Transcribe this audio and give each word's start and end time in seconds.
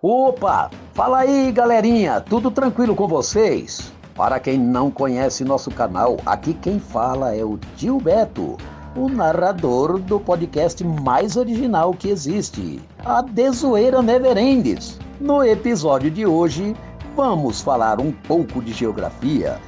Opa, 0.00 0.70
fala 0.94 1.18
aí 1.18 1.50
galerinha, 1.50 2.20
tudo 2.20 2.52
tranquilo 2.52 2.94
com 2.94 3.08
vocês? 3.08 3.92
Para 4.14 4.38
quem 4.38 4.56
não 4.56 4.92
conhece 4.92 5.42
nosso 5.42 5.72
canal, 5.72 6.18
aqui 6.24 6.54
quem 6.54 6.78
fala 6.78 7.34
é 7.34 7.44
o 7.44 7.58
Tio 7.76 7.98
Beto, 7.98 8.56
o 8.94 9.08
narrador 9.08 9.98
do 9.98 10.20
podcast 10.20 10.84
mais 10.84 11.36
original 11.36 11.92
que 11.92 12.10
existe, 12.10 12.80
a 13.04 13.22
Desoeira 13.22 14.00
Neverendes. 14.00 15.00
No 15.20 15.42
episódio 15.42 16.12
de 16.12 16.24
hoje, 16.24 16.76
vamos 17.16 17.60
falar 17.60 18.00
um 18.00 18.12
pouco 18.12 18.62
de 18.62 18.72
geografia, 18.72 19.58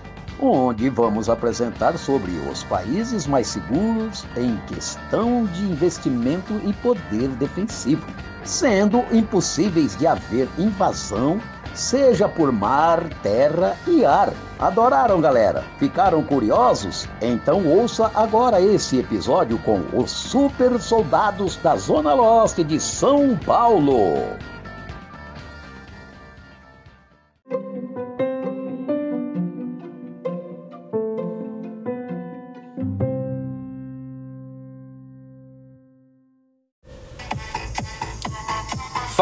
onde 0.43 0.89
vamos 0.89 1.29
apresentar 1.29 1.97
sobre 1.99 2.33
os 2.51 2.65
países 2.65 3.27
mais 3.27 3.49
seguros 3.49 4.25
em 4.37 4.57
questão 4.67 5.45
de 5.47 5.63
investimento 5.65 6.55
e 6.65 6.73
poder 6.73 7.29
defensivo, 7.31 8.07
sendo 8.43 9.05
impossíveis 9.13 9.97
de 9.97 10.07
haver 10.07 10.49
invasão, 10.59 11.41
seja 11.75 12.29
por 12.29 12.51
mar, 12.51 13.09
terra 13.23 13.77
e 13.87 14.05
ar. 14.05 14.33
Adoraram, 14.59 15.21
galera? 15.21 15.65
Ficaram 15.79 16.23
curiosos? 16.23 17.09
Então 17.21 17.67
ouça 17.67 18.11
agora 18.15 18.61
esse 18.61 18.99
episódio 18.99 19.59
com 19.59 19.83
os 19.93 20.11
super 20.11 20.81
soldados 20.81 21.57
da 21.57 21.77
Zona 21.77 22.15
Leste 22.15 22.65
de 22.65 22.81
São 22.81 23.37
Paulo. 23.37 24.37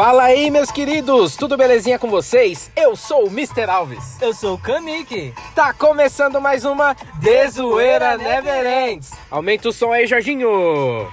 Fala 0.01 0.23
aí, 0.23 0.49
meus 0.49 0.71
queridos, 0.71 1.35
tudo 1.35 1.57
belezinha 1.57 1.99
com 1.99 2.09
vocês? 2.09 2.71
Eu 2.73 2.95
sou 2.95 3.25
o 3.25 3.27
Mr. 3.27 3.69
Alves. 3.69 4.15
Eu 4.21 4.33
sou 4.33 4.53
o 4.53 4.57
Kamiki. 4.57 5.33
Tá 5.53 5.73
começando 5.73 6.39
mais 6.39 6.63
uma 6.63 6.95
Dezoeira 7.15 8.17
Never 8.17 8.65
Ends. 8.65 9.11
Aumenta 9.29 9.67
o 9.67 9.73
som 9.73 9.91
aí, 9.91 10.07
Jorginho. 10.07 11.11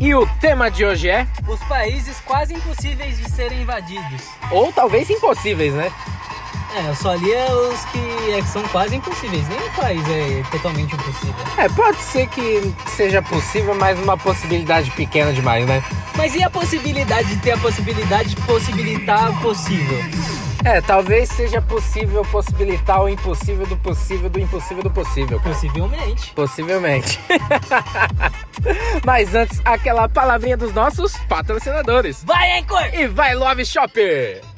E 0.00 0.12
o 0.16 0.26
tema 0.40 0.68
de 0.68 0.84
hoje 0.84 1.08
é? 1.08 1.28
Os 1.48 1.62
países 1.68 2.18
quase 2.26 2.54
impossíveis 2.54 3.18
de 3.18 3.30
serem 3.30 3.62
invadidos. 3.62 4.22
Ou 4.50 4.72
talvez 4.72 5.08
impossíveis, 5.08 5.72
né? 5.74 5.92
É, 6.74 6.94
só 6.94 7.14
lia 7.14 7.54
os 7.54 7.84
que 7.86 7.98
é, 8.32 8.42
são 8.42 8.62
quase 8.68 8.96
impossíveis. 8.96 9.46
Nenhum 9.48 9.70
país 9.72 10.02
é 10.08 10.42
totalmente 10.50 10.94
impossível. 10.94 11.34
É, 11.58 11.68
pode 11.68 11.98
ser 11.98 12.26
que 12.28 12.74
seja 12.86 13.20
possível, 13.20 13.74
mas 13.74 13.98
uma 13.98 14.16
possibilidade 14.16 14.90
pequena 14.92 15.32
demais, 15.32 15.66
né? 15.66 15.82
Mas 16.16 16.34
e 16.34 16.42
a 16.42 16.48
possibilidade 16.48 17.28
de 17.28 17.36
ter 17.42 17.52
a 17.52 17.58
possibilidade 17.58 18.30
de 18.30 18.36
possibilitar 18.42 19.30
o 19.30 19.40
possível? 19.40 19.98
É, 20.64 20.80
talvez 20.80 21.28
seja 21.28 21.60
possível 21.60 22.24
possibilitar 22.24 23.02
o 23.02 23.08
impossível 23.08 23.66
do 23.66 23.76
possível 23.76 24.30
do 24.30 24.38
impossível 24.38 24.82
do 24.82 24.90
possível. 24.90 25.38
Cara. 25.40 25.54
Possivelmente. 25.54 26.32
Possivelmente. 26.34 27.20
Mas 29.04 29.34
antes, 29.34 29.60
aquela 29.64 30.08
palavrinha 30.08 30.56
dos 30.56 30.72
nossos 30.72 31.16
patrocinadores. 31.28 32.22
Vai, 32.24 32.60
Anchor! 32.60 32.94
E 32.94 33.08
vai, 33.08 33.34
Love 33.34 33.64
Shopper! 33.64 34.51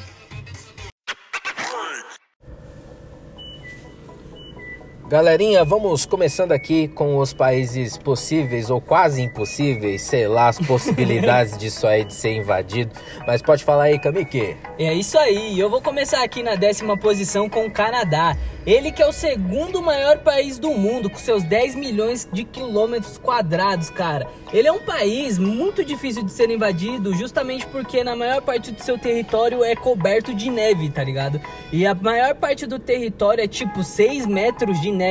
Galerinha, 5.15 5.65
vamos 5.65 6.05
começando 6.05 6.51
aqui 6.51 6.89
com 6.89 7.19
os 7.19 7.33
países 7.33 7.97
possíveis 7.97 8.69
ou 8.69 8.81
quase 8.81 9.23
impossíveis, 9.23 10.03
sei 10.03 10.27
lá, 10.27 10.49
as 10.49 10.59
possibilidades 10.59 11.55
disso 11.57 11.87
aí 11.87 12.05
de 12.05 12.13
ser 12.13 12.33
invadido. 12.33 12.91
Mas 13.25 13.41
pode 13.41 13.63
falar 13.63 13.85
aí, 13.85 13.97
Kamiki. 14.01 14.57
É 14.77 14.93
isso 14.93 15.17
aí, 15.17 15.57
eu 15.57 15.71
vou 15.71 15.81
começar 15.81 16.25
aqui 16.25 16.43
na 16.43 16.57
décima 16.57 16.97
posição 16.97 17.49
com 17.49 17.65
o 17.65 17.71
Canadá. 17.71 18.37
Ele 18.67 18.91
que 18.91 19.03
é 19.03 19.07
o 19.07 19.13
segundo 19.13 19.81
maior 19.83 20.19
país 20.19 20.59
do 20.59 20.71
mundo, 20.71 21.09
com 21.09 21.19
seus 21.19 21.45
10 21.45 21.77
milhões 21.77 22.27
de 22.33 22.43
quilômetros 22.43 23.19
quadrados, 23.19 23.91
cara. 23.91 24.27
Ele 24.53 24.67
é 24.67 24.73
um 24.73 24.81
país 24.81 25.39
muito 25.39 25.85
difícil 25.85 26.25
de 26.25 26.33
ser 26.33 26.51
invadido, 26.51 27.15
justamente 27.15 27.67
porque 27.67 28.03
na 28.03 28.17
maior 28.17 28.41
parte 28.41 28.73
do 28.73 28.83
seu 28.83 28.97
território 28.97 29.63
é 29.63 29.77
coberto 29.77 30.35
de 30.35 30.51
neve, 30.51 30.89
tá 30.89 31.05
ligado? 31.05 31.41
E 31.71 31.87
a 31.87 31.95
maior 31.95 32.35
parte 32.35 32.67
do 32.67 32.79
território 32.79 33.45
é 33.45 33.47
tipo 33.47 33.85
6 33.85 34.27
metros 34.27 34.81
de 34.81 34.91
neve 34.91 35.04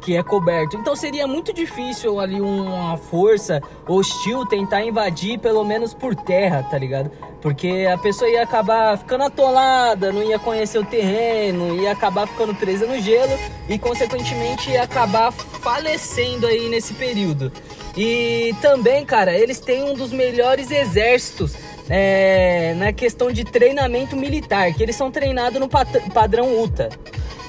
que 0.00 0.16
é 0.16 0.22
coberto. 0.22 0.76
Então 0.76 0.96
seria 0.96 1.26
muito 1.26 1.52
difícil 1.52 2.18
ali 2.18 2.40
uma 2.40 2.96
força 2.96 3.62
hostil 3.86 4.46
tentar 4.46 4.82
invadir 4.82 5.38
pelo 5.38 5.62
menos 5.62 5.92
por 5.92 6.14
terra, 6.14 6.62
tá 6.62 6.78
ligado? 6.78 7.10
Porque 7.40 7.86
a 7.90 7.96
pessoa 7.96 8.30
ia 8.30 8.42
acabar 8.42 8.98
ficando 8.98 9.24
atolada, 9.24 10.12
não 10.12 10.22
ia 10.22 10.38
conhecer 10.38 10.78
o 10.78 10.84
terreno, 10.84 11.76
ia 11.80 11.92
acabar 11.92 12.26
ficando 12.26 12.54
presa 12.54 12.86
no 12.86 13.00
gelo 13.00 13.38
e 13.68 13.78
consequentemente 13.78 14.70
ia 14.70 14.82
acabar 14.82 15.30
falecendo 15.32 16.46
aí 16.46 16.68
nesse 16.68 16.94
período. 16.94 17.52
E 17.96 18.54
também, 18.60 19.04
cara, 19.04 19.36
eles 19.36 19.60
têm 19.60 19.84
um 19.84 19.94
dos 19.94 20.12
melhores 20.12 20.70
exércitos 20.70 21.54
é, 21.88 22.74
na 22.76 22.92
questão 22.92 23.32
de 23.32 23.44
treinamento 23.44 24.16
militar, 24.16 24.72
que 24.72 24.82
eles 24.82 24.94
são 24.94 25.10
treinados 25.10 25.58
no 25.58 25.68
padrão 25.68 26.62
UTA. 26.62 26.88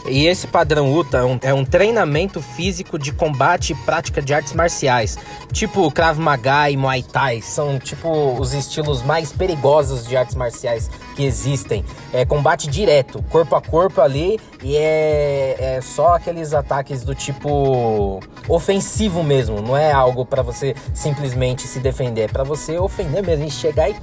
E 0.06 0.26
esse 0.26 0.48
padrão 0.48 0.92
UTA 0.94 1.20
é 1.20 1.24
um, 1.24 1.40
é 1.44 1.54
um, 1.54 1.64
treinamento 1.64 2.42
físico 2.42 2.98
de 2.98 3.12
combate 3.12 3.74
e 3.74 3.76
prática 3.76 4.22
de 4.22 4.34
artes 4.34 4.54
marciais, 4.54 5.18
tipo 5.52 5.90
Krav 5.92 6.20
Maga 6.20 6.70
e 6.70 6.78
Muay 6.78 7.04
Thai, 7.04 7.42
são 7.42 7.78
tipo 7.78 8.10
os 8.40 8.54
estilos 8.54 9.04
mais 9.04 9.32
perigosos 9.32 10.08
de 10.08 10.18
artes 10.18 10.36
marciais 10.36 10.90
que 11.16 11.24
existem. 11.24 11.86
É 12.12 12.26
combate 12.26 12.68
direto, 12.68 13.24
corpo 13.30 13.56
a 13.56 13.62
corpo 13.62 14.02
ali, 14.02 14.40
e 14.64 14.76
é, 14.76 15.56
é 15.78 15.82
só 15.82 16.16
aqueles 16.16 16.54
ataques 16.54 17.04
do 17.04 17.14
tipo 17.14 18.20
ofensivo 18.48 19.24
mesmo, 19.24 19.62
não 19.62 19.78
é 19.78 19.92
algo 19.92 20.26
para 20.26 20.42
você 20.42 20.76
simplesmente 20.94 21.68
se 21.68 21.80
defender, 21.80 22.24
é 22.24 22.28
para 22.28 22.44
você 22.44 22.78
ofender 22.78 23.24
mesmo 23.24 23.46
e 23.46 23.52
chegar 23.52 23.90
e 23.90 23.96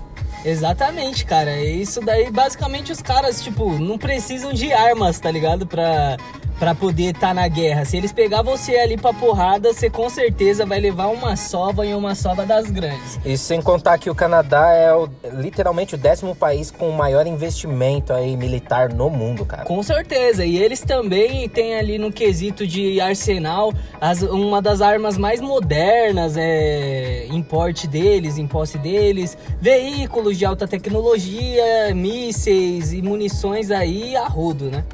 Exatamente, 0.45 1.25
cara. 1.25 1.61
Isso 1.61 2.01
daí, 2.01 2.31
basicamente, 2.31 2.93
os 2.93 3.03
caras, 3.03 3.43
tipo, 3.43 3.71
não 3.79 3.99
precisam 3.99 4.53
de 4.53 4.73
armas, 4.73 5.19
tá 5.19 5.31
ligado? 5.31 5.67
Pra, 5.67 6.17
pra 6.59 6.75
poder 6.75 7.15
estar 7.15 7.29
tá 7.29 7.35
na 7.35 7.49
guerra. 7.49 7.85
Se 7.85 7.97
eles 7.97 8.13
pegar 8.13 8.43
você 8.43 8.77
ali 8.77 8.97
pra 8.97 9.13
porrada, 9.13 9.73
você 9.73 9.89
com 9.89 10.11
certeza 10.11 10.67
vai 10.67 10.81
levar 10.81 11.07
uma 11.07 11.37
sova 11.37 11.87
e 11.87 11.95
uma 11.95 12.15
sova 12.15 12.45
das 12.45 12.71
grandes. 12.71 13.19
Isso 13.25 13.45
sem 13.45 13.63
contar 13.63 13.99
que 13.99 14.11
o 14.11 14.15
Canadá 14.15 14.73
é 14.73 14.93
o, 14.93 15.09
literalmente 15.35 15.95
o 15.95 15.99
décimo 15.99 16.35
país 16.35 16.71
com 16.71 16.89
o 16.89 16.97
maior 16.97 17.27
investimento 17.27 18.13
aí 18.13 18.37
militar 18.37 18.93
no 18.93 19.09
mundo, 19.09 19.45
cara. 19.45 19.65
Com 19.65 19.83
certeza. 19.83 20.45
E 20.45 20.59
eles 20.59 20.81
também 20.81 21.49
têm 21.49 21.77
ali 21.77 21.99
no 21.99 22.13
quesito 22.13 22.67
de 22.67 23.01
arsenal 23.01 23.73
as, 24.01 24.23
uma 24.23 24.61
das 24.61 24.81
armas 24.81 25.17
mais 25.17 25.41
modernas, 25.41 26.37
é, 26.37 27.27
em 27.27 27.43
porte 27.43 27.87
deles, 27.87 28.39
em 28.39 28.47
posse 28.47 28.79
deles, 28.79 29.37
veículos 29.61 30.28
veículos 30.29 30.39
de 30.39 30.45
alta 30.45 30.69
tecnologia, 30.69 31.95
mísseis 31.95 32.93
e 32.93 33.01
munições 33.01 33.71
aí 33.71 34.17
a 34.17 34.27
rodo, 34.27 34.71
né? 34.71 34.85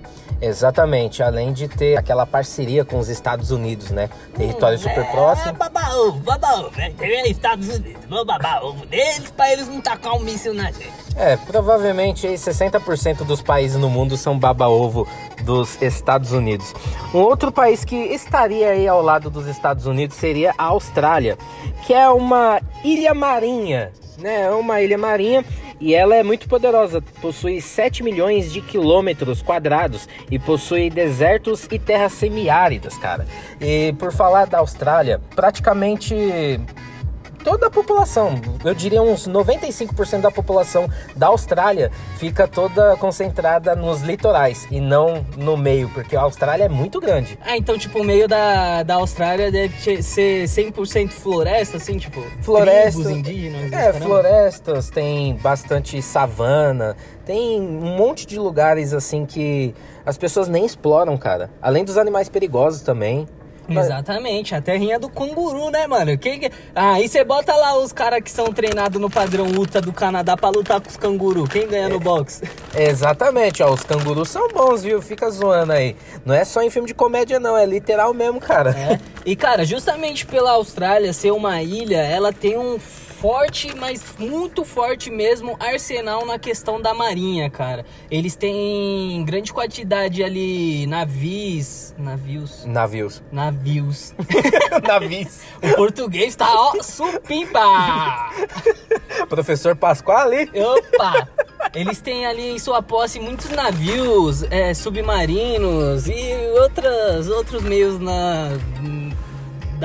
Exatamente, 0.40 1.22
além 1.22 1.52
de 1.52 1.68
ter 1.68 1.96
aquela 1.96 2.26
parceria 2.26 2.84
com 2.84 2.98
os 2.98 3.08
Estados 3.08 3.50
Unidos, 3.50 3.90
né? 3.90 4.10
Território 4.36 4.76
hum, 4.76 4.82
super 4.82 5.00
é, 5.00 5.10
próximo. 5.10 5.50
É, 5.50 5.52
baba 5.52 5.96
ovo, 5.96 6.18
baba 6.18 6.60
ovo, 6.60 6.76
né? 6.76 6.92
Estados 7.26 7.68
Unidos, 7.68 8.02
vamos 8.08 8.26
babar 8.26 8.64
ovo 8.64 8.84
deles 8.86 9.30
pra 9.34 9.50
eles 9.52 9.68
não 9.68 9.80
tacar 9.80 10.14
um 10.14 10.20
míssil 10.20 10.52
na 10.52 10.70
gente. 10.70 10.92
É, 11.16 11.36
provavelmente 11.36 12.26
aí 12.26 12.34
60% 12.34 13.24
dos 13.24 13.40
países 13.40 13.78
no 13.78 13.88
mundo 13.88 14.16
são 14.16 14.36
baba-ovo 14.36 15.06
dos 15.44 15.80
Estados 15.80 16.32
Unidos. 16.32 16.74
Um 17.14 17.20
outro 17.20 17.52
país 17.52 17.84
que 17.84 17.96
estaria 17.96 18.70
aí 18.70 18.88
ao 18.88 19.00
lado 19.00 19.30
dos 19.30 19.46
Estados 19.46 19.86
Unidos 19.86 20.16
seria 20.16 20.52
a 20.58 20.64
Austrália, 20.64 21.38
que 21.86 21.94
é 21.94 22.08
uma 22.08 22.60
ilha 22.82 23.14
marinha 23.14 23.92
né? 24.18 24.42
É 24.42 24.50
uma 24.50 24.80
ilha 24.80 24.98
marinha 24.98 25.44
e 25.80 25.94
ela 25.94 26.14
é 26.14 26.22
muito 26.22 26.48
poderosa. 26.48 27.02
Possui 27.20 27.60
7 27.60 28.02
milhões 28.02 28.52
de 28.52 28.60
quilômetros 28.60 29.42
quadrados 29.42 30.08
e 30.30 30.38
possui 30.38 30.90
desertos 30.90 31.66
e 31.70 31.78
terras 31.78 32.12
semiáridas, 32.12 32.96
cara. 32.96 33.26
E 33.60 33.92
por 33.98 34.12
falar 34.12 34.46
da 34.46 34.58
Austrália, 34.58 35.20
praticamente 35.34 36.14
toda 37.44 37.66
a 37.66 37.70
população, 37.70 38.40
eu 38.64 38.74
diria 38.74 39.02
uns 39.02 39.28
95% 39.28 40.22
da 40.22 40.30
população 40.30 40.88
da 41.14 41.26
Austrália 41.26 41.92
fica 42.16 42.48
toda 42.48 42.96
concentrada 42.96 43.76
nos 43.76 44.00
litorais 44.00 44.66
e 44.70 44.80
não 44.80 45.24
no 45.36 45.56
meio, 45.56 45.90
porque 45.90 46.16
a 46.16 46.22
Austrália 46.22 46.64
é 46.64 46.68
muito 46.68 46.98
grande. 46.98 47.38
Ah, 47.44 47.56
então, 47.56 47.78
tipo, 47.78 48.00
o 48.00 48.04
meio 48.04 48.26
da, 48.26 48.82
da 48.82 48.94
Austrália 48.94 49.52
deve 49.52 50.02
ser 50.02 50.44
100% 50.44 51.10
floresta, 51.10 51.76
assim, 51.76 51.98
tipo, 51.98 52.22
Florestas. 52.40 53.10
indígenas. 53.10 53.70
É, 53.72 53.92
florestas, 53.92 54.88
tem 54.88 55.36
bastante 55.36 56.00
savana, 56.00 56.96
tem 57.26 57.60
um 57.60 57.96
monte 57.96 58.26
de 58.26 58.38
lugares 58.38 58.94
assim 58.94 59.26
que 59.26 59.74
as 60.06 60.16
pessoas 60.16 60.48
nem 60.48 60.64
exploram, 60.64 61.16
cara. 61.18 61.50
Além 61.60 61.84
dos 61.84 61.98
animais 61.98 62.28
perigosos 62.28 62.80
também. 62.80 63.26
Exatamente, 63.68 64.54
a 64.54 64.60
terrinha 64.60 64.98
do 64.98 65.08
canguru, 65.08 65.70
né, 65.70 65.86
mano? 65.86 66.16
Quem 66.18 66.38
que... 66.38 66.50
Ah, 66.74 66.94
aí 66.94 67.08
você 67.08 67.24
bota 67.24 67.54
lá 67.54 67.76
os 67.78 67.92
caras 67.92 68.20
que 68.22 68.30
são 68.30 68.52
treinados 68.52 69.00
no 69.00 69.10
padrão 69.10 69.46
luta 69.46 69.80
do 69.80 69.92
Canadá 69.92 70.36
pra 70.36 70.50
lutar 70.50 70.80
com 70.80 70.88
os 70.88 70.96
canguru. 70.96 71.44
Quem 71.48 71.66
ganha 71.66 71.88
no 71.88 71.98
boxe? 71.98 72.42
Exatamente, 72.76 73.62
ó, 73.62 73.72
os 73.72 73.82
cangurus 73.82 74.28
são 74.28 74.48
bons, 74.48 74.82
viu? 74.82 75.00
Fica 75.00 75.30
zoando 75.30 75.72
aí. 75.72 75.96
Não 76.24 76.34
é 76.34 76.44
só 76.44 76.62
em 76.62 76.70
filme 76.70 76.88
de 76.88 76.94
comédia, 76.94 77.40
não, 77.40 77.56
é 77.56 77.64
literal 77.64 78.12
mesmo, 78.12 78.40
cara. 78.40 78.70
É. 78.70 79.00
E, 79.24 79.34
cara, 79.34 79.64
justamente 79.64 80.26
pela 80.26 80.52
Austrália 80.52 81.12
ser 81.12 81.30
uma 81.30 81.62
ilha, 81.62 82.02
ela 82.02 82.32
tem 82.32 82.58
um 82.58 82.78
forte, 83.24 83.74
mas 83.74 84.16
muito 84.18 84.66
forte 84.66 85.10
mesmo, 85.10 85.56
arsenal 85.58 86.26
na 86.26 86.38
questão 86.38 86.78
da 86.78 86.92
marinha, 86.92 87.48
cara. 87.48 87.86
Eles 88.10 88.36
têm 88.36 89.24
grande 89.24 89.50
quantidade 89.50 90.22
ali 90.22 90.86
navios... 90.86 91.94
Navios... 91.96 92.66
Navios. 92.66 93.22
Navios. 93.32 94.14
Navios. 94.86 95.40
o 95.62 95.74
português 95.74 96.36
tá, 96.36 96.52
ó, 96.52 96.82
supimpa! 96.82 98.28
Professor 99.26 99.74
Pasquale. 99.74 100.50
Opa! 100.54 101.26
Eles 101.74 102.02
têm 102.02 102.26
ali 102.26 102.50
em 102.50 102.58
sua 102.58 102.82
posse 102.82 103.18
muitos 103.18 103.48
navios, 103.48 104.42
é, 104.50 104.74
submarinos 104.74 106.06
e 106.08 106.34
outras, 106.60 107.28
outros 107.28 107.62
meios 107.62 107.98
na. 107.98 108.50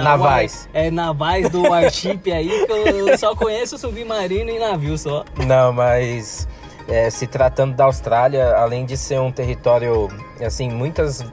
Da 0.03 0.09
Navais. 0.17 0.69
War- 0.73 0.83
é, 0.85 0.91
navais 0.91 1.49
do 1.49 1.61
Warship 1.69 2.31
aí, 2.31 2.65
que 2.65 2.71
eu 2.71 3.17
só 3.17 3.35
conheço 3.35 3.77
submarino 3.77 4.49
e 4.49 4.59
navio 4.59 4.97
só. 4.97 5.23
Não, 5.45 5.71
mas 5.73 6.47
é, 6.87 7.09
se 7.09 7.27
tratando 7.27 7.75
da 7.75 7.85
Austrália, 7.85 8.55
além 8.55 8.85
de 8.85 8.97
ser 8.97 9.19
um 9.19 9.31
território, 9.31 10.09
assim, 10.45 10.69
muitas, 10.69 11.23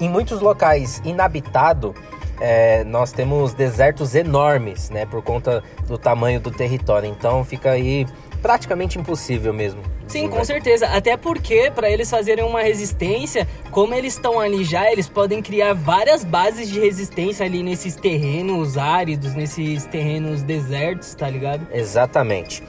em 0.00 0.08
muitos 0.08 0.40
locais 0.40 1.00
inabitado, 1.04 1.94
é, 2.40 2.84
nós 2.84 3.12
temos 3.12 3.52
desertos 3.52 4.14
enormes, 4.14 4.88
né, 4.88 5.04
por 5.04 5.22
conta 5.22 5.62
do 5.86 5.98
tamanho 5.98 6.40
do 6.40 6.50
território. 6.50 7.08
Então 7.08 7.44
fica 7.44 7.72
aí 7.72 8.06
praticamente 8.40 8.98
impossível 8.98 9.52
mesmo. 9.52 9.82
Sim, 10.06 10.28
com 10.28 10.44
certeza. 10.44 10.86
Até 10.86 11.16
porque, 11.16 11.70
para 11.70 11.88
eles 11.88 12.10
fazerem 12.10 12.44
uma 12.44 12.62
resistência, 12.62 13.46
como 13.70 13.94
eles 13.94 14.14
estão 14.14 14.40
ali 14.40 14.64
já, 14.64 14.90
eles 14.90 15.08
podem 15.08 15.40
criar 15.40 15.72
várias 15.72 16.24
bases 16.24 16.68
de 16.68 16.80
resistência 16.80 17.46
ali 17.46 17.62
nesses 17.62 17.94
terrenos 17.94 18.76
áridos, 18.76 19.34
nesses 19.34 19.84
terrenos 19.86 20.42
desertos, 20.42 21.14
tá 21.14 21.30
ligado? 21.30 21.66
Exatamente. 21.72 22.62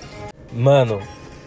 Mano, 0.53 1.01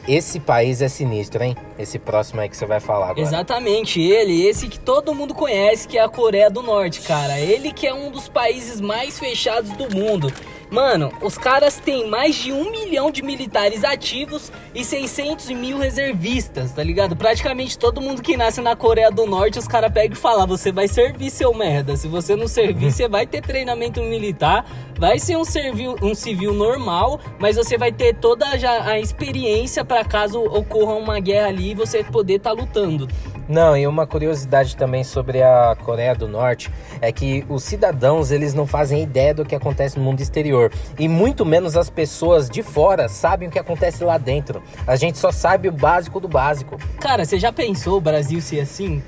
esse 0.07 0.39
país 0.39 0.83
é 0.83 0.89
sinistro, 0.89 1.43
hein? 1.43 1.57
Esse 1.79 1.99
próximo 1.99 2.41
aí 2.41 2.49
que 2.49 2.57
você 2.57 2.67
vai 2.67 2.81
falar 2.81 3.11
agora. 3.11 3.21
Exatamente, 3.21 4.01
ele, 4.01 4.47
esse 4.47 4.69
que 4.69 4.79
todo 4.79 5.15
mundo 5.15 5.33
conhece, 5.35 5.89
que 5.89 5.97
é 5.97 6.03
a 6.03 6.09
Coreia 6.09 6.51
do 6.51 6.63
Norte, 6.63 7.01
cara. 7.03 7.41
Ele 7.41 7.73
que 7.73 7.87
é 7.87 7.95
um 7.95 8.11
dos 8.11 8.29
países 8.29 8.81
mais 8.81 9.19
fechados 9.19 9.71
do 9.73 9.95
mundo. 9.97 10.33
Mano, 10.75 11.13
os 11.23 11.39
caras 11.39 11.79
têm 11.79 12.11
mais 12.11 12.35
de 12.35 12.51
um 12.51 12.69
milhão 12.69 13.09
de 13.09 13.23
militares 13.23 13.85
ativos 13.85 14.51
e 14.75 14.85
600 14.85 15.51
mil 15.51 15.79
reservistas, 15.79 16.73
tá 16.73 16.83
ligado? 16.83 17.15
Praticamente 17.15 17.79
todo 17.79 18.01
mundo 18.01 18.21
que 18.21 18.37
nasce 18.37 18.61
na 18.61 18.75
Coreia 18.75 19.09
do 19.09 19.25
Norte, 19.25 19.57
os 19.57 19.69
caras 19.69 19.93
pegam 19.93 20.17
e 20.17 20.21
falam: 20.21 20.49
você 20.49 20.73
vai 20.73 20.89
servir, 20.89 21.31
seu 21.31 21.55
merda. 21.55 21.97
Se 21.97 22.09
você 22.09 22.35
não 22.35 22.49
servir, 22.49 22.91
você 22.91 23.07
vai 23.07 23.25
ter 23.25 23.41
treinamento 23.41 24.03
militar, 24.03 24.67
vai 24.99 25.21
ser 25.21 25.37
um, 25.37 25.45
servil, 25.45 25.95
um 26.03 26.13
civil 26.13 26.53
normal, 26.53 27.21
mas 27.39 27.55
você 27.55 27.79
vai 27.79 27.93
ter 27.93 28.17
toda 28.17 28.45
a 28.45 28.99
experiência 28.99 29.85
para 29.85 30.05
caso 30.05 30.41
ocorra 30.41 30.95
uma 30.95 31.21
guerra 31.21 31.51
ali 31.51 31.71
e 31.71 31.75
você 31.77 32.03
poder 32.03 32.39
estar 32.39 32.51
lutando. 32.51 33.07
Não, 33.49 33.77
e 33.77 33.87
uma 33.87 34.07
curiosidade 34.07 34.77
também 34.77 35.05
sobre 35.05 35.43
a 35.43 35.77
Coreia 35.85 36.15
do 36.15 36.27
Norte 36.27 36.71
é 37.01 37.13
que 37.13 37.45
os 37.49 37.63
cidadãos 37.63 38.31
eles 38.31 38.55
não 38.55 38.67
fazem 38.67 39.03
ideia 39.03 39.35
do 39.35 39.45
que 39.45 39.55
acontece 39.55 39.99
no 39.99 40.05
mundo 40.05 40.21
exterior 40.21 40.73
e 40.99 41.09
muito 41.09 41.45
menos 41.45 41.77
as 41.77 41.91
pessoas 41.91 42.49
de 42.49 42.63
fora 42.63 43.09
sabem 43.09 43.49
o 43.49 43.51
que 43.51 43.59
acontece 43.59 44.03
lá 44.03 44.17
dentro. 44.17 44.63
A 44.87 44.97
gente 44.97 45.19
só 45.19 45.31
sabe 45.31 45.69
o 45.69 45.73
básico 45.73 46.21
do 46.21 46.29
básico. 46.29 46.79
Cara, 47.01 47.25
você 47.25 47.39
já 47.39 47.53
pensou 47.53 47.99
o 47.99 48.01
Brasil 48.01 48.41
ser 48.41 48.61
assim? 48.61 49.03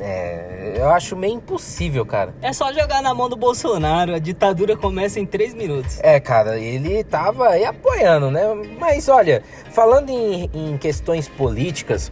É, 0.00 0.76
eu 0.76 0.88
acho 0.88 1.14
meio 1.14 1.34
impossível, 1.34 2.06
cara. 2.06 2.34
É 2.40 2.52
só 2.52 2.72
jogar 2.72 3.02
na 3.02 3.12
mão 3.12 3.28
do 3.28 3.36
Bolsonaro, 3.36 4.14
a 4.14 4.18
ditadura 4.18 4.74
começa 4.74 5.20
em 5.20 5.26
3 5.26 5.52
minutos. 5.52 6.00
É, 6.00 6.18
cara, 6.18 6.58
ele 6.58 7.04
tava 7.04 7.48
aí 7.50 7.64
apoiando, 7.66 8.30
né? 8.30 8.42
Mas 8.78 9.08
olha, 9.08 9.42
falando 9.70 10.08
em, 10.08 10.50
em 10.54 10.78
questões 10.78 11.28
políticas, 11.28 12.10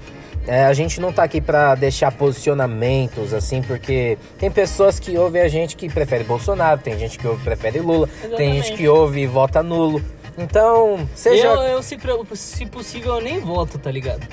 é, 0.48 0.64
a 0.64 0.72
gente 0.72 0.98
não 0.98 1.12
tá 1.12 1.22
aqui 1.22 1.40
pra 1.42 1.74
deixar 1.74 2.10
posicionamentos, 2.10 3.34
assim, 3.34 3.60
porque 3.62 4.16
tem 4.38 4.50
pessoas 4.50 4.98
que 4.98 5.16
ouvem 5.18 5.42
a 5.42 5.48
gente 5.48 5.76
que 5.76 5.90
prefere 5.90 6.24
Bolsonaro, 6.24 6.80
tem 6.80 6.98
gente 6.98 7.18
que 7.18 7.26
ouve 7.26 7.44
prefere 7.44 7.80
Lula, 7.80 8.08
tem 8.08 8.28
Exatamente. 8.30 8.66
gente 8.68 8.76
que 8.76 8.88
ouve 8.88 9.20
e 9.20 9.26
vota 9.26 9.62
nulo. 9.62 10.02
Então, 10.38 11.06
seja. 11.14 11.48
Eu, 11.48 11.62
eu 11.62 11.82
se, 11.82 11.98
se 12.34 12.64
possível, 12.64 13.16
eu 13.16 13.20
nem 13.20 13.40
voto, 13.40 13.78
tá 13.78 13.90
ligado? 13.90 14.26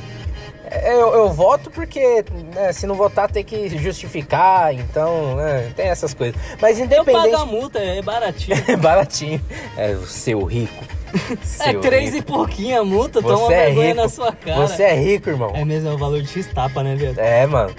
Eu, 0.84 1.14
eu 1.14 1.30
voto 1.32 1.70
porque, 1.70 2.24
né, 2.54 2.72
se 2.72 2.88
não 2.88 2.96
votar, 2.96 3.30
tem 3.30 3.44
que 3.44 3.70
justificar, 3.78 4.74
então, 4.74 5.36
né, 5.36 5.72
tem 5.76 5.88
essas 5.88 6.14
coisas. 6.14 6.40
Mas 6.62 6.80
Eu 6.80 6.86
independente. 6.86 7.32
pago 7.32 7.44
a 7.44 7.46
multa, 7.46 7.80
é 7.80 8.02
baratinho. 8.02 8.58
É 8.68 8.76
baratinho. 8.76 9.42
É 9.78 9.92
o 9.92 10.06
seu 10.06 10.44
rico. 10.44 10.84
é 11.62 11.74
três 11.74 12.14
rico. 12.14 12.18
e 12.18 12.22
pouquinho 12.34 12.82
a 12.82 12.86
multa, 12.86 13.22
toma 13.22 13.38
Você 13.38 13.54
é 13.54 13.66
vergonha 13.66 13.88
rico. 13.90 14.02
na 14.02 14.10
sua 14.10 14.32
cara. 14.32 14.56
Você 14.68 14.84
é 14.84 14.96
rico, 14.96 15.30
irmão. 15.30 15.52
É 15.54 15.64
mesmo, 15.66 15.90
é 15.90 15.94
o 15.94 15.98
valor 15.98 16.22
de 16.22 16.28
X-tapa, 16.28 16.84
né, 16.84 16.96
viado? 16.96 17.20
É, 17.20 17.46
mano. 17.48 17.74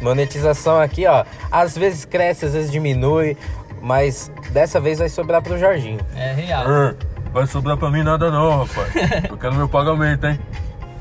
Monetização 0.00 0.80
aqui, 0.80 1.06
ó. 1.06 1.24
Às 1.50 1.76
vezes 1.76 2.04
cresce, 2.04 2.44
às 2.46 2.52
vezes 2.54 2.70
diminui. 2.70 3.36
Mas 3.82 4.30
dessa 4.50 4.78
vez 4.78 4.98
vai 4.98 5.08
sobrar 5.08 5.40
pro 5.42 5.58
Jorginho. 5.58 6.00
É 6.14 6.32
real. 6.34 6.64
Vai 7.32 7.46
sobrar 7.46 7.76
pra 7.78 7.90
mim 7.90 8.02
nada 8.02 8.30
não, 8.30 8.58
rapaz. 8.64 8.92
Eu 9.30 9.36
quero 9.38 9.54
meu 9.54 9.68
pagamento, 9.68 10.26
hein? 10.26 10.38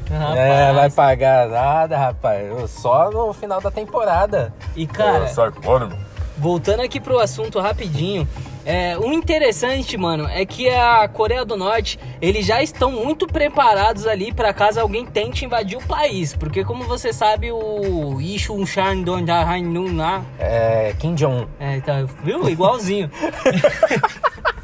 Rapaz. 0.09 0.37
É, 0.39 0.73
vai 0.73 0.89
pagar 0.89 1.47
nada, 1.49 1.97
rapaz. 1.97 2.71
Só 2.71 3.11
no 3.11 3.33
final 3.33 3.59
da 3.59 3.69
temporada. 3.69 4.53
E, 4.75 4.87
cara, 4.87 5.25
Ah, 5.25 5.27
sai 5.27 5.51
fora, 5.61 5.85
irmão. 5.85 5.99
Voltando 6.37 6.81
aqui 6.81 7.01
pro 7.01 7.19
assunto 7.19 7.59
rapidinho, 7.59 8.25
é, 8.65 8.97
o 8.97 9.11
interessante, 9.11 9.97
mano, 9.97 10.27
é 10.27 10.45
que 10.45 10.69
a 10.69 11.07
Coreia 11.07 11.43
do 11.45 11.55
Norte, 11.55 11.99
eles 12.21 12.45
já 12.45 12.61
estão 12.61 12.91
muito 12.91 13.25
preparados 13.27 14.05
ali 14.05 14.31
para 14.33 14.53
caso 14.53 14.79
alguém 14.79 15.05
tente 15.05 15.45
invadir 15.45 15.77
o 15.77 15.87
país, 15.87 16.35
porque 16.35 16.63
como 16.63 16.83
você 16.83 17.11
sabe, 17.13 17.51
o 17.51 18.19
Ishun 18.21 18.65
Shan 18.65 19.01
Don 19.01 19.21
Nun 19.63 19.95
lá, 19.97 20.23
É, 20.37 20.93
Kim 20.99 21.15
Jong-un. 21.15 21.47
é, 21.59 21.79
tá, 21.81 22.05
viu? 22.23 22.47
Igualzinho. 22.49 23.09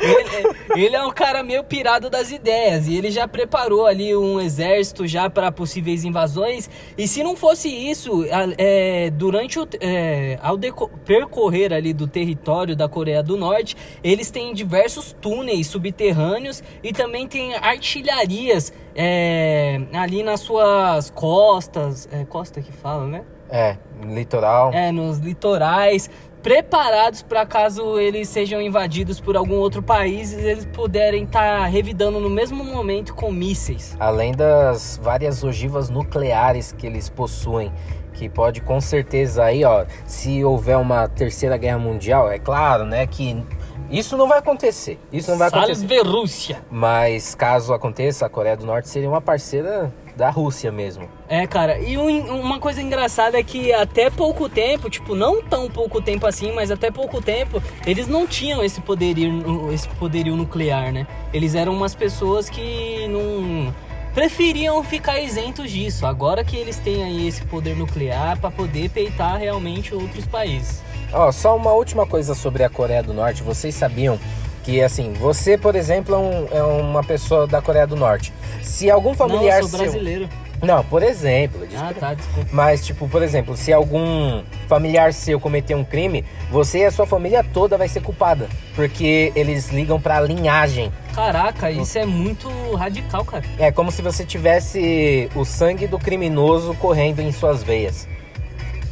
Ele, 0.00 0.84
ele 0.86 0.96
é 0.96 1.02
um 1.02 1.10
cara 1.10 1.42
meio 1.42 1.64
pirado 1.64 2.08
das 2.08 2.30
ideias 2.30 2.86
e 2.86 2.96
ele 2.96 3.10
já 3.10 3.26
preparou 3.26 3.86
ali 3.86 4.16
um 4.16 4.40
exército 4.40 5.06
já 5.06 5.28
para 5.28 5.50
possíveis 5.50 6.04
invasões. 6.04 6.68
E 6.96 7.06
se 7.08 7.22
não 7.22 7.36
fosse 7.36 7.68
isso, 7.68 8.24
é, 8.58 9.10
durante 9.10 9.58
o 9.58 9.66
é, 9.80 10.38
ao 10.42 10.58
percorrer 11.04 11.72
ali 11.72 11.92
do 11.92 12.06
território 12.06 12.76
da 12.76 12.88
Coreia 12.88 13.22
do 13.22 13.36
Norte, 13.36 13.76
eles 14.02 14.30
têm 14.30 14.54
diversos 14.54 15.12
túneis 15.12 15.66
subterrâneos 15.66 16.62
e 16.82 16.92
também 16.92 17.26
tem 17.26 17.54
artilharias 17.54 18.72
é, 18.94 19.80
ali 19.92 20.22
nas 20.22 20.40
suas 20.40 21.10
costas, 21.10 22.08
é, 22.10 22.24
costa 22.24 22.60
que 22.60 22.72
fala, 22.72 23.06
né? 23.06 23.24
É, 23.48 23.76
litoral. 24.02 24.72
é, 24.72 24.90
nos 24.90 25.18
litorais, 25.18 26.10
preparados 26.46 27.22
para 27.22 27.44
caso 27.44 27.98
eles 27.98 28.28
sejam 28.28 28.62
invadidos 28.62 29.18
por 29.18 29.36
algum 29.36 29.56
outro 29.56 29.82
país, 29.82 30.32
eles 30.32 30.64
puderem 30.64 31.24
estar 31.24 31.66
revidando 31.66 32.20
no 32.20 32.30
mesmo 32.30 32.62
momento 32.62 33.16
com 33.16 33.32
mísseis. 33.32 33.96
Além 33.98 34.30
das 34.30 34.96
várias 35.02 35.42
ogivas 35.42 35.90
nucleares 35.90 36.70
que 36.70 36.86
eles 36.86 37.08
possuem. 37.08 37.72
Que 38.12 38.28
pode 38.28 38.60
com 38.60 38.80
certeza 38.80 39.42
aí, 39.42 39.64
ó, 39.64 39.84
se 40.06 40.44
houver 40.44 40.78
uma 40.78 41.08
terceira 41.08 41.56
guerra 41.56 41.78
mundial, 41.78 42.30
é 42.30 42.38
claro, 42.38 42.84
né, 42.84 43.08
que 43.08 43.44
Isso 43.90 44.16
não 44.16 44.28
vai 44.28 44.38
acontecer. 44.38 45.00
Isso 45.12 45.32
não 45.32 45.38
vai 45.38 45.48
acontecer. 45.48 45.74
Salve 45.74 45.98
Rússia! 46.00 46.64
Mas 46.70 47.34
caso 47.34 47.74
aconteça, 47.74 48.24
a 48.24 48.28
Coreia 48.28 48.56
do 48.56 48.64
Norte 48.64 48.88
seria 48.88 49.08
uma 49.08 49.20
parceira 49.20 49.92
da 50.16 50.30
Rússia 50.30 50.72
mesmo. 50.72 51.08
É, 51.28 51.46
cara, 51.46 51.78
e 51.78 51.98
um- 51.98 52.40
uma 52.40 52.58
coisa 52.58 52.80
engraçada 52.80 53.38
é 53.38 53.42
que 53.42 53.72
até 53.72 54.08
pouco 54.08 54.48
tempo, 54.48 54.88
tipo, 54.88 55.14
não 55.14 55.42
tão 55.42 55.68
pouco 55.70 56.00
tempo 56.00 56.26
assim, 56.26 56.52
mas 56.52 56.70
até 56.70 56.90
pouco 56.90 57.20
tempo, 57.20 57.62
eles 57.86 58.08
não 58.08 58.26
tinham 58.26 58.64
esse 58.64 58.80
poderio, 58.80 59.70
esse 59.72 59.86
poderio 59.88 60.34
nuclear, 60.34 60.92
né? 60.92 61.06
Eles 61.32 61.54
eram 61.54 61.74
umas 61.74 61.94
pessoas 61.94 62.48
que 62.48 63.06
não 63.08 63.74
preferiam 64.14 64.82
ficar 64.82 65.20
isentos 65.20 65.70
disso. 65.70 66.06
Agora 66.06 66.42
que 66.42 66.56
eles 66.56 66.78
têm 66.78 67.04
aí 67.04 67.28
esse 67.28 67.42
poder 67.44 67.76
nuclear 67.76 68.38
pra 68.40 68.50
poder 68.50 68.88
peitar 68.88 69.36
realmente 69.38 69.94
outros 69.94 70.24
países. 70.24 70.82
Ó, 71.12 71.30
só 71.30 71.54
uma 71.54 71.72
última 71.72 72.06
coisa 72.06 72.34
sobre 72.34 72.64
a 72.64 72.70
Coreia 72.70 73.02
do 73.02 73.12
Norte. 73.12 73.42
Vocês 73.42 73.74
sabiam 73.74 74.18
que, 74.66 74.82
assim, 74.82 75.12
você, 75.12 75.56
por 75.56 75.76
exemplo, 75.76 76.14
é, 76.14 76.18
um- 76.18 76.48
é 76.58 76.62
uma 76.62 77.02
pessoa 77.04 77.46
da 77.46 77.62
Coreia 77.62 77.86
do 77.86 77.94
Norte. 77.94 78.32
Se 78.62 78.90
algum 78.90 79.14
familiar 79.14 79.58
não, 79.60 79.62
eu 79.62 79.68
sou 79.68 79.78
seu... 79.78 79.78
brasileiro. 79.90 80.28
Não, 80.60 80.82
por 80.84 81.02
exemplo. 81.02 81.64
disse 81.66 81.80
Ah, 81.80 81.94
tá, 81.98 82.14
desculpa. 82.14 82.48
Mas, 82.50 82.84
tipo, 82.84 83.06
por 83.08 83.22
exemplo, 83.22 83.56
se 83.56 83.72
algum 83.72 84.42
familiar 84.66 85.12
seu 85.12 85.38
cometer 85.38 85.74
um 85.76 85.84
crime, 85.84 86.24
você 86.50 86.78
e 86.80 86.84
a 86.86 86.90
sua 86.90 87.06
família 87.06 87.44
toda 87.44 87.76
vai 87.78 87.88
ser 87.88 88.00
culpada. 88.02 88.48
Porque 88.74 89.32
eles 89.36 89.68
ligam 89.68 90.00
pra 90.00 90.20
linhagem. 90.20 90.90
Caraca, 91.14 91.70
isso 91.70 91.96
é 91.98 92.04
muito 92.06 92.48
radical, 92.74 93.24
cara. 93.24 93.44
É 93.58 93.70
como 93.70 93.92
se 93.92 94.02
você 94.02 94.24
tivesse 94.24 95.30
o 95.36 95.44
sangue 95.44 95.86
do 95.86 95.98
criminoso 95.98 96.74
correndo 96.74 97.20
em 97.20 97.30
suas 97.30 97.62
veias. 97.62 98.08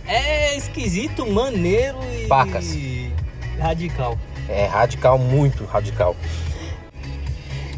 É 0.07 0.54
esquisito, 0.57 1.26
maneiro 1.26 1.99
e. 2.23 2.26
Pacas. 2.28 2.76
Radical. 3.59 4.16
É 4.49 4.67
radical, 4.67 5.19
muito 5.19 5.65
radical. 5.65 6.15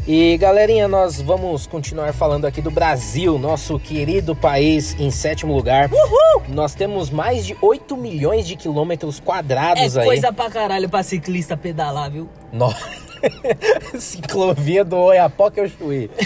E 0.07 0.37
galerinha, 0.37 0.87
nós 0.87 1.21
vamos 1.21 1.67
continuar 1.67 2.13
falando 2.13 2.45
aqui 2.45 2.61
do 2.61 2.71
Brasil, 2.71 3.37
nosso 3.37 3.77
querido 3.77 4.33
país 4.33 4.95
em 4.97 5.11
sétimo 5.11 5.53
lugar. 5.53 5.89
Uhul! 5.91 6.43
Nós 6.47 6.73
temos 6.73 7.09
mais 7.09 7.45
de 7.45 7.57
8 7.61 7.97
milhões 7.97 8.47
de 8.47 8.55
quilômetros 8.55 9.19
quadrados 9.19 9.97
É 9.97 9.99
aí. 9.99 10.05
coisa 10.05 10.31
pra 10.31 10.49
caralho 10.49 10.87
pra 10.87 11.03
ciclista 11.03 11.57
pedalar, 11.57 12.09
viu? 12.09 12.29
No... 12.53 12.73
Ciclovia 13.99 14.85
do 14.85 14.95
Oiapoque 14.95 15.59
ao 15.59 15.67
Chuí. 15.67 16.09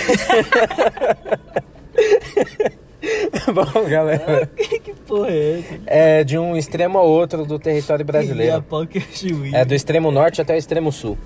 Bom, 3.53 3.89
galera, 3.89 4.47
que 4.55 4.93
porra 5.07 5.29
é 5.29 5.59
essa? 5.59 5.79
é 5.87 6.23
de 6.23 6.37
um 6.37 6.55
extremo 6.55 6.97
ao 6.97 7.07
outro 7.07 7.45
do 7.45 7.57
território 7.57 8.05
brasileiro. 8.05 8.63
Chuí. 9.11 9.53
É 9.53 9.65
do 9.65 9.73
extremo 9.73 10.11
norte 10.11 10.41
até 10.41 10.53
o 10.53 10.57
extremo 10.57 10.91
sul. 10.91 11.17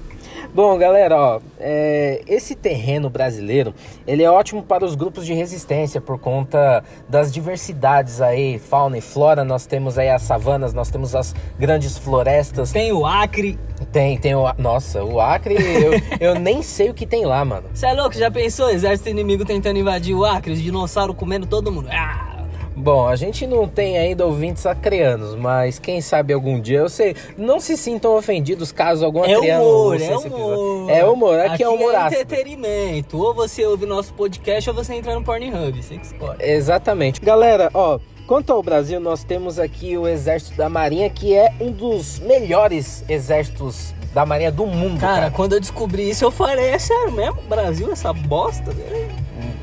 Bom, 0.56 0.78
galera, 0.78 1.18
ó, 1.18 1.42
é, 1.60 2.22
esse 2.26 2.56
terreno 2.56 3.10
brasileiro, 3.10 3.74
ele 4.08 4.24
é 4.24 4.32
ótimo 4.32 4.64
para 4.64 4.86
os 4.86 4.96
grupos 4.96 5.26
de 5.26 5.34
resistência 5.34 6.00
por 6.00 6.18
conta 6.18 6.82
das 7.10 7.30
diversidades 7.30 8.22
aí, 8.22 8.58
fauna 8.58 8.98
e 8.98 9.02
flora. 9.02 9.44
Nós 9.44 9.66
temos 9.66 9.98
aí 9.98 10.10
as 10.10 10.22
savanas, 10.22 10.74
nós 10.74 10.90
temos 10.90 11.14
as 11.14 11.36
grandes 11.60 11.98
florestas. 11.98 12.72
Tem 12.72 12.94
o 12.94 13.06
Acre. 13.06 13.60
Tem, 13.92 14.18
tem 14.18 14.34
o, 14.34 14.46
nossa, 14.58 15.04
o 15.04 15.20
Acre, 15.20 15.56
eu, 15.56 15.92
eu 16.22 16.40
nem 16.40 16.62
sei 16.62 16.90
o 16.90 16.94
que 16.94 17.06
tem 17.06 17.26
lá, 17.26 17.44
mano. 17.44 17.68
Você 17.74 17.88
é 17.88 17.94
louco? 17.94 18.16
Já 18.16 18.32
pensou? 18.32 18.70
Exército 18.70 19.10
inimigo 19.10 19.44
tentando 19.44 19.78
invadir 19.78 20.16
o 20.16 20.24
Acre, 20.24 20.54
os 20.54 20.62
dinossauros 20.62 21.18
comendo 21.18 21.46
todo 21.46 21.70
mundo. 21.70 21.90
Ah! 21.92 22.35
Bom, 22.76 23.08
a 23.08 23.16
gente 23.16 23.48
não 23.48 23.68
tem 23.68 23.98
ainda 23.98 24.26
ouvintes 24.26 24.66
acreanos, 24.66 25.34
mas 25.36 25.80
quem 25.80 26.02
sabe 26.02 26.34
algum 26.34 26.60
dia, 26.60 26.80
eu 26.80 26.90
sei, 26.90 27.16
não 27.38 27.60
se 27.60 27.78
sintam 27.78 28.16
ofendidos 28.18 28.72
caso 28.72 29.06
algum 29.06 29.24
É 29.24 29.34
acreano 29.34 29.64
humor, 29.64 30.02
é 30.02 30.16
humor. 30.18 30.90
É 30.90 31.06
humor, 31.06 31.40
aqui, 31.40 31.64
é 31.64 31.70
humor 31.70 31.94
é 31.94 31.98
ácido. 31.98 32.22
entretenimento. 32.22 33.18
Ou 33.18 33.34
você 33.34 33.66
ouve 33.66 33.86
nosso 33.86 34.14
podcast 34.14 34.70
ou 34.70 34.76
você 34.76 34.94
entra 34.94 35.16
no 35.16 35.24
Pornhub. 35.24 35.82
Você 35.82 35.98
que 35.98 36.06
escolhe. 36.06 36.38
Exatamente. 36.40 37.22
Galera, 37.22 37.70
ó, 37.74 37.98
quanto 38.28 38.52
ao 38.52 38.62
Brasil, 38.62 39.00
nós 39.00 39.24
temos 39.24 39.58
aqui 39.58 39.98
o 39.98 40.06
Exército 40.08 40.58
da 40.58 40.68
Marinha, 40.68 41.10
que 41.10 41.34
é 41.34 41.54
um 41.62 41.72
dos 41.72 42.20
melhores 42.20 43.06
exércitos 43.08 43.94
da 44.14 44.26
Marinha 44.26 44.52
do 44.52 44.66
mundo, 44.66 45.00
Cara, 45.00 45.16
cara. 45.24 45.32
quando 45.32 45.54
eu 45.54 45.60
descobri 45.60 46.10
isso, 46.10 46.24
eu 46.24 46.32
falei, 46.32 46.68
é 46.70 46.80
sério 46.80 47.12
mesmo? 47.12 47.42
Brasil, 47.50 47.92
essa 47.92 48.14
bosta? 48.14 48.72
né? 48.74 49.10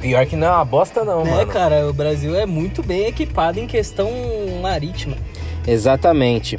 Pior 0.03 0.27
que 0.27 0.37
não 0.37 0.47
é 0.49 0.51
uma 0.51 0.65
bosta 0.65 1.05
não, 1.05 1.23
É, 1.23 1.31
mano. 1.31 1.47
cara, 1.47 1.89
o 1.89 1.93
Brasil 1.95 2.35
é 2.37 2.45
muito 2.45 2.83
bem 2.83 3.07
equipado 3.07 3.59
em 3.59 3.67
questão 3.67 4.11
marítima. 4.61 5.17
Exatamente. 5.67 6.59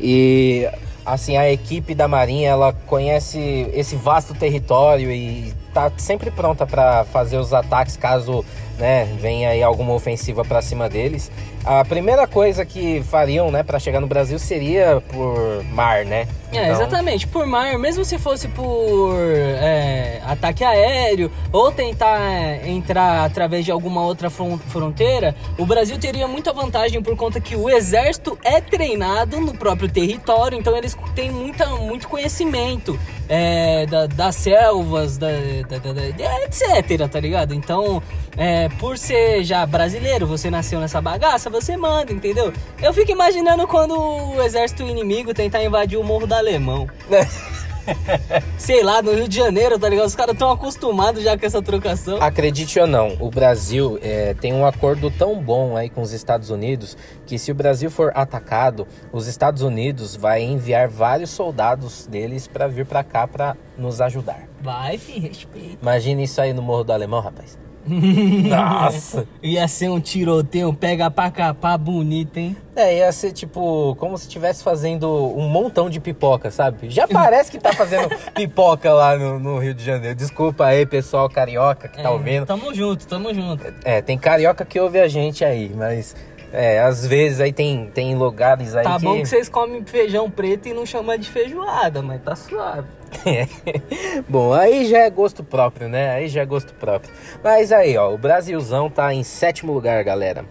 E 0.00 0.66
assim, 1.04 1.36
a 1.36 1.50
equipe 1.50 1.94
da 1.94 2.06
Marinha, 2.08 2.48
ela 2.50 2.72
conhece 2.72 3.38
esse 3.74 3.96
vasto 3.96 4.34
território 4.34 5.10
e 5.10 5.52
tá 5.74 5.90
sempre 5.96 6.30
pronta 6.30 6.64
para 6.66 7.04
fazer 7.04 7.36
os 7.38 7.52
ataques 7.52 7.96
caso, 7.96 8.44
né, 8.78 9.04
venha 9.20 9.50
aí 9.50 9.62
alguma 9.62 9.92
ofensiva 9.94 10.44
para 10.44 10.60
cima 10.62 10.88
deles. 10.88 11.30
A 11.64 11.84
primeira 11.84 12.26
coisa 12.28 12.64
que 12.64 13.02
fariam, 13.10 13.50
né, 13.50 13.62
para 13.64 13.78
chegar 13.80 14.00
no 14.00 14.06
Brasil 14.06 14.38
seria 14.38 15.02
por 15.12 15.64
mar, 15.72 16.04
né? 16.04 16.28
É, 16.52 16.58
Então, 16.62 16.70
exatamente. 16.70 17.26
Por 17.26 17.44
mar, 17.44 17.76
mesmo 17.76 18.04
se 18.04 18.18
fosse 18.18 18.46
por 18.46 19.16
é, 19.60 20.20
ataque 20.24 20.62
aéreo 20.62 21.28
ou 21.52 21.72
tentar 21.72 22.20
é, 22.20 22.68
entrar 22.68 23.24
através 23.24 23.64
de 23.64 23.72
alguma 23.72 24.02
outra 24.02 24.30
fron- 24.30 24.58
fronteira, 24.68 25.34
o 25.58 25.66
Brasil 25.66 25.98
teria 25.98 26.28
muita 26.28 26.52
vantagem 26.52 27.02
por 27.02 27.16
conta 27.16 27.40
que 27.40 27.56
o 27.56 27.68
exército 27.68 28.38
é 28.44 28.60
treinado 28.60 29.40
no 29.40 29.52
próprio 29.52 29.88
território, 29.90 30.56
então 30.56 30.76
eles 30.76 30.96
têm 31.16 31.32
muita, 31.32 31.66
muito 31.66 32.06
conhecimento 32.08 32.96
é, 33.28 33.86
da- 33.86 34.06
das 34.06 34.36
selvas, 34.36 35.18
da, 35.18 35.26
da- 35.68 35.78
da- 35.78 35.92
da- 35.92 36.42
etc, 36.44 37.08
tá 37.10 37.18
ligado? 37.18 37.52
Então, 37.54 38.00
é, 38.36 38.65
por 38.68 38.98
ser 38.98 39.44
já 39.44 39.64
brasileiro, 39.66 40.26
você 40.26 40.50
nasceu 40.50 40.80
nessa 40.80 41.00
bagaça, 41.00 41.50
você 41.50 41.76
manda, 41.76 42.12
entendeu? 42.12 42.52
Eu 42.82 42.92
fico 42.92 43.10
imaginando 43.10 43.66
quando 43.66 43.98
o 43.98 44.42
exército 44.42 44.82
inimigo 44.82 45.34
tentar 45.34 45.62
invadir 45.62 45.98
o 45.98 46.04
Morro 46.04 46.26
do 46.26 46.34
Alemão. 46.34 46.88
Sei 48.58 48.82
lá, 48.82 49.00
no 49.00 49.12
Rio 49.12 49.28
de 49.28 49.36
Janeiro, 49.36 49.78
tá 49.78 49.88
ligado? 49.88 50.06
Os 50.06 50.14
caras 50.14 50.32
estão 50.32 50.50
acostumados 50.50 51.22
já 51.22 51.38
com 51.38 51.46
essa 51.46 51.62
trocação. 51.62 52.18
Acredite 52.20 52.78
ou 52.80 52.86
não, 52.86 53.16
o 53.20 53.30
Brasil 53.30 53.98
é, 54.02 54.34
tem 54.34 54.52
um 54.52 54.66
acordo 54.66 55.10
tão 55.10 55.40
bom 55.40 55.76
aí 55.76 55.88
com 55.88 56.02
os 56.02 56.12
Estados 56.12 56.50
Unidos 56.50 56.96
que 57.24 57.38
se 57.38 57.52
o 57.52 57.54
Brasil 57.54 57.90
for 57.90 58.12
atacado, 58.14 58.86
os 59.12 59.26
Estados 59.26 59.62
Unidos 59.62 60.16
vai 60.16 60.42
enviar 60.42 60.88
vários 60.88 61.30
soldados 61.30 62.06
deles 62.06 62.46
para 62.46 62.66
vir 62.66 62.86
para 62.86 63.04
cá 63.04 63.26
para 63.26 63.56
nos 63.78 64.00
ajudar. 64.00 64.48
Vai, 64.60 64.98
fi, 64.98 65.20
respeita. 65.20 65.78
Imagine 65.80 66.24
isso 66.24 66.40
aí 66.40 66.52
no 66.52 66.62
Morro 66.62 66.84
do 66.84 66.92
Alemão, 66.92 67.20
rapaz. 67.20 67.65
Nossa! 68.48 69.26
Ia 69.42 69.66
ser 69.68 69.88
um 69.90 70.00
tiroteio, 70.00 70.72
pega 70.74 71.10
pra 71.10 71.30
capar 71.30 71.78
bonito, 71.78 72.36
hein? 72.38 72.56
É, 72.74 72.98
ia 72.98 73.10
ser 73.12 73.32
tipo 73.32 73.94
como 73.98 74.18
se 74.18 74.24
estivesse 74.24 74.62
fazendo 74.62 75.08
um 75.36 75.48
montão 75.48 75.88
de 75.88 75.98
pipoca, 76.00 76.50
sabe? 76.50 76.90
Já 76.90 77.06
parece 77.08 77.50
que 77.50 77.58
tá 77.58 77.72
fazendo 77.72 78.08
pipoca 78.34 78.92
lá 78.92 79.16
no, 79.16 79.38
no 79.38 79.58
Rio 79.58 79.72
de 79.74 79.84
Janeiro. 79.84 80.14
Desculpa 80.14 80.66
aí, 80.66 80.84
pessoal 80.84 81.28
carioca 81.30 81.88
que 81.88 81.96
tá 82.02 82.08
É, 82.08 82.12
ouvindo. 82.12 82.44
Tamo 82.46 82.74
junto, 82.74 83.06
tamo 83.06 83.32
junto. 83.32 83.64
É, 83.84 84.02
tem 84.02 84.18
carioca 84.18 84.64
que 84.64 84.78
ouve 84.78 85.00
a 85.00 85.08
gente 85.08 85.44
aí, 85.44 85.72
mas 85.74 86.14
é, 86.52 86.80
às 86.80 87.06
vezes 87.06 87.40
aí 87.40 87.52
tem, 87.52 87.90
tem 87.92 88.14
lugares 88.14 88.74
aí 88.74 88.84
Tá 88.84 88.98
que... 88.98 89.04
bom 89.04 89.16
que 89.20 89.26
vocês 89.26 89.48
comem 89.48 89.84
feijão 89.84 90.30
preto 90.30 90.68
e 90.68 90.74
não 90.74 90.84
chamam 90.84 91.16
de 91.16 91.30
feijoada, 91.30 92.02
mas 92.02 92.20
tá 92.22 92.36
suave. 92.36 92.88
bom, 94.28 94.52
aí 94.52 94.86
já 94.86 94.98
é 94.98 95.10
gosto 95.10 95.42
próprio, 95.44 95.88
né? 95.88 96.10
Aí 96.10 96.28
já 96.28 96.42
é 96.42 96.46
gosto 96.46 96.74
próprio. 96.74 97.12
Mas 97.42 97.72
aí, 97.72 97.96
ó, 97.96 98.12
o 98.12 98.18
Brasilzão 98.18 98.90
tá 98.90 99.12
em 99.12 99.22
sétimo 99.22 99.72
lugar, 99.72 100.02
galera. 100.04 100.44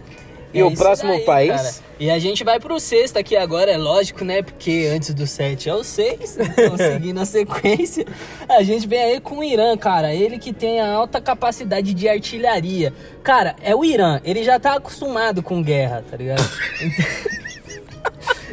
E 0.53 0.59
É 0.59 0.63
o 0.63 0.73
próximo 0.73 1.11
daí, 1.11 1.25
país... 1.25 1.51
cara. 1.51 1.85
E 1.99 2.09
a 2.09 2.17
gente 2.17 2.43
vai 2.43 2.59
pro 2.59 2.79
sexto 2.79 3.17
aqui 3.17 3.35
agora, 3.35 3.71
é 3.71 3.77
lógico, 3.77 4.23
né? 4.23 4.41
Porque 4.41 4.89
antes 4.93 5.13
do 5.13 5.27
sete 5.27 5.69
é 5.69 5.73
o 5.73 5.83
seis, 5.83 6.37
então 6.37 6.75
seguindo 6.77 7.19
a 7.19 7.25
sequência. 7.25 8.05
A 8.47 8.63
gente 8.63 8.87
vem 8.87 9.01
aí 9.01 9.19
com 9.19 9.39
o 9.39 9.43
Irã, 9.43 9.75
cara. 9.77 10.13
Ele 10.13 10.37
que 10.37 10.53
tem 10.53 10.79
a 10.79 10.91
alta 10.91 11.19
capacidade 11.21 11.93
de 11.93 12.07
artilharia. 12.07 12.93
Cara, 13.23 13.55
é 13.61 13.75
o 13.75 13.83
Irã. 13.83 14.19
Ele 14.23 14.43
já 14.43 14.59
tá 14.59 14.75
acostumado 14.75 15.43
com 15.43 15.61
guerra, 15.61 16.03
tá 16.09 16.17
ligado? 16.17 16.43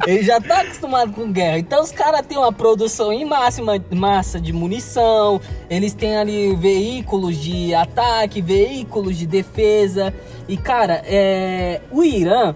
Ele 0.07 0.23
já 0.23 0.41
tá 0.41 0.63
acostumado 0.63 1.13
com 1.13 1.31
guerra. 1.31 1.59
Então 1.59 1.83
os 1.83 1.93
caras 1.93 2.27
têm 2.27 2.37
uma 2.37 2.53
produção 2.53 3.13
em 3.13 3.25
máxima 3.25 3.83
massa 3.91 4.41
de 4.41 4.53
munição. 4.53 5.41
Eles 5.71 5.95
têm 5.95 6.17
ali 6.17 6.57
veículos 6.57 7.37
de 7.37 7.75
ataque, 7.75 8.41
veículos 8.41 9.17
de 9.17 9.27
defesa. 9.27 10.13
E 10.49 10.57
cara, 10.57 11.03
é... 11.05 11.81
o 11.91 12.03
Irã, 12.03 12.55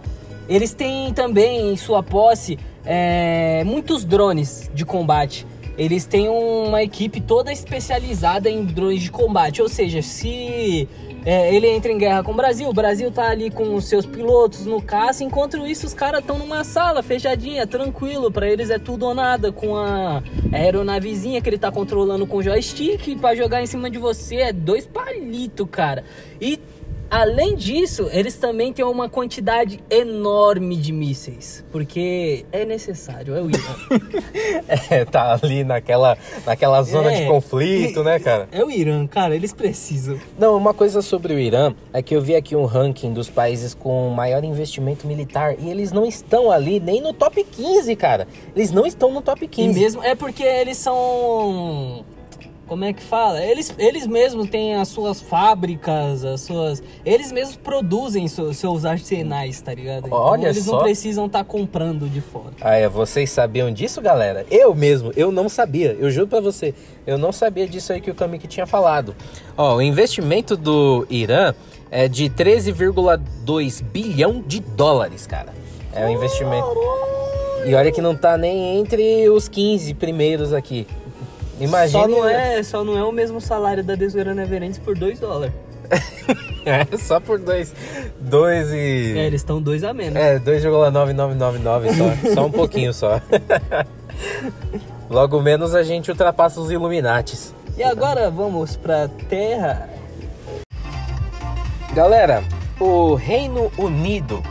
eles 0.49 0.73
têm 0.73 1.13
também 1.13 1.73
em 1.73 1.77
sua 1.77 2.03
posse 2.03 2.59
é, 2.85 3.63
muitos 3.65 4.05
drones 4.05 4.71
de 4.73 4.85
combate. 4.85 5.47
eles 5.77 6.07
têm 6.07 6.29
uma 6.29 6.83
equipe 6.83 7.21
toda 7.21 7.53
especializada 7.53 8.49
em 8.49 8.65
drones 8.65 9.03
de 9.03 9.11
combate. 9.11 9.63
Ou 9.63 9.69
seja, 9.69 10.03
se 10.03 10.89
é, 11.27 11.53
ele 11.53 11.69
entra 11.69 11.91
em 11.91 11.99
guerra 11.99 12.23
com 12.23 12.31
o 12.31 12.37
Brasil, 12.37 12.69
o 12.69 12.73
Brasil 12.73 13.11
tá 13.11 13.29
ali 13.29 13.51
com 13.51 13.75
os 13.75 13.87
seus 13.87 14.07
pilotos 14.07 14.65
no 14.65 14.81
caça, 14.81 15.25
enquanto 15.25 15.67
isso 15.67 15.85
os 15.85 15.93
caras 15.93 16.21
estão 16.21 16.39
numa 16.39 16.63
sala 16.63 17.03
fechadinha, 17.03 17.67
tranquilo, 17.67 18.31
para 18.31 18.49
eles 18.49 18.71
é 18.71 18.79
tudo 18.79 19.07
ou 19.07 19.13
nada, 19.13 19.51
com 19.51 19.77
a 19.77 20.23
aeronavezinha 20.53 21.43
que 21.43 21.49
ele 21.49 21.59
tá 21.59 21.73
controlando 21.73 22.29
com 22.29 22.41
joystick 22.41 23.17
para 23.17 23.35
jogar 23.35 23.61
em 23.61 23.67
cima 23.67 23.91
de 23.91 23.99
você, 23.99 24.37
é 24.37 24.53
dois 24.53 24.87
palitos, 24.87 25.67
cara. 25.69 26.05
E 26.41 26.61
Além 27.11 27.55
disso, 27.55 28.09
eles 28.13 28.37
também 28.37 28.73
têm 28.73 28.85
uma 28.85 29.09
quantidade 29.09 29.79
enorme 29.89 30.77
de 30.77 30.93
mísseis, 30.93 31.65
porque 31.71 32.45
é 32.51 32.65
necessário, 32.65 33.35
é 33.37 33.41
o 33.41 33.49
Irã. 33.51 34.01
é, 34.91 35.05
tá 35.05 35.39
ali 35.41 35.63
naquela, 35.65 36.19
naquela 36.45 36.83
zona 36.83 37.13
É, 37.13 37.21
de 37.23 37.29
conflito, 37.29 38.01
e- 38.01 38.05
né, 38.05 38.19
cara? 38.19 38.49
É 38.51 38.65
o 38.65 38.71
Irã, 38.71 39.07
cara, 39.07 39.35
eles 39.37 39.53
precisam. 39.53 40.19
Não, 40.39 40.57
uma 40.57 40.75
coisa 40.75 41.01
sobre 41.01 41.33
o 41.33 41.39
Irã 41.39 41.75
é 41.93 42.03
que 42.03 42.15
eu 42.15 42.21
vi 42.21 42.35
aqui 42.35 42.57
um 42.57 42.65
ranking 42.65 43.13
dos 43.13 43.31
países 43.31 43.73
com 43.75 44.09
maior 44.11 44.43
investimento 44.45 45.07
militar 45.07 45.55
e 45.59 45.71
eles 45.71 45.93
não 45.93 46.05
estão 46.05 46.51
ali 46.51 46.81
nem 46.81 47.01
no 47.01 47.13
top 47.13 47.45
15, 47.45 47.95
cara. 47.97 48.27
Eles 48.55 48.73
não 48.73 48.85
estão 48.85 49.13
no 49.13 49.23
top 49.23 49.45
E 49.45 49.49
15. 49.49 49.79
mesmo 49.79 50.03
é 50.03 50.15
porque 50.15 50.43
eles 50.43 50.77
são 50.77 52.05
como 52.67 52.85
é 52.85 52.93
que 52.93 53.03
fala? 53.03 53.43
Eles, 53.45 53.73
eles 53.79 54.07
mesmos 54.07 54.49
têm 54.51 54.75
as 54.75 54.89
suas 54.89 55.21
fábricas, 55.21 56.25
as 56.25 56.41
suas. 56.41 56.83
Eles 57.05 57.31
mesmos 57.31 57.57
produzem 57.57 58.27
so- 58.29 58.53
seus 58.53 58.85
arsenais, 58.85 59.61
tá 59.61 59.73
ligado? 59.75 60.07
Então, 60.07 60.19
Olha 60.19 60.49
eles 60.49 60.65
só. 60.65 60.73
não 60.77 60.83
precisam 60.83 61.27
estar 61.27 61.45
comprando 61.45 62.09
de 62.09 62.21
fora. 62.21 62.53
Ah, 62.61 62.75
é, 62.75 62.89
vocês 62.89 63.31
sabiam 63.31 63.71
disso, 63.73 64.01
galera? 64.01 64.45
Eu 64.51 64.75
mesmo, 64.75 65.13
eu 65.17 65.31
não 65.31 65.49
sabia. 65.49 65.97
Eu 65.99 66.11
juro 66.11 66.27
pra 66.27 66.41
você, 66.41 66.75
eu 67.07 67.17
não 67.17 67.31
sabia 67.33 67.67
disso 67.69 67.93
aí 67.93 68.01
que 68.01 68.11
o 68.11 68.15
Kamik 68.15 68.47
tinha 68.49 68.67
falado. 68.67 69.15
Ó, 69.57 69.77
o 69.77 69.83
investimento 69.83 70.57
do 70.57 71.07
Irã 71.09 71.55
é 71.91 72.09
de 72.09 72.29
13,2 72.29 73.81
bilhão 73.83 74.43
de 74.47 74.61
dólares, 74.61 75.27
cara. 75.27 75.53
É 75.93 76.05
o 76.07 76.11
investimento. 76.11 76.67
E 77.65 77.75
olha 77.75 77.91
que 77.91 78.01
não 78.01 78.15
tá 78.15 78.37
nem 78.37 78.79
entre 78.79 79.29
os 79.31 79.49
15 79.49 79.95
primeiros 79.95 80.53
aqui. 80.53 80.87
Imagina. 81.61 82.03
Só 82.03 82.09
não, 82.09 82.29
é, 82.29 82.63
só 82.63 82.85
não 82.85 82.99
é 82.99 83.05
o 83.05 83.13
mesmo 83.13 83.41
salário 83.41 83.83
da 83.83 83.95
Desoeira 83.95 84.31
Everentes 84.41 84.79
por 84.79 84.97
2 84.97 85.21
dólares. 85.21 85.55
É, 86.67 86.97
só 86.97 87.21
por 87.21 87.39
dois. 87.39 87.73
Dois 88.19 88.73
e. 88.73 89.17
É, 89.17 89.27
eles 89.27 89.41
estão 89.41 89.63
dois 89.63 89.85
a 89.85 89.95
menos. 89.95 90.17
É, 90.17 90.37
2,9999 90.41 91.63
só. 91.95 92.35
só 92.35 92.47
um 92.47 92.51
pouquinho 92.51 92.93
só. 92.93 93.21
Logo 95.09 95.41
menos 95.41 95.77
a 95.77 95.85
gente 95.85 96.11
ultrapassa 96.11 96.61
os 96.61 96.73
Illuminates. 96.73 97.55
E 97.77 97.85
agora 97.85 98.29
vamos 98.33 98.77
pra 98.77 99.07
Terra. 99.29 99.89
Galera, 101.95 102.43
o 102.81 103.15
Reino 103.15 103.71
Unido. 103.79 104.43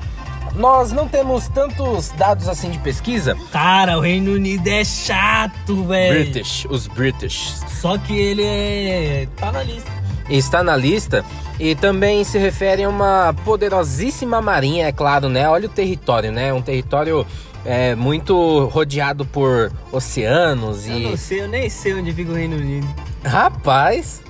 Nós 0.56 0.92
não 0.92 1.08
temos 1.08 1.50
tantos 1.50 2.10
dados 2.10 2.48
assim 2.48 2.70
de 2.70 2.80
pesquisa. 2.80 3.36
Cara, 3.52 3.98
o 3.98 4.02
Reino 4.02 4.32
Unido 4.32 4.68
é 4.68 4.86
chato, 4.86 5.84
velho. 5.84 6.24
British, 6.24 6.66
os 6.70 6.88
British. 6.88 7.62
Só 7.68 7.98
que 7.98 8.18
ele 8.18 8.44
é. 8.44 9.28
tá 9.36 9.52
na 9.52 9.64
lista. 9.64 9.92
Está 10.30 10.64
na 10.64 10.76
lista 10.76 11.24
e 11.60 11.76
também 11.76 12.24
se 12.24 12.38
refere 12.38 12.84
a 12.84 12.90
uma 12.90 13.36
poderosíssima 13.44 14.42
marinha, 14.42 14.88
é 14.88 14.92
claro, 14.92 15.30
né? 15.30 15.48
Olha 15.48 15.68
o 15.68 15.70
território, 15.70 16.32
né? 16.32 16.52
Um 16.52 16.62
território 16.62 17.28
é, 17.64 17.94
muito 17.96 18.66
rodeado 18.66 19.26
por 19.26 19.72
oceanos 19.92 20.88
Eu 20.88 20.98
e. 20.98 21.04
não 21.04 21.18
sei, 21.18 21.42
eu 21.42 21.48
nem 21.48 21.70
sei 21.70 21.94
onde 21.94 22.14
fica 22.14 22.32
o 22.32 22.36
Reino 22.36 22.56
Unido. 22.56 22.88
Rapaz! 23.24 24.24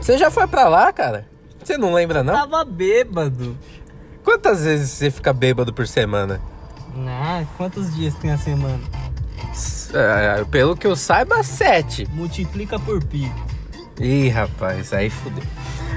Você 0.00 0.18
já 0.18 0.30
foi 0.30 0.46
pra 0.46 0.68
lá, 0.68 0.92
cara? 0.92 1.26
Você 1.62 1.76
não 1.76 1.92
lembra, 1.92 2.22
não? 2.22 2.34
Tava 2.34 2.64
bêbado. 2.64 3.56
Quantas 4.26 4.64
vezes 4.64 4.90
você 4.90 5.08
fica 5.08 5.32
bêbado 5.32 5.72
por 5.72 5.86
semana? 5.86 6.40
Ah, 7.06 7.44
quantos 7.56 7.94
dias 7.94 8.12
tem 8.16 8.32
a 8.32 8.36
semana? 8.36 8.80
É, 9.94 10.44
pelo 10.46 10.76
que 10.76 10.84
eu 10.84 10.96
saiba, 10.96 11.44
sete. 11.44 12.08
Multiplica 12.10 12.76
por 12.76 13.04
pi. 13.04 13.30
Ih, 14.00 14.28
rapaz, 14.28 14.92
aí 14.92 15.08
fudeu. 15.10 15.44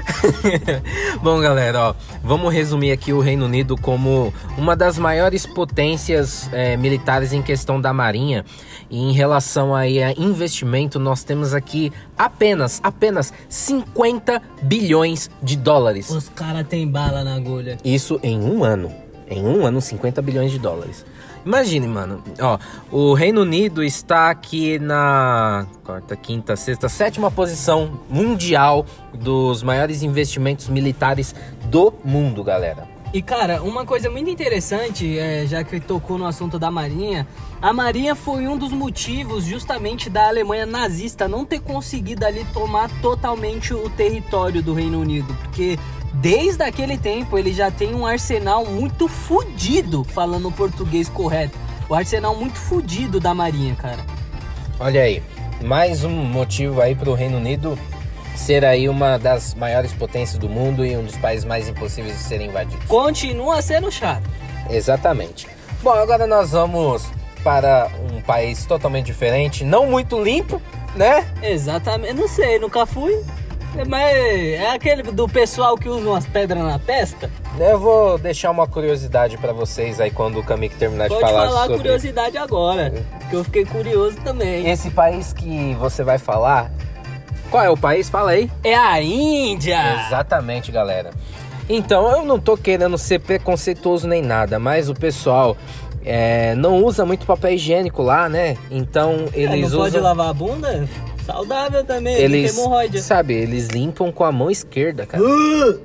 Bom, 1.22 1.40
galera, 1.40 1.90
ó, 1.90 1.94
vamos 2.22 2.52
resumir 2.52 2.92
aqui 2.92 3.12
o 3.12 3.20
Reino 3.20 3.44
Unido 3.44 3.76
como 3.76 4.32
uma 4.56 4.76
das 4.76 4.98
maiores 4.98 5.46
potências 5.46 6.48
é, 6.52 6.76
militares 6.76 7.32
em 7.32 7.42
questão 7.42 7.80
da 7.80 7.92
marinha. 7.92 8.44
E 8.90 8.98
em 8.98 9.12
relação 9.12 9.74
aí 9.74 10.02
a 10.02 10.12
investimento, 10.12 10.98
nós 10.98 11.22
temos 11.22 11.54
aqui 11.54 11.92
apenas, 12.18 12.80
apenas 12.82 13.32
50 13.48 14.42
bilhões 14.62 15.30
de 15.42 15.56
dólares. 15.56 16.10
Os 16.10 16.28
caras 16.28 16.66
têm 16.66 16.88
bala 16.88 17.22
na 17.22 17.36
agulha. 17.36 17.78
Isso 17.84 18.18
em 18.22 18.40
um 18.40 18.64
ano. 18.64 18.90
Em 19.28 19.44
um 19.44 19.64
ano, 19.64 19.80
50 19.80 20.20
bilhões 20.22 20.50
de 20.50 20.58
dólares. 20.58 21.04
Imagine, 21.44 21.88
mano. 21.88 22.22
Ó, 22.40 22.58
o 22.90 23.14
Reino 23.14 23.42
Unido 23.42 23.82
está 23.82 24.30
aqui 24.30 24.78
na 24.78 25.66
quarta, 25.84 26.14
quinta, 26.16 26.54
sexta, 26.56 26.88
sétima 26.88 27.30
posição 27.30 28.00
mundial 28.08 28.84
dos 29.14 29.62
maiores 29.62 30.02
investimentos 30.02 30.68
militares 30.68 31.34
do 31.64 31.92
mundo, 32.04 32.44
galera. 32.44 32.86
E 33.12 33.20
cara, 33.20 33.60
uma 33.60 33.84
coisa 33.84 34.08
muito 34.08 34.30
interessante, 34.30 35.18
é, 35.18 35.44
já 35.44 35.64
que 35.64 35.80
tocou 35.80 36.16
no 36.16 36.24
assunto 36.24 36.60
da 36.60 36.70
Marinha, 36.70 37.26
a 37.60 37.72
Marinha 37.72 38.14
foi 38.14 38.46
um 38.46 38.56
dos 38.56 38.70
motivos 38.70 39.44
justamente 39.44 40.08
da 40.08 40.28
Alemanha 40.28 40.64
nazista 40.64 41.26
não 41.26 41.44
ter 41.44 41.60
conseguido 41.60 42.24
ali 42.24 42.46
tomar 42.52 42.88
totalmente 43.00 43.74
o 43.74 43.90
território 43.90 44.62
do 44.62 44.72
Reino 44.72 45.00
Unido, 45.00 45.34
porque 45.42 45.76
desde 46.14 46.62
aquele 46.62 46.98
tempo 46.98 47.38
ele 47.38 47.52
já 47.52 47.70
tem 47.70 47.94
um 47.94 48.06
arsenal 48.06 48.64
muito 48.64 49.08
fudido, 49.08 50.04
falando 50.04 50.48
o 50.48 50.52
português 50.52 51.08
correto. 51.08 51.58
O 51.88 51.94
arsenal 51.94 52.36
muito 52.36 52.58
fudido 52.58 53.18
da 53.18 53.34
Marinha, 53.34 53.74
cara. 53.74 54.04
Olha 54.78 55.02
aí, 55.02 55.22
mais 55.62 56.04
um 56.04 56.10
motivo 56.10 56.80
aí 56.80 56.94
para 56.94 57.10
o 57.10 57.14
Reino 57.14 57.36
Unido 57.36 57.78
ser 58.36 58.64
aí 58.64 58.88
uma 58.88 59.18
das 59.18 59.54
maiores 59.54 59.92
potências 59.92 60.38
do 60.38 60.48
mundo 60.48 60.84
e 60.84 60.96
um 60.96 61.04
dos 61.04 61.16
países 61.16 61.44
mais 61.44 61.68
impossíveis 61.68 62.16
de 62.16 62.22
serem 62.22 62.48
invadidos. 62.48 62.84
Continua 62.86 63.60
sendo 63.60 63.90
chato. 63.90 64.28
Exatamente. 64.70 65.46
Bom, 65.82 65.92
agora 65.92 66.26
nós 66.26 66.52
vamos 66.52 67.10
para 67.44 67.90
um 68.12 68.20
país 68.20 68.64
totalmente 68.64 69.06
diferente, 69.06 69.64
não 69.64 69.86
muito 69.86 70.22
limpo, 70.22 70.60
né? 70.94 71.26
Exatamente, 71.42 72.14
não 72.14 72.28
sei, 72.28 72.58
nunca 72.58 72.86
fui. 72.86 73.18
Mas 73.88 74.16
é 74.16 74.70
aquele 74.72 75.02
do 75.04 75.28
pessoal 75.28 75.76
que 75.76 75.88
usa 75.88 76.08
umas 76.08 76.26
pedras 76.26 76.62
na 76.62 76.78
testa? 76.78 77.30
Eu 77.58 77.78
vou 77.78 78.18
deixar 78.18 78.50
uma 78.50 78.66
curiosidade 78.66 79.36
pra 79.38 79.52
vocês 79.52 80.00
aí 80.00 80.10
quando 80.10 80.38
o 80.38 80.42
Kamik 80.42 80.74
terminar 80.76 81.08
Pode 81.08 81.20
de 81.20 81.26
falar, 81.26 81.46
falar, 81.48 81.62
sobre 81.62 81.76
curiosidade 81.78 82.36
agora, 82.36 82.92
que 83.28 83.36
eu 83.36 83.44
fiquei 83.44 83.64
curioso 83.64 84.16
também. 84.22 84.68
esse 84.68 84.90
país 84.90 85.32
que 85.32 85.74
você 85.74 86.02
vai 86.02 86.18
falar. 86.18 86.70
Qual 87.50 87.62
é 87.64 87.70
o 87.70 87.76
país? 87.76 88.08
Fala 88.08 88.32
aí. 88.32 88.50
É 88.62 88.74
a 88.76 89.00
Índia! 89.02 90.04
Exatamente, 90.06 90.70
galera. 90.70 91.10
Então, 91.68 92.10
eu 92.10 92.24
não 92.24 92.38
tô 92.38 92.56
querendo 92.56 92.96
ser 92.98 93.20
preconceituoso 93.20 94.06
nem 94.08 94.22
nada, 94.22 94.58
mas 94.58 94.88
o 94.88 94.94
pessoal 94.94 95.56
é, 96.04 96.54
não 96.56 96.82
usa 96.82 97.04
muito 97.04 97.26
papel 97.26 97.52
higiênico 97.52 98.02
lá, 98.02 98.28
né? 98.28 98.56
Então, 98.70 99.26
É, 99.32 99.40
eles 99.40 99.70
não 99.72 99.78
pode 99.80 99.96
usam. 99.96 100.02
lavar 100.02 100.28
a 100.28 100.32
bunda? 100.32 100.88
Saudável 101.32 101.84
também, 101.84 102.14
ele 102.16 102.38
Eles, 102.38 102.52
tem 102.54 102.60
hemorroida. 102.60 102.98
sabe, 102.98 103.34
eles 103.34 103.68
limpam 103.68 104.10
com 104.12 104.24
a 104.24 104.32
mão 104.32 104.50
esquerda, 104.50 105.06
cara. 105.06 105.22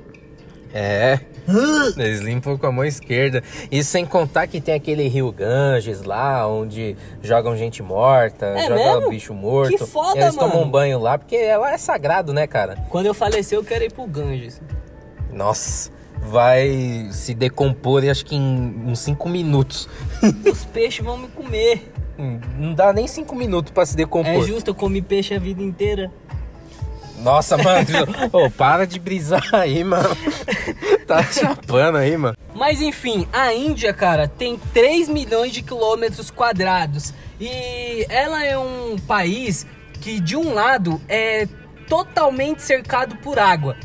É. 0.74 1.20
Eles 1.96 2.20
limpam 2.20 2.58
com 2.58 2.66
a 2.66 2.72
mão 2.72 2.84
esquerda. 2.84 3.42
Isso 3.70 3.90
sem 3.90 4.04
contar 4.04 4.46
que 4.46 4.60
tem 4.60 4.74
aquele 4.74 5.06
rio 5.08 5.32
Ganges 5.32 6.02
lá, 6.02 6.46
onde 6.46 6.94
jogam 7.22 7.56
gente 7.56 7.82
morta, 7.82 8.46
É 8.46 8.66
jogam 8.68 8.96
mesmo? 8.96 9.10
bicho 9.10 9.32
morto. 9.32 9.70
Que 9.70 9.86
foda, 9.86 10.18
E 10.18 10.22
eles 10.22 10.34
tomam 10.34 10.56
mano. 10.56 10.66
um 10.66 10.70
banho 10.70 10.98
lá, 10.98 11.16
porque 11.16 11.38
lá 11.56 11.72
é 11.72 11.78
sagrado, 11.78 12.34
né, 12.34 12.46
cara? 12.46 12.76
Quando 12.90 13.06
eu 13.06 13.14
falecer, 13.14 13.56
eu 13.56 13.64
quero 13.64 13.84
ir 13.84 13.92
pro 13.92 14.06
Ganges. 14.06 14.60
Nossa, 15.32 15.90
vai 16.20 17.08
se 17.12 17.32
decompor, 17.32 18.04
acho 18.04 18.24
que 18.26 18.34
em 18.34 18.74
uns 18.86 18.98
5 18.98 19.28
minutos. 19.28 19.88
Os 20.50 20.64
peixes 20.66 21.02
vão 21.04 21.16
me 21.16 21.28
comer. 21.28 21.90
Não 22.58 22.74
dá 22.74 22.92
nem 22.92 23.06
5 23.06 23.34
minutos 23.34 23.72
pra 23.72 23.84
se 23.84 23.96
decompor. 23.96 24.32
É 24.32 24.40
justo, 24.42 24.70
eu 24.70 24.74
comi 24.74 25.02
peixe 25.02 25.34
a 25.34 25.38
vida 25.38 25.62
inteira. 25.62 26.10
Nossa, 27.18 27.56
mano. 27.56 27.86
Ô, 28.32 28.50
para 28.50 28.86
de 28.86 28.98
brisar 28.98 29.48
aí, 29.52 29.82
mano. 29.82 30.08
Tá 31.06 31.22
chapando 31.22 31.98
aí, 31.98 32.16
mano. 32.16 32.36
Mas 32.52 32.80
enfim, 32.80 33.28
a 33.32 33.54
Índia, 33.54 33.94
cara, 33.94 34.26
tem 34.26 34.58
3 34.74 35.08
milhões 35.08 35.52
de 35.52 35.62
quilômetros 35.62 36.32
quadrados. 36.32 37.14
E 37.40 38.04
ela 38.08 38.44
é 38.44 38.58
um 38.58 38.96
país 39.06 39.64
que, 40.00 40.18
de 40.18 40.36
um 40.36 40.52
lado, 40.52 41.00
é 41.08 41.46
totalmente 41.88 42.60
cercado 42.62 43.14
por 43.18 43.38
água. 43.38 43.76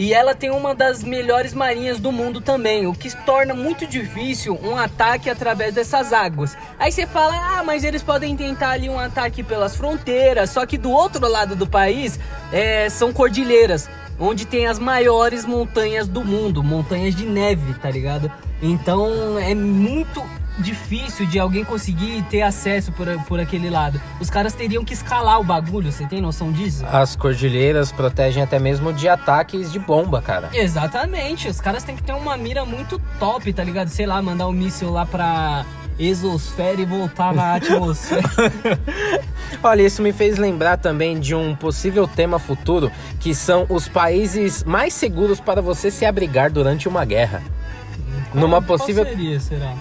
E 0.00 0.14
ela 0.14 0.34
tem 0.34 0.50
uma 0.50 0.74
das 0.74 1.04
melhores 1.04 1.52
marinhas 1.52 2.00
do 2.00 2.10
mundo 2.10 2.40
também, 2.40 2.86
o 2.86 2.94
que 2.94 3.14
torna 3.14 3.52
muito 3.52 3.86
difícil 3.86 4.58
um 4.62 4.74
ataque 4.74 5.28
através 5.28 5.74
dessas 5.74 6.10
águas. 6.10 6.56
Aí 6.78 6.90
você 6.90 7.06
fala, 7.06 7.36
ah, 7.36 7.62
mas 7.62 7.84
eles 7.84 8.02
podem 8.02 8.34
tentar 8.34 8.70
ali 8.70 8.88
um 8.88 8.98
ataque 8.98 9.42
pelas 9.42 9.76
fronteiras, 9.76 10.48
só 10.48 10.64
que 10.64 10.78
do 10.78 10.90
outro 10.90 11.28
lado 11.28 11.54
do 11.54 11.66
país 11.66 12.18
é, 12.50 12.88
são 12.88 13.12
cordilheiras, 13.12 13.90
onde 14.18 14.46
tem 14.46 14.66
as 14.66 14.78
maiores 14.78 15.44
montanhas 15.44 16.08
do 16.08 16.24
mundo, 16.24 16.62
montanhas 16.62 17.14
de 17.14 17.26
neve, 17.26 17.74
tá 17.74 17.90
ligado? 17.90 18.32
Então 18.62 19.38
é 19.38 19.54
muito 19.54 20.24
difícil 20.60 21.26
de 21.26 21.38
alguém 21.38 21.64
conseguir 21.64 22.22
ter 22.30 22.42
acesso 22.42 22.92
por, 22.92 23.06
por 23.24 23.40
aquele 23.40 23.70
lado. 23.70 24.00
Os 24.20 24.30
caras 24.30 24.52
teriam 24.52 24.84
que 24.84 24.92
escalar 24.92 25.40
o 25.40 25.44
bagulho, 25.44 25.90
você 25.90 26.06
tem 26.06 26.20
noção 26.20 26.52
disso? 26.52 26.84
As 26.86 27.16
cordilheiras 27.16 27.90
protegem 27.90 28.42
até 28.42 28.58
mesmo 28.58 28.92
de 28.92 29.08
ataques 29.08 29.72
de 29.72 29.78
bomba, 29.78 30.20
cara. 30.20 30.50
Exatamente, 30.52 31.48
os 31.48 31.60
caras 31.60 31.82
têm 31.82 31.96
que 31.96 32.02
ter 32.02 32.12
uma 32.12 32.36
mira 32.36 32.64
muito 32.64 33.00
top, 33.18 33.52
tá 33.52 33.64
ligado? 33.64 33.88
Sei 33.88 34.06
lá, 34.06 34.20
mandar 34.20 34.46
um 34.46 34.52
míssil 34.52 34.90
lá 34.90 35.06
pra 35.06 35.64
exosfera 35.98 36.80
e 36.80 36.84
voltar 36.84 37.34
na 37.34 37.56
atmosfera. 37.56 38.22
Olha, 39.62 39.82
isso 39.82 40.02
me 40.02 40.12
fez 40.12 40.38
lembrar 40.38 40.78
também 40.78 41.18
de 41.18 41.34
um 41.34 41.54
possível 41.54 42.08
tema 42.08 42.38
futuro, 42.38 42.90
que 43.18 43.34
são 43.34 43.66
os 43.68 43.88
países 43.88 44.64
mais 44.64 44.94
seguros 44.94 45.40
para 45.40 45.60
você 45.60 45.90
se 45.90 46.04
abrigar 46.04 46.50
durante 46.50 46.88
uma 46.88 47.04
guerra. 47.04 47.42
Numa 48.32 48.62
possível. 48.62 49.04
Qual 49.04 49.16
seria, 49.16 49.40
será? 49.40 49.74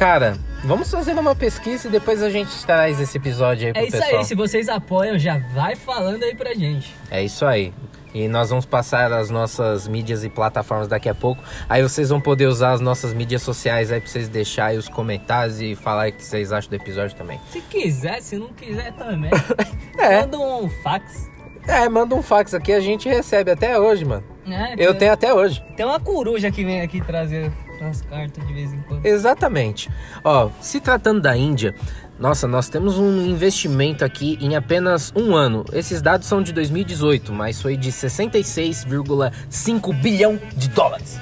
Cara, 0.00 0.38
vamos 0.64 0.90
fazer 0.90 1.12
uma 1.12 1.36
pesquisa 1.36 1.86
e 1.86 1.90
depois 1.90 2.22
a 2.22 2.30
gente 2.30 2.64
traz 2.64 2.98
esse 2.98 3.18
episódio 3.18 3.66
aí 3.66 3.72
pro 3.74 3.82
É 3.82 3.84
isso 3.86 3.98
pessoal. 3.98 4.18
aí, 4.20 4.24
se 4.24 4.34
vocês 4.34 4.66
apoiam, 4.70 5.18
já 5.18 5.36
vai 5.52 5.76
falando 5.76 6.22
aí 6.22 6.34
pra 6.34 6.54
gente. 6.54 6.90
É 7.10 7.22
isso 7.22 7.44
aí. 7.44 7.70
E 8.14 8.26
nós 8.26 8.48
vamos 8.48 8.64
passar 8.64 9.12
as 9.12 9.28
nossas 9.28 9.86
mídias 9.86 10.24
e 10.24 10.30
plataformas 10.30 10.88
daqui 10.88 11.06
a 11.06 11.14
pouco. 11.14 11.42
Aí 11.68 11.82
vocês 11.82 12.08
vão 12.08 12.18
poder 12.18 12.46
usar 12.46 12.72
as 12.72 12.80
nossas 12.80 13.12
mídias 13.12 13.42
sociais 13.42 13.92
aí 13.92 14.00
pra 14.00 14.08
vocês 14.08 14.26
deixarem 14.26 14.78
os 14.78 14.88
comentários 14.88 15.60
e 15.60 15.74
falar 15.74 16.08
o 16.08 16.12
que 16.14 16.24
vocês 16.24 16.50
acham 16.50 16.70
do 16.70 16.76
episódio 16.76 17.14
também. 17.14 17.38
Se 17.50 17.60
quiser, 17.60 18.22
se 18.22 18.38
não 18.38 18.48
quiser 18.54 18.94
também. 18.94 19.30
É. 19.98 20.22
Manda 20.22 20.38
um 20.38 20.70
fax. 20.82 21.28
É, 21.68 21.86
manda 21.90 22.14
um 22.14 22.22
fax 22.22 22.54
aqui, 22.54 22.72
a 22.72 22.80
gente 22.80 23.06
recebe 23.06 23.50
até 23.50 23.78
hoje, 23.78 24.02
mano. 24.06 24.24
né? 24.46 24.74
Eu 24.78 24.94
tenho 24.94 25.12
até 25.12 25.34
hoje. 25.34 25.62
Tem 25.76 25.84
uma 25.84 26.00
coruja 26.00 26.50
que 26.50 26.64
vem 26.64 26.80
aqui 26.80 27.02
trazer 27.02 27.52
as 27.86 28.02
cartas 28.02 28.46
de 28.46 28.52
vez 28.52 28.72
em 28.72 28.80
quando. 28.82 29.04
Exatamente. 29.04 29.90
Ó, 30.24 30.50
se 30.60 30.80
tratando 30.80 31.20
da 31.20 31.36
Índia, 31.36 31.74
nossa, 32.18 32.46
nós 32.46 32.68
temos 32.68 32.98
um 32.98 33.26
investimento 33.26 34.04
aqui 34.04 34.36
em 34.42 34.54
apenas 34.54 35.10
um 35.16 35.34
ano. 35.34 35.64
Esses 35.72 36.02
dados 36.02 36.26
são 36.26 36.42
de 36.42 36.52
2018, 36.52 37.32
mas 37.32 37.62
foi 37.62 37.78
de 37.78 37.90
66,5 37.90 39.94
bilhão 39.94 40.38
de 40.54 40.68
dólares. 40.68 41.18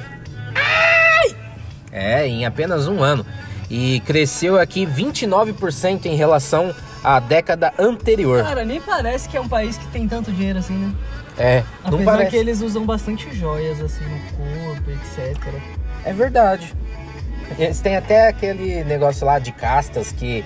Ai! 0.56 1.36
É, 1.92 2.26
em 2.26 2.44
apenas 2.44 2.88
um 2.88 3.00
ano. 3.00 3.24
E 3.70 4.00
cresceu 4.00 4.58
aqui 4.58 4.84
29% 4.86 6.06
em 6.06 6.16
relação 6.16 6.74
à 7.04 7.20
década 7.20 7.72
anterior. 7.78 8.42
Cara, 8.42 8.64
nem 8.64 8.80
parece 8.80 9.28
que 9.28 9.36
é 9.36 9.40
um 9.40 9.48
país 9.48 9.78
que 9.78 9.86
tem 9.88 10.08
tanto 10.08 10.32
dinheiro 10.32 10.58
assim, 10.58 10.74
né? 10.74 10.92
É, 11.38 11.62
não 11.84 11.94
Apesar 11.94 12.12
parece. 12.12 12.30
que 12.32 12.36
eles 12.36 12.60
usam 12.60 12.84
bastante 12.84 13.32
joias 13.32 13.80
assim 13.80 14.04
no 14.04 14.18
corpo, 14.32 14.90
etc. 14.90 15.38
É 16.08 16.12
verdade. 16.12 16.74
Eles 17.58 17.80
têm 17.80 17.96
até 17.96 18.28
aquele 18.28 18.84
negócio 18.84 19.26
lá 19.26 19.38
de 19.38 19.52
castas 19.52 20.12
que, 20.12 20.44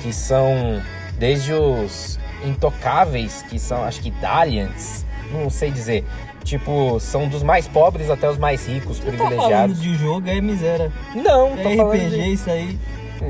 que 0.00 0.12
são 0.12 0.80
desde 1.18 1.52
os 1.52 2.18
intocáveis, 2.44 3.42
que 3.48 3.58
são 3.58 3.82
acho 3.84 4.00
que 4.00 4.10
Dalians, 4.10 5.04
não 5.32 5.50
sei 5.50 5.70
dizer. 5.70 6.04
Tipo, 6.42 7.00
são 7.00 7.26
dos 7.28 7.42
mais 7.42 7.66
pobres 7.66 8.10
até 8.10 8.28
os 8.28 8.36
mais 8.36 8.66
ricos, 8.66 9.00
Não 9.00 9.06
tá 9.06 9.16
falando 9.16 9.28
privilegiados. 9.30 9.80
de 9.80 9.94
jogo, 9.96 10.28
é 10.28 10.40
miséria. 10.40 10.92
Não, 11.14 11.56
tô 11.56 11.68
É 11.70 11.76
falando 11.76 11.92
RPG 11.94 12.10
de... 12.10 12.32
isso 12.32 12.50
aí. 12.50 12.78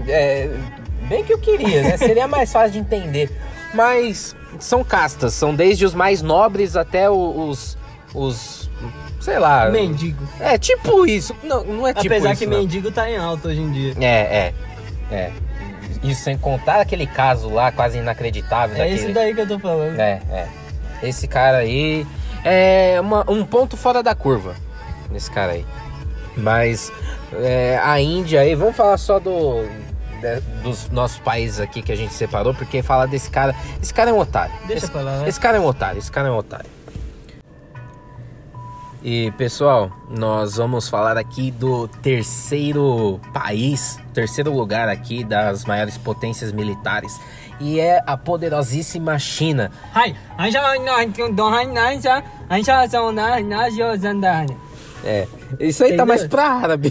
É, 0.08 0.50
bem 1.08 1.22
que 1.22 1.32
eu 1.32 1.38
queria, 1.38 1.82
né? 1.82 1.96
Seria 1.96 2.26
mais 2.26 2.52
fácil 2.52 2.72
de 2.72 2.78
entender. 2.80 3.30
Mas 3.72 4.34
são 4.58 4.82
castas, 4.82 5.32
são 5.34 5.54
desde 5.54 5.84
os 5.84 5.94
mais 5.94 6.22
nobres 6.22 6.74
até 6.76 7.08
os. 7.08 7.78
os 8.12 8.63
sei 9.24 9.38
lá. 9.38 9.68
Mendigo. 9.70 10.22
É 10.38 10.58
tipo 10.58 11.06
isso. 11.06 11.34
Não, 11.42 11.64
não 11.64 11.86
é 11.88 11.94
tipo 11.94 12.06
Apesar 12.14 12.32
isso. 12.32 12.40
que 12.40 12.46
não. 12.46 12.58
mendigo 12.58 12.90
tá 12.90 13.08
em 13.10 13.16
alta 13.16 13.48
hoje 13.48 13.60
em 13.60 13.72
dia. 13.72 13.94
É, 14.00 14.52
é, 15.10 15.14
é. 15.14 15.32
Isso 16.02 16.22
sem 16.22 16.36
contar 16.36 16.80
aquele 16.80 17.06
caso 17.06 17.48
lá 17.48 17.72
quase 17.72 17.98
inacreditável 17.98 18.76
É 18.76 18.80
daquele. 18.80 18.96
esse 18.96 19.12
daí 19.12 19.34
que 19.34 19.40
eu 19.40 19.48
tô 19.48 19.58
falando. 19.58 19.98
É, 19.98 20.20
é. 20.30 20.48
Esse 21.02 21.26
cara 21.26 21.58
aí 21.58 22.06
é 22.44 22.98
uma- 23.00 23.24
um 23.30 23.44
ponto 23.44 23.76
fora 23.76 24.02
da 24.02 24.14
curva. 24.14 24.54
Esse 25.14 25.30
cara 25.30 25.52
aí. 25.52 25.64
Mas 26.36 26.92
é, 27.32 27.80
a 27.82 27.98
Índia 28.00 28.40
aí, 28.40 28.54
vamos 28.54 28.76
falar 28.76 28.98
só 28.98 29.18
do 29.18 29.62
de- 30.20 30.40
dos 30.62 30.90
nossos 30.90 31.18
países 31.18 31.60
aqui 31.60 31.80
que 31.82 31.92
a 31.92 31.96
gente 31.96 32.12
separou, 32.12 32.52
porque 32.54 32.82
falar 32.82 33.06
desse 33.06 33.30
cara, 33.30 33.54
esse 33.82 33.92
cara 33.94 34.10
é 34.10 34.12
um 34.12 34.18
otário. 34.18 34.52
Deixa 34.66 34.84
esse, 34.86 34.92
pra 34.92 35.00
lá, 35.02 35.18
né? 35.18 35.28
esse 35.28 35.38
cara 35.40 35.56
é 35.56 35.60
um 35.60 35.66
otário, 35.66 35.98
esse 35.98 36.10
cara 36.10 36.28
é 36.28 36.30
um 36.30 36.36
otário. 36.36 36.66
E 39.06 39.30
pessoal, 39.32 39.92
nós 40.08 40.56
vamos 40.56 40.88
falar 40.88 41.18
aqui 41.18 41.50
do 41.50 41.86
terceiro 41.86 43.20
país, 43.34 43.98
terceiro 44.14 44.50
lugar 44.50 44.88
aqui 44.88 45.22
das 45.22 45.66
maiores 45.66 45.98
potências 45.98 46.50
militares, 46.52 47.20
e 47.60 47.78
é 47.78 48.02
a 48.06 48.16
poderosíssima 48.16 49.18
China. 49.18 49.70
É, 55.04 55.28
isso 55.60 55.84
aí 55.84 55.90
tá 55.90 55.96
Entendeu? 55.96 56.06
mais 56.06 56.26
pra 56.26 56.46
árabe. 56.46 56.90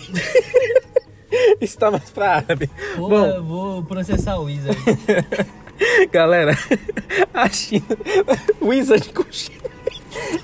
isso 1.59 1.79
tá 1.79 1.89
mais 1.89 2.11
pra 2.11 2.35
árabe. 2.35 2.69
Vou, 2.95 3.09
Bom, 3.09 3.41
vou 3.41 3.83
processar 3.85 4.37
o 4.37 4.43
Wizard. 4.43 4.77
galera, 6.13 6.55
a 7.33 7.49
China, 7.49 7.97
Wizard 8.61 9.11
com 9.13 9.25
China. 9.31 9.63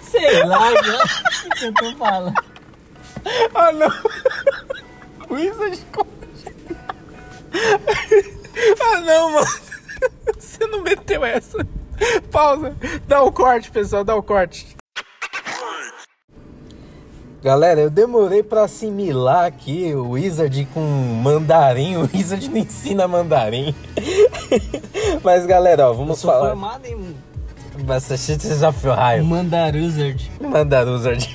Sei 0.04 0.44
lá, 0.46 0.72
né? 0.72 0.78
o 1.46 1.50
que 1.56 1.66
eu 1.66 1.74
tô 1.74 1.96
falando. 1.98 2.34
Ah, 3.54 3.72
não. 3.72 3.90
Wizard 5.36 5.78
com 5.94 6.06
Ah, 8.82 9.00
não, 9.02 9.32
mano. 9.34 9.48
Você 10.38 10.66
não 10.68 10.82
meteu 10.82 11.24
essa. 11.26 11.66
Pausa. 12.32 12.76
Dá 13.08 13.22
o 13.22 13.32
corte, 13.32 13.70
pessoal. 13.72 14.04
Dá 14.04 14.16
o 14.16 14.24
corte. 14.24 14.76
Galera, 17.42 17.80
eu 17.80 17.90
demorei 17.90 18.44
pra 18.44 18.64
assimilar 18.64 19.46
aqui 19.46 19.94
o 19.96 20.10
Wizard 20.12 20.68
com 20.74 20.82
mandarim. 20.82 21.96
O 21.96 22.02
Wizard 22.14 22.50
não 22.50 22.58
ensina 22.58 23.08
mandarim. 23.08 23.74
Mas, 25.24 25.46
galera, 25.46 25.88
ó, 25.88 25.92
Eu 25.92 25.96
vamos 25.96 26.20
sou 26.20 26.32
falar. 26.32 26.50
formado 26.50 26.86
em 26.86 27.16
Massachusetts 27.86 28.62
of 28.64 28.88
Ohio. 28.88 29.24
Mandaruzard. 29.26 30.32
Mandaruzard. 30.42 31.28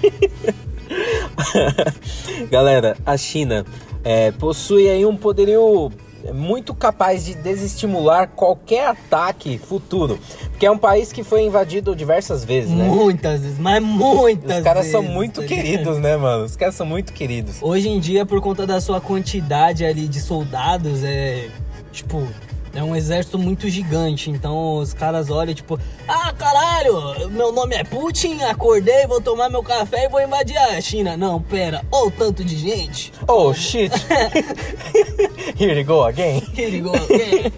Galera, 2.50 2.96
a 3.04 3.16
China 3.16 3.64
é, 4.02 4.30
possui 4.32 4.88
aí 4.88 5.04
um 5.06 5.16
poderio 5.16 5.90
muito 6.32 6.74
capaz 6.74 7.24
de 7.24 7.34
desestimular 7.34 8.28
qualquer 8.28 8.86
ataque 8.86 9.58
futuro. 9.58 10.18
Porque 10.50 10.64
é 10.64 10.70
um 10.70 10.78
país 10.78 11.12
que 11.12 11.22
foi 11.22 11.42
invadido 11.42 11.94
diversas 11.94 12.44
vezes, 12.44 12.70
né? 12.70 12.84
Muitas 12.84 13.42
vezes, 13.42 13.58
mas 13.58 13.82
muitas 13.82 14.58
Os 14.58 14.64
caras 14.64 14.86
são 14.86 15.00
vezes, 15.00 15.14
muito 15.14 15.40
tá 15.42 15.46
queridos, 15.46 15.98
né, 15.98 16.16
mano? 16.16 16.44
Os 16.44 16.56
caras 16.56 16.74
são 16.74 16.86
muito 16.86 17.12
queridos. 17.12 17.56
Hoje 17.60 17.88
em 17.88 18.00
dia, 18.00 18.24
por 18.24 18.40
conta 18.40 18.66
da 18.66 18.80
sua 18.80 19.00
quantidade 19.00 19.84
ali 19.84 20.08
de 20.08 20.20
soldados, 20.20 21.02
é. 21.02 21.48
Tipo. 21.92 22.26
É 22.74 22.82
um 22.82 22.96
exército 22.96 23.38
muito 23.38 23.68
gigante, 23.68 24.30
então 24.30 24.78
os 24.78 24.92
caras 24.92 25.30
olham 25.30 25.54
tipo, 25.54 25.78
ah 26.08 26.32
caralho, 26.32 27.30
meu 27.30 27.52
nome 27.52 27.76
é 27.76 27.84
Putin, 27.84 28.42
acordei, 28.42 29.06
vou 29.06 29.20
tomar 29.20 29.48
meu 29.48 29.62
café 29.62 30.06
e 30.06 30.08
vou 30.08 30.20
invadir 30.20 30.58
a 30.58 30.80
China. 30.80 31.16
Não, 31.16 31.40
pera, 31.40 31.84
olha 31.92 32.08
o 32.08 32.10
tanto 32.10 32.44
de 32.44 32.56
gente. 32.56 33.12
Oh, 33.28 33.54
shit! 33.54 33.92
Here 35.56 35.74
we 35.74 35.84
go 35.84 36.02
again. 36.02 36.42
Here 36.56 36.76
you 36.76 36.84
go 36.84 36.96
again. 36.96 37.52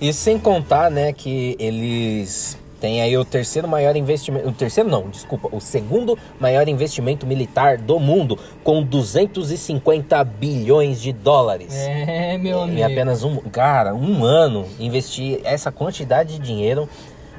Isso 0.00 0.20
sem 0.24 0.38
contar, 0.38 0.90
né, 0.90 1.12
que 1.12 1.54
eles 1.58 2.56
têm 2.80 3.02
aí 3.02 3.16
o 3.16 3.24
terceiro 3.24 3.66
maior 3.68 3.96
investimento, 3.96 4.48
o 4.48 4.52
terceiro 4.52 4.88
não, 4.88 5.08
desculpa, 5.08 5.48
o 5.52 5.60
segundo 5.60 6.18
maior 6.40 6.68
investimento 6.68 7.26
militar 7.26 7.78
do 7.78 7.98
mundo, 7.98 8.38
com 8.62 8.82
250 8.82 10.22
bilhões 10.24 11.00
de 11.00 11.12
dólares. 11.12 11.74
É, 11.74 12.38
meu 12.38 12.62
amigo. 12.62 12.78
Em 12.78 12.82
apenas 12.84 13.24
um, 13.24 13.36
cara, 13.50 13.94
um 13.94 14.24
ano, 14.24 14.66
investir 14.78 15.40
essa 15.44 15.70
quantidade 15.72 16.34
de 16.34 16.38
dinheiro, 16.38 16.88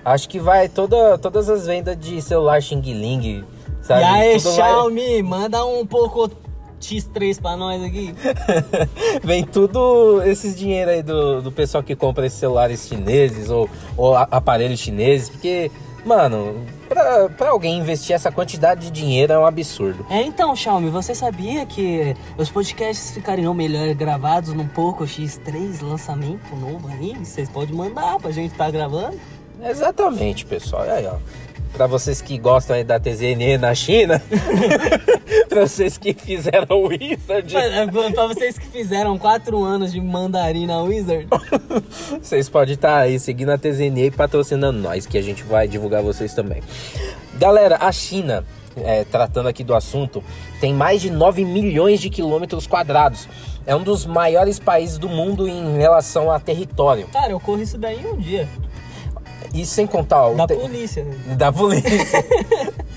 acho 0.03 0.27
que 0.29 0.39
vai 0.39 0.67
toda, 0.69 1.17
todas 1.17 1.49
as 1.49 1.65
vendas 1.67 1.97
de 1.97 2.21
celular 2.21 2.61
Xing 2.61 2.81
Ling, 2.81 3.43
sabe? 3.81 4.01
E 4.01 4.05
aí, 4.05 4.37
Tudo 4.37 4.55
vai- 4.55 4.69
Xiaomi, 4.71 5.23
manda 5.23 5.65
um 5.65 5.85
pouco 5.85 6.29
X3 6.79 7.41
pra 7.41 7.55
nós 7.55 7.81
aqui. 7.83 8.13
Vem 9.23 9.43
tudo 9.43 10.21
esses 10.23 10.55
dinheiro 10.55 10.91
aí 10.91 11.03
do, 11.03 11.41
do 11.41 11.51
pessoal 11.51 11.83
que 11.83 11.95
compra 11.95 12.25
esses 12.25 12.39
celulares 12.39 12.87
chineses 12.87 13.49
ou, 13.49 13.69
ou 13.97 14.15
aparelhos 14.15 14.79
chineses, 14.79 15.29
porque, 15.29 15.71
Mano, 16.05 16.65
pra, 16.87 17.29
pra 17.29 17.49
alguém 17.49 17.77
investir 17.77 18.15
essa 18.15 18.31
quantidade 18.31 18.81
de 18.81 18.91
dinheiro 18.91 19.33
é 19.33 19.39
um 19.39 19.45
absurdo. 19.45 20.05
É, 20.09 20.21
então, 20.21 20.55
Xiaomi, 20.55 20.89
você 20.89 21.13
sabia 21.13 21.65
que 21.65 22.15
os 22.37 22.49
podcasts 22.49 23.11
ficariam 23.11 23.53
melhor 23.53 23.93
gravados 23.93 24.53
num 24.53 24.67
Poco 24.67 25.03
X3 25.03 25.81
lançamento 25.81 26.55
novo 26.55 26.87
aí? 26.87 27.13
Vocês 27.23 27.49
podem 27.49 27.75
mandar 27.75 28.17
pra 28.19 28.31
gente 28.31 28.53
tá 28.55 28.71
gravando? 28.71 29.19
Exatamente, 29.61 30.45
pessoal. 30.45 30.83
Aí, 30.83 31.05
ó. 31.05 31.17
Pra 31.73 31.87
vocês 31.87 32.21
que 32.21 32.37
gostam 32.37 32.75
aí 32.75 32.83
da 32.83 32.99
TZN 32.99 33.57
na 33.59 33.73
China, 33.73 34.21
pra 35.47 35.61
vocês 35.61 35.97
que 35.97 36.13
fizeram 36.13 36.77
o 36.77 36.87
Wizard, 36.87 37.53
Pra, 37.53 38.11
pra 38.11 38.27
vocês 38.27 38.57
que 38.57 38.67
fizeram 38.67 39.17
quatro 39.17 39.63
anos 39.63 39.91
de 39.91 40.01
mandarim 40.01 40.65
na 40.65 40.81
Wizard. 40.81 41.27
vocês 42.21 42.49
podem 42.49 42.73
estar 42.73 42.97
aí 42.97 43.19
seguindo 43.19 43.49
a 43.49 43.57
TZN 43.57 43.97
e 44.05 44.11
patrocinando 44.11 44.79
nós, 44.79 45.05
que 45.05 45.17
a 45.17 45.21
gente 45.21 45.43
vai 45.43 45.67
divulgar 45.67 46.01
vocês 46.01 46.33
também. 46.33 46.61
Galera, 47.35 47.77
a 47.79 47.91
China, 47.91 48.43
é, 48.77 49.03
tratando 49.03 49.47
aqui 49.47 49.63
do 49.63 49.73
assunto, 49.73 50.23
tem 50.59 50.73
mais 50.73 51.01
de 51.01 51.09
9 51.09 51.45
milhões 51.45 51.99
de 51.99 52.09
quilômetros 52.09 52.67
quadrados. 52.67 53.27
É 53.65 53.75
um 53.75 53.83
dos 53.83 54.05
maiores 54.05 54.59
países 54.59 54.97
do 54.97 55.07
mundo 55.07 55.47
em 55.47 55.77
relação 55.77 56.31
a 56.31 56.39
território. 56.39 57.07
Cara, 57.07 57.31
eu 57.31 57.39
corro 57.39 57.61
isso 57.61 57.77
daí 57.77 58.01
em 58.01 58.07
um 58.07 58.17
dia. 58.17 58.47
E 59.53 59.65
sem 59.65 59.87
contar 59.87 60.27
o 60.27 60.35
Da 60.35 60.47
te- 60.47 60.55
polícia. 60.55 61.03
né? 61.03 61.35
da 61.35 61.51
polícia. 61.51 61.89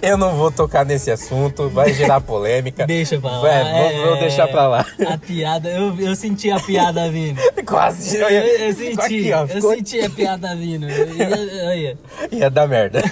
Eu 0.00 0.16
não 0.16 0.34
vou 0.36 0.50
tocar 0.50 0.84
nesse 0.86 1.10
assunto, 1.10 1.68
vai 1.68 1.92
gerar 1.92 2.20
polêmica. 2.20 2.86
Deixa 2.86 3.20
pra 3.20 3.30
lá. 3.30 3.40
Vai, 3.40 3.92
vou, 3.94 4.06
vou 4.06 4.16
é. 4.16 4.20
deixar 4.20 4.48
pra 4.48 4.66
lá. 4.66 4.86
A 5.06 5.18
piada, 5.18 5.68
eu, 5.68 5.94
eu 6.00 6.16
senti 6.16 6.50
a 6.50 6.58
piada 6.58 7.10
vindo. 7.10 7.38
Quase. 7.66 8.16
Eu, 8.16 8.28
Eu, 8.28 8.30
ia- 8.30 8.66
eu 8.68 8.72
senti, 8.74 9.00
aqui, 9.00 9.32
ó, 9.32 9.40
eu 9.42 9.48
ficou- 9.48 9.74
senti 9.74 10.00
a 10.00 10.08
piada 10.10 10.56
vindo. 10.56 10.88
Eu- 10.88 11.06
eu- 11.06 11.66
Olha. 11.68 11.98
Ia 12.32 12.50
dar 12.50 12.66
merda. 12.66 13.02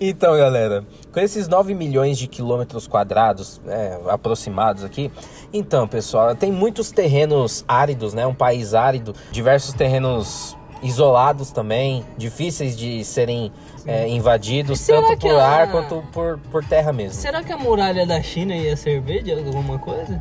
então, 0.00 0.36
galera, 0.36 0.84
com 1.12 1.20
esses 1.20 1.48
9 1.48 1.74
milhões 1.74 2.16
de 2.16 2.26
quilômetros 2.28 2.86
quadrados 2.86 3.60
é, 3.66 3.98
aproximados 4.08 4.84
aqui, 4.84 5.10
então, 5.52 5.86
pessoal, 5.88 6.34
tem 6.34 6.52
muitos 6.52 6.90
terrenos 6.92 7.64
áridos, 7.66 8.14
né? 8.14 8.24
Um 8.26 8.34
país 8.34 8.72
árido, 8.72 9.14
diversos 9.32 9.74
terrenos 9.74 10.56
isolados 10.82 11.50
também, 11.50 12.04
difíceis 12.18 12.76
de 12.76 13.04
serem 13.04 13.52
é, 13.86 14.08
invadidos, 14.08 14.80
será 14.80 15.02
tanto 15.02 15.18
por 15.20 15.34
a- 15.36 15.46
ar 15.46 15.70
quanto 15.70 16.02
por, 16.12 16.38
por 16.50 16.64
terra 16.64 16.92
mesmo. 16.92 17.14
Será 17.20 17.42
que 17.42 17.52
a 17.52 17.56
muralha 17.56 18.06
da 18.06 18.20
China 18.22 18.54
ia 18.54 18.76
servir 18.76 19.22
de 19.22 19.32
alguma 19.32 19.78
coisa? 19.78 20.20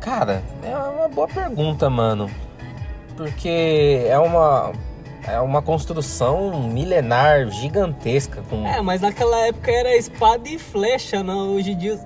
Cara, 0.00 0.42
é 0.62 0.74
uma 0.74 1.08
boa 1.08 1.28
pergunta, 1.28 1.90
mano. 1.90 2.30
Porque 3.16 4.02
é 4.06 4.18
uma 4.18 4.72
é 5.28 5.38
uma 5.38 5.60
construção 5.60 6.62
milenar 6.62 7.50
gigantesca 7.50 8.42
com 8.48 8.66
É, 8.66 8.80
mas 8.80 9.02
naquela 9.02 9.38
época 9.46 9.70
era 9.70 9.94
espada 9.94 10.48
e 10.48 10.58
flecha, 10.58 11.22
não? 11.22 11.54
Hoje 11.54 11.72
em 11.72 11.76
dia. 11.76 12.00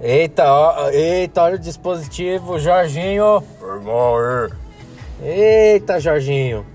Eita, 0.00 0.44
ó, 0.50 0.88
eita, 0.90 1.42
olha 1.42 1.56
o 1.56 1.58
dispositivo, 1.58 2.58
Jorginho. 2.58 3.42
Irmão, 3.62 4.14
é. 4.18 4.48
Eita, 5.22 5.98
Jorginho. 5.98 6.66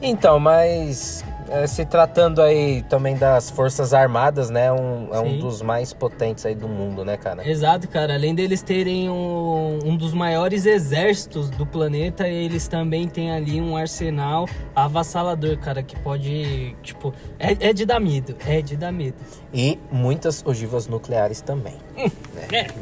Então, 0.00 0.38
mas 0.38 1.24
é, 1.48 1.66
se 1.66 1.84
tratando 1.84 2.40
aí 2.40 2.82
também 2.82 3.16
das 3.16 3.50
Forças 3.50 3.92
Armadas, 3.92 4.50
né? 4.50 4.72
Um, 4.72 5.08
é 5.12 5.20
um 5.20 5.38
dos 5.38 5.60
mais 5.62 5.92
potentes 5.92 6.44
aí 6.46 6.54
do 6.54 6.68
mundo, 6.68 7.04
né, 7.04 7.16
cara? 7.16 7.48
Exato, 7.48 7.86
cara. 7.86 8.14
Além 8.14 8.34
deles 8.34 8.62
terem 8.62 9.10
um, 9.10 9.78
um 9.84 9.96
dos 9.96 10.14
maiores 10.14 10.64
exércitos 10.64 11.50
do 11.50 11.66
planeta, 11.66 12.26
eles 12.26 12.66
também 12.66 13.08
têm 13.08 13.30
ali 13.30 13.60
um 13.60 13.76
arsenal 13.76 14.48
avassalador, 14.74 15.58
cara, 15.58 15.82
que 15.82 15.98
pode, 16.00 16.74
tipo, 16.82 17.12
é, 17.38 17.68
é 17.68 17.72
de 17.72 17.84
dar 17.84 18.00
medo, 18.00 18.34
é 18.46 18.62
de 18.62 18.76
dar 18.76 18.92
medo. 18.92 19.16
E 19.52 19.78
muitas 19.92 20.42
ogivas 20.44 20.88
nucleares 20.88 21.40
também. 21.40 21.76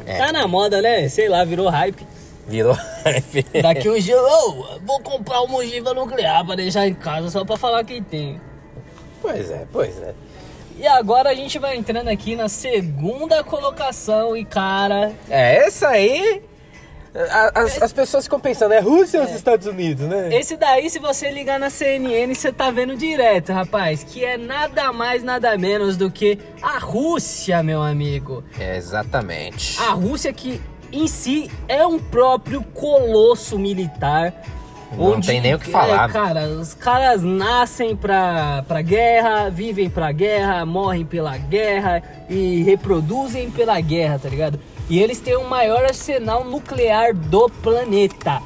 É, 0.06 0.18
tá 0.18 0.32
na 0.32 0.46
moda, 0.46 0.80
né? 0.80 1.08
Sei 1.08 1.28
lá, 1.28 1.44
virou 1.44 1.68
hype. 1.68 2.06
Virou. 2.46 2.76
Daqui 3.62 3.88
um 3.88 3.98
dia, 3.98 4.20
ô, 4.20 4.78
vou 4.84 5.00
comprar 5.00 5.40
uma 5.42 5.58
ogiva 5.58 5.94
nuclear 5.94 6.44
pra 6.44 6.54
deixar 6.54 6.86
em 6.86 6.94
casa 6.94 7.30
só 7.30 7.44
pra 7.44 7.56
falar 7.56 7.84
que 7.84 8.00
tem. 8.02 8.40
pois 9.20 9.50
é, 9.50 9.66
pois 9.72 9.96
é. 10.02 10.14
E 10.78 10.86
agora 10.86 11.30
a 11.30 11.34
gente 11.34 11.58
vai 11.58 11.76
entrando 11.76 12.08
aqui 12.08 12.34
na 12.34 12.48
segunda 12.48 13.44
colocação 13.44 14.36
e, 14.36 14.44
cara, 14.44 15.12
É, 15.28 15.66
essa 15.66 15.88
aí. 15.88 16.42
As, 17.54 17.82
as 17.82 17.92
pessoas 17.92 18.24
ficam 18.24 18.40
pensando, 18.40 18.72
é 18.72 18.80
Rússia 18.80 19.20
ou 19.20 19.26
os 19.26 19.32
Estados 19.32 19.66
Unidos, 19.66 20.08
né? 20.08 20.34
Esse 20.34 20.56
daí, 20.56 20.88
se 20.88 20.98
você 20.98 21.30
ligar 21.30 21.60
na 21.60 21.68
CNN, 21.68 22.34
você 22.34 22.50
tá 22.50 22.70
vendo 22.70 22.96
direto, 22.96 23.52
rapaz. 23.52 24.02
Que 24.02 24.24
é 24.24 24.38
nada 24.38 24.94
mais, 24.94 25.22
nada 25.22 25.58
menos 25.58 25.98
do 25.98 26.10
que 26.10 26.38
a 26.62 26.78
Rússia, 26.78 27.62
meu 27.62 27.82
amigo. 27.82 28.42
É, 28.58 28.78
exatamente. 28.78 29.78
A 29.78 29.90
Rússia 29.90 30.32
que 30.32 30.58
em 30.92 31.06
si 31.06 31.50
é 31.68 31.86
um 31.86 31.98
próprio 31.98 32.62
colosso 32.62 33.58
militar. 33.58 34.32
Não 34.96 35.20
tem 35.22 35.40
nem 35.40 35.54
o 35.54 35.58
que 35.58 35.70
falar. 35.70 36.08
É, 36.10 36.12
cara, 36.12 36.46
os 36.48 36.74
caras 36.74 37.22
nascem 37.22 37.96
pra, 37.96 38.62
pra 38.68 38.82
guerra, 38.82 39.48
vivem 39.48 39.88
pra 39.88 40.12
guerra, 40.12 40.66
morrem 40.66 41.04
pela 41.04 41.36
guerra 41.38 42.02
e 42.28 42.62
reproduzem 42.62 43.50
pela 43.50 43.80
guerra, 43.80 44.18
tá 44.18 44.28
ligado? 44.28 44.60
E 44.90 45.00
eles 45.00 45.18
têm 45.18 45.34
o 45.36 45.48
maior 45.48 45.82
arsenal 45.82 46.44
nuclear 46.44 47.14
do 47.14 47.48
planeta. 47.48 48.42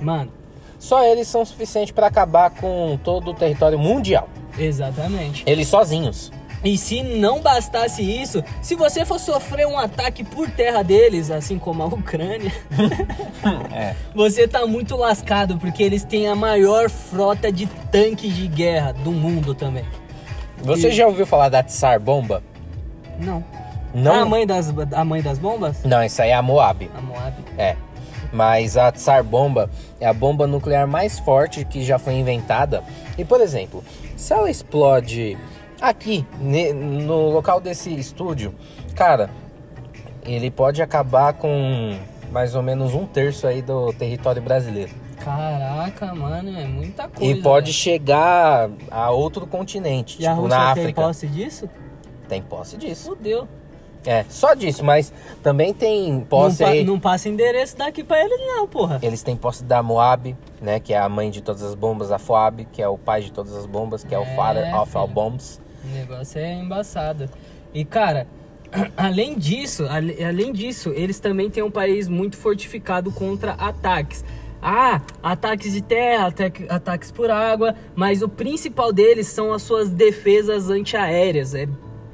Mano, 0.00 0.30
Só 0.78 1.02
eles 1.04 1.26
são 1.26 1.44
suficientes 1.44 1.90
pra 1.92 2.06
acabar 2.06 2.50
com 2.50 2.96
todo 3.02 3.30
o 3.30 3.34
território 3.34 3.78
mundial. 3.78 4.28
exatamente. 4.56 5.42
Eles 5.46 5.66
sozinhos. 5.66 6.30
E 6.64 6.78
se 6.78 7.02
não 7.02 7.40
bastasse 7.40 8.02
isso, 8.02 8.42
se 8.62 8.74
você 8.74 9.04
for 9.04 9.20
sofrer 9.20 9.66
um 9.66 9.78
ataque 9.78 10.24
por 10.24 10.50
terra 10.50 10.82
deles, 10.82 11.30
assim 11.30 11.58
como 11.58 11.82
a 11.82 11.86
Ucrânia, 11.86 12.50
É. 13.70 13.94
você 14.14 14.48
tá 14.48 14.66
muito 14.66 14.96
lascado, 14.96 15.58
porque 15.58 15.82
eles 15.82 16.04
têm 16.04 16.26
a 16.26 16.34
maior 16.34 16.88
frota 16.88 17.52
de 17.52 17.66
tanques 17.92 18.34
de 18.34 18.48
guerra 18.48 18.92
do 18.92 19.12
mundo 19.12 19.54
também. 19.54 19.84
Você 20.62 20.90
já 20.90 21.06
ouviu 21.06 21.26
falar 21.26 21.50
da 21.50 21.62
Tsar 21.62 22.00
Bomba? 22.00 22.42
Não. 23.20 23.44
Não. 23.92 24.22
A 24.22 24.24
mãe 24.24 24.46
das, 24.46 24.72
a 24.92 25.04
mãe 25.04 25.20
das 25.22 25.38
bombas? 25.38 25.84
Não, 25.84 26.02
isso 26.02 26.20
aí 26.22 26.30
é 26.30 26.34
a 26.34 26.42
Moab. 26.42 26.90
A 26.96 27.00
Moab. 27.00 27.34
É. 27.58 27.76
Mas 28.32 28.76
a 28.76 28.90
Tsar 28.90 29.22
Bomba 29.22 29.70
é 30.00 30.06
a 30.06 30.12
bomba 30.12 30.46
nuclear 30.46 30.88
mais 30.88 31.18
forte 31.20 31.64
que 31.64 31.84
já 31.84 31.98
foi 31.98 32.14
inventada. 32.14 32.82
E, 33.16 33.24
por 33.24 33.40
exemplo, 33.40 33.84
se 34.16 34.32
ela 34.32 34.50
explode 34.50 35.36
aqui, 35.88 36.26
no 36.74 37.30
local 37.30 37.60
desse 37.60 37.92
estúdio, 37.94 38.54
cara, 38.94 39.30
ele 40.24 40.50
pode 40.50 40.82
acabar 40.82 41.32
com 41.34 41.96
mais 42.32 42.54
ou 42.54 42.62
menos 42.62 42.94
um 42.94 43.06
terço 43.06 43.46
aí 43.46 43.62
do 43.62 43.92
território 43.92 44.42
brasileiro. 44.42 44.90
Caraca, 45.22 46.14
mano, 46.14 46.58
é 46.58 46.64
muita 46.66 47.08
coisa. 47.08 47.24
e 47.32 47.40
pode 47.42 47.66
velho. 47.66 47.74
chegar 47.78 48.68
a 48.90 49.10
outro 49.10 49.46
continente, 49.46 50.20
E 50.20 50.26
a 50.26 50.30
tipo 50.30 50.42
Rússia 50.42 50.58
na 50.58 50.74
tem 50.74 50.82
África. 50.84 51.02
posse 51.02 51.26
disso? 51.28 51.70
Tem 52.28 52.42
posse 52.42 52.76
disso. 52.76 53.08
Fudeu. 53.10 53.48
É, 54.06 54.22
só 54.28 54.52
disso, 54.52 54.84
mas 54.84 55.10
também 55.42 55.72
tem 55.72 56.12
Não, 56.12 56.20
posse 56.20 56.62
pa- 56.62 56.68
aí. 56.70 56.84
não 56.84 57.00
passa 57.00 57.26
endereço 57.30 57.78
daqui 57.78 58.04
pra 58.04 58.20
eles 58.22 58.38
não, 58.38 58.68
porra. 58.68 58.98
Eles 59.02 59.22
têm 59.22 59.34
posse 59.34 59.64
da 59.64 59.82
Moab, 59.82 60.36
né? 60.60 60.78
Que 60.78 60.92
é 60.92 60.98
a 60.98 61.08
mãe 61.08 61.30
de 61.30 61.40
todas 61.40 61.62
as 61.62 61.74
bombas, 61.74 62.12
a 62.12 62.18
Foab, 62.18 62.66
que 62.70 62.82
é 62.82 62.88
o 62.88 62.98
pai 62.98 63.22
de 63.22 63.32
todas 63.32 63.54
as 63.56 63.64
bombas, 63.64 64.04
que 64.04 64.14
é, 64.14 64.18
o 64.18 64.22
É, 64.24 64.36
father 64.36 64.78
of 64.78 64.94
all 64.94 65.08
bombs. 65.08 65.58
O 65.84 65.94
negócio 65.94 66.38
é 66.38 66.54
embaçado. 66.54 67.28
E 67.72 67.84
cara, 67.84 68.26
além 68.96 69.36
disso, 69.38 69.84
além 69.88 70.52
disso, 70.52 70.90
eles 70.94 71.18
também 71.18 71.50
têm 71.50 71.62
um 71.62 71.70
país 71.70 72.08
muito 72.08 72.36
fortificado 72.36 73.10
contra 73.12 73.52
ataques. 73.52 74.24
Ah, 74.62 75.02
ataques 75.22 75.72
de 75.74 75.82
terra, 75.82 76.28
ataque- 76.28 76.66
ataques 76.70 77.10
por 77.10 77.30
água, 77.30 77.74
mas 77.94 78.22
o 78.22 78.28
principal 78.28 78.92
deles 78.94 79.26
são 79.26 79.52
as 79.52 79.60
suas 79.62 79.90
defesas 79.90 80.70
antiaéreas. 80.70 81.54
É 81.54 81.68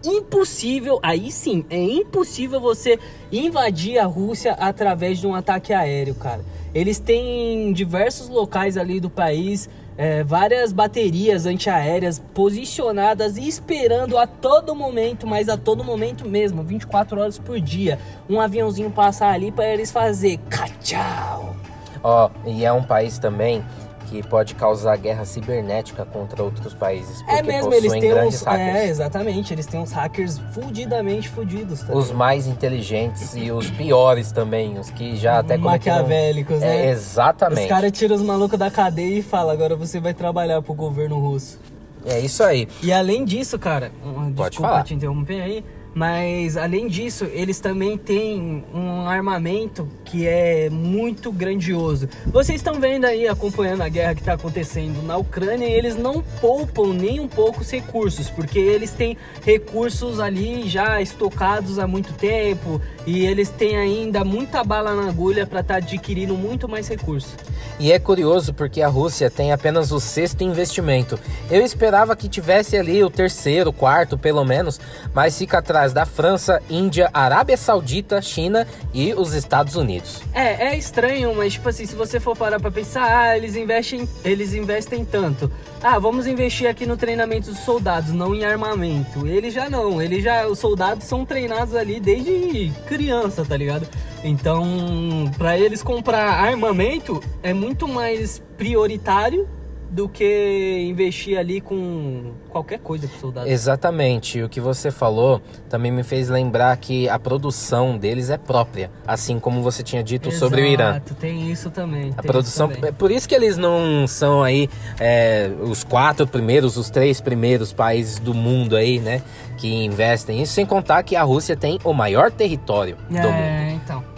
impossível, 0.05 0.99
aí 1.03 1.31
sim, 1.31 1.65
é 1.71 1.79
impossível 1.81 2.61
você 2.61 2.99
invadir 3.31 3.99
a 3.99 4.07
Rússia 4.07 4.53
através 4.55 5.19
de 5.21 5.27
um 5.29 5.35
ataque 5.35 5.73
aéreo, 5.73 6.15
cara. 6.17 6.45
Eles 6.75 6.99
têm 6.99 7.73
diversos 7.73 8.29
locais 8.29 8.77
ali 8.77 8.99
do 8.99 9.11
país, 9.11 9.69
é, 10.01 10.25
várias 10.25 10.73
baterias 10.73 11.45
antiaéreas 11.45 12.19
posicionadas 12.33 13.37
e 13.37 13.47
esperando 13.47 14.17
a 14.17 14.27
todo 14.27 14.75
momento, 14.75 15.27
mas 15.27 15.47
a 15.47 15.59
todo 15.59 15.85
momento 15.85 16.27
mesmo, 16.27 16.63
24 16.63 17.21
horas 17.21 17.39
por 17.39 17.61
dia, 17.61 17.99
um 18.27 18.41
aviãozinho 18.41 18.91
passar 18.91 19.35
ali 19.35 19.53
para 19.53 19.67
eles 19.67 19.93
fazer 19.93 20.39
cachau. 20.49 21.55
Ó, 22.03 22.31
e 22.47 22.65
é 22.65 22.73
um 22.73 22.83
país 22.83 23.19
também 23.19 23.63
que 24.11 24.23
pode 24.27 24.57
causar 24.57 24.97
guerra 24.97 25.25
cibernética 25.25 26.05
contra 26.05 26.43
outros 26.43 26.75
países. 26.75 27.23
Porque 27.23 27.31
É 27.33 27.43
mesmo, 27.43 27.73
eles 27.73 27.93
têm 27.93 28.01
grandes 28.01 28.41
uns. 28.43 28.47
hackers. 28.47 28.77
É, 28.77 28.89
exatamente, 28.89 29.55
eles 29.55 29.67
têm 29.67 29.81
uns 29.81 29.93
hackers 29.93 30.39
fudidamente 30.53 31.29
fudidos. 31.29 31.83
Tá 31.83 31.95
Os 31.95 32.11
mais 32.11 32.49
inteligentes 32.49 33.35
e 33.37 33.53
os 33.53 33.71
piores 33.71 34.33
também, 34.33 34.79
os 34.79 34.91
que 34.91 35.17
já 35.17 35.39
até 35.39 35.57
cometeram... 35.57 35.99
Maquiavélicos, 35.99 36.59
né? 36.61 36.87
É, 36.87 36.91
exatamente. 36.91 37.63
Os 37.63 37.69
caras 37.69 37.93
tiram 37.93 38.17
os 38.17 38.23
malucos 38.23 38.59
da 38.59 38.71
cadeia 38.71 39.19
e 39.19 39.23
falam, 39.23 39.53
agora 39.53 39.77
você 39.77 40.01
vai 40.01 40.13
trabalhar 40.13 40.61
pro 40.61 40.75
governo 40.75 41.19
russo. 41.21 41.59
É 42.05 42.19
isso 42.19 42.43
aí. 42.43 42.67
E 42.83 42.93
além 42.93 43.25
disso, 43.25 43.59
cara, 43.59 43.93
Pode 44.35 44.51
desculpa 44.51 44.73
falar. 44.73 44.83
te 44.85 44.95
interromper 44.95 45.41
aí, 45.43 45.65
mas 45.95 46.57
além 46.57 46.89
disso, 46.89 47.25
eles 47.27 47.61
também 47.61 47.97
têm 47.97 48.65
um 48.75 49.07
armamento 49.07 49.87
que 50.11 50.27
é 50.27 50.69
muito 50.69 51.31
grandioso. 51.31 52.09
Vocês 52.27 52.57
estão 52.57 52.81
vendo 52.81 53.05
aí, 53.05 53.29
acompanhando 53.29 53.83
a 53.83 53.89
guerra 53.89 54.15
que 54.15 54.21
está 54.21 54.33
acontecendo 54.33 55.03
na 55.03 55.17
Ucrânia, 55.17 55.67
e 55.67 55.73
eles 55.73 55.97
não 55.97 56.21
poupam 56.41 56.93
nem 56.93 57.21
um 57.21 57.29
pouco 57.29 57.61
os 57.61 57.71
recursos, 57.71 58.29
porque 58.29 58.59
eles 58.59 58.91
têm 58.91 59.17
recursos 59.45 60.19
ali 60.19 60.69
já 60.69 61.01
estocados 61.01 61.79
há 61.79 61.87
muito 61.87 62.13
tempo 62.15 62.81
e 63.07 63.25
eles 63.25 63.49
têm 63.51 63.77
ainda 63.77 64.25
muita 64.25 64.63
bala 64.65 64.95
na 64.95 65.09
agulha 65.09 65.47
para 65.47 65.61
estar 65.61 65.77
adquirindo 65.77 66.35
muito 66.35 66.69
mais 66.69 66.89
recursos. 66.89 67.35
E 67.79 67.93
é 67.93 67.99
curioso 67.99 68.53
porque 68.53 68.83
a 68.83 68.89
Rússia 68.89 69.31
tem 69.31 69.53
apenas 69.53 69.91
o 69.91 70.01
sexto 70.01 70.43
investimento. 70.43 71.19
Eu 71.51 71.63
esperava 71.63 72.15
que 72.15 72.29
tivesse 72.29 72.77
ali 72.77 73.03
o 73.03 73.11
terceiro, 73.11 73.73
quarto, 73.73 74.19
pelo 74.19 74.45
menos, 74.45 74.81
mas 75.15 75.39
fica 75.39 75.59
atrás 75.59 75.93
da 75.93 76.05
França, 76.05 76.63
Índia, 76.69 77.11
Arábia 77.13 77.57
Saudita, 77.57 78.21
China 78.21 78.67
e 78.93 79.15
os 79.15 79.33
Estados 79.33 79.77
Unidos. 79.77 80.00
É, 80.33 80.69
é 80.69 80.77
estranho, 80.79 81.35
mas 81.35 81.55
tipo 81.55 81.69
assim, 81.69 81.87
se 81.87 81.95
você 81.95 82.21
for 82.21 82.37
parar 82.37 82.61
pra 82.61 82.71
pensar, 82.71 83.05
ah, 83.05 83.37
eles 83.37 83.57
investem, 83.57 84.09
eles 84.25 84.55
investem 84.55 85.05
tanto. 85.05 85.51
Ah, 85.83 85.99
vamos 85.99 86.27
investir 86.27 86.69
aqui 86.69 86.87
no 86.87 86.97
treinamento 86.97 87.51
dos 87.51 87.61
soldados, 87.61 88.13
não 88.13 88.35
em 88.35 88.45
armamento. 88.45 89.27
Eles 89.27 89.55
já 89.55 89.69
não, 89.69 90.01
eles 90.01 90.23
já, 90.23 90.47
os 90.47 90.59
soldados 90.59 91.05
são 91.05 91.25
treinados 91.25 91.75
ali 91.75 91.99
desde 91.99 92.73
criança, 92.87 93.45
tá 93.45 93.57
ligado? 93.57 93.89
Então, 94.23 95.31
pra 95.39 95.59
eles 95.59 95.83
comprar 95.83 96.45
armamento 96.45 97.23
é 97.43 97.53
muito 97.53 97.89
mais 97.89 98.43
prioritário 98.57 99.49
do 99.91 100.09
que 100.09 100.87
investir 100.89 101.37
ali 101.37 101.61
com 101.61 102.33
qualquer 102.49 102.79
coisa 102.79 103.09
pro 103.09 103.19
soldado. 103.19 103.49
Exatamente. 103.49 104.41
O 104.43 104.49
que 104.49 104.61
você 104.61 104.91
falou 104.91 105.43
também 105.69 105.91
me 105.91 106.05
fez 106.05 106.29
lembrar 106.29 106.77
que 106.77 107.09
a 107.09 107.19
produção 107.19 107.99
deles 107.99 108.31
é 108.31 108.39
própria, 108.39 108.91
assim 109.07 109.41
como 109.41 109.63
você 109.63 109.83
tinha 109.83 110.03
dito 110.03 110.31
sobre 110.31 110.63
o 110.63 110.65
Irã. 110.65 110.91
Exato, 110.91 111.15
tem 111.15 111.51
isso 111.51 111.71
também. 111.71 112.15
A 112.17 112.23
produção, 112.23 112.69
isso 112.69 112.77
também. 112.77 112.91
é 112.91 112.93
por 112.93 113.11
isso 113.11 113.29
que 113.29 113.35
eles 113.35 113.57
não 113.57 114.07
são 114.07 114.43
aí 114.43 114.69
é, 114.99 115.51
os 115.61 115.83
quatro 115.83 116.27
primeiros, 116.27 116.77
os 116.77 116.89
três 116.89 117.21
primeiros 117.21 117.73
países 117.73 118.19
do 118.19 118.33
mundo 118.33 118.77
aí, 118.77 119.01
né, 119.01 119.23
que 119.57 119.85
investem. 119.85 120.41
Isso 120.41 120.53
sem 120.53 120.65
contar 120.65 121.03
que 121.03 121.17
a 121.17 121.23
Rússia 121.23 121.57
tem 121.57 121.79
o 121.83 121.93
maior 121.93 122.31
território 122.31 122.97
do 123.09 123.15
mundo. 123.15 123.70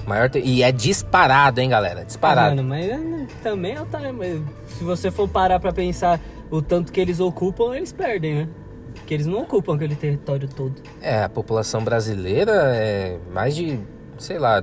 É. 0.04 0.08
Maior 0.08 0.28
te- 0.30 0.40
E 0.40 0.62
é 0.62 0.72
disparado, 0.72 1.60
hein, 1.60 1.68
galera? 1.70 2.00
Ah, 2.00 2.04
Disparado. 2.04 2.56
mano, 2.56 2.68
mas 2.68 2.86
é, 2.88 3.26
também 3.42 3.74
é 3.74 3.80
o 3.82 3.86
time. 3.86 4.44
Se 4.66 4.84
você 4.84 5.10
for 5.10 5.28
parar 5.28 5.58
pra 5.60 5.72
pensar 5.72 6.20
o 6.50 6.60
tanto 6.60 6.92
que 6.92 7.00
eles 7.00 7.20
ocupam, 7.20 7.74
eles 7.74 7.92
perdem, 7.92 8.34
né? 8.34 8.48
Porque 8.94 9.14
eles 9.14 9.26
não 9.26 9.40
ocupam 9.42 9.74
aquele 9.74 9.94
território 9.96 10.48
todo. 10.48 10.74
É, 11.00 11.22
a 11.24 11.28
população 11.28 11.82
brasileira 11.82 12.52
é 12.74 13.18
mais 13.32 13.54
de, 13.54 13.78
sei 14.18 14.38
lá, 14.38 14.60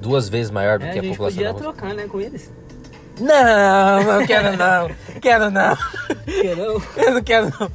duas 0.00 0.28
vezes 0.28 0.50
maior 0.50 0.78
do 0.78 0.86
É, 0.86 0.92
que 0.92 0.98
a 0.98 1.00
a, 1.02 1.04
gente 1.04 1.12
população 1.16 1.42
podia 1.44 1.54
trocar, 1.54 1.94
né, 1.94 2.06
com 2.06 2.20
eles. 2.20 2.52
Não, 3.20 4.02
não 4.02 4.26
quero 4.26 4.56
não. 4.56 4.90
Quero 5.20 5.50
não. 5.50 5.76
Querão? 6.26 6.82
Eu 6.96 7.14
não 7.14 7.22
quero 7.22 7.52
não. 7.60 7.70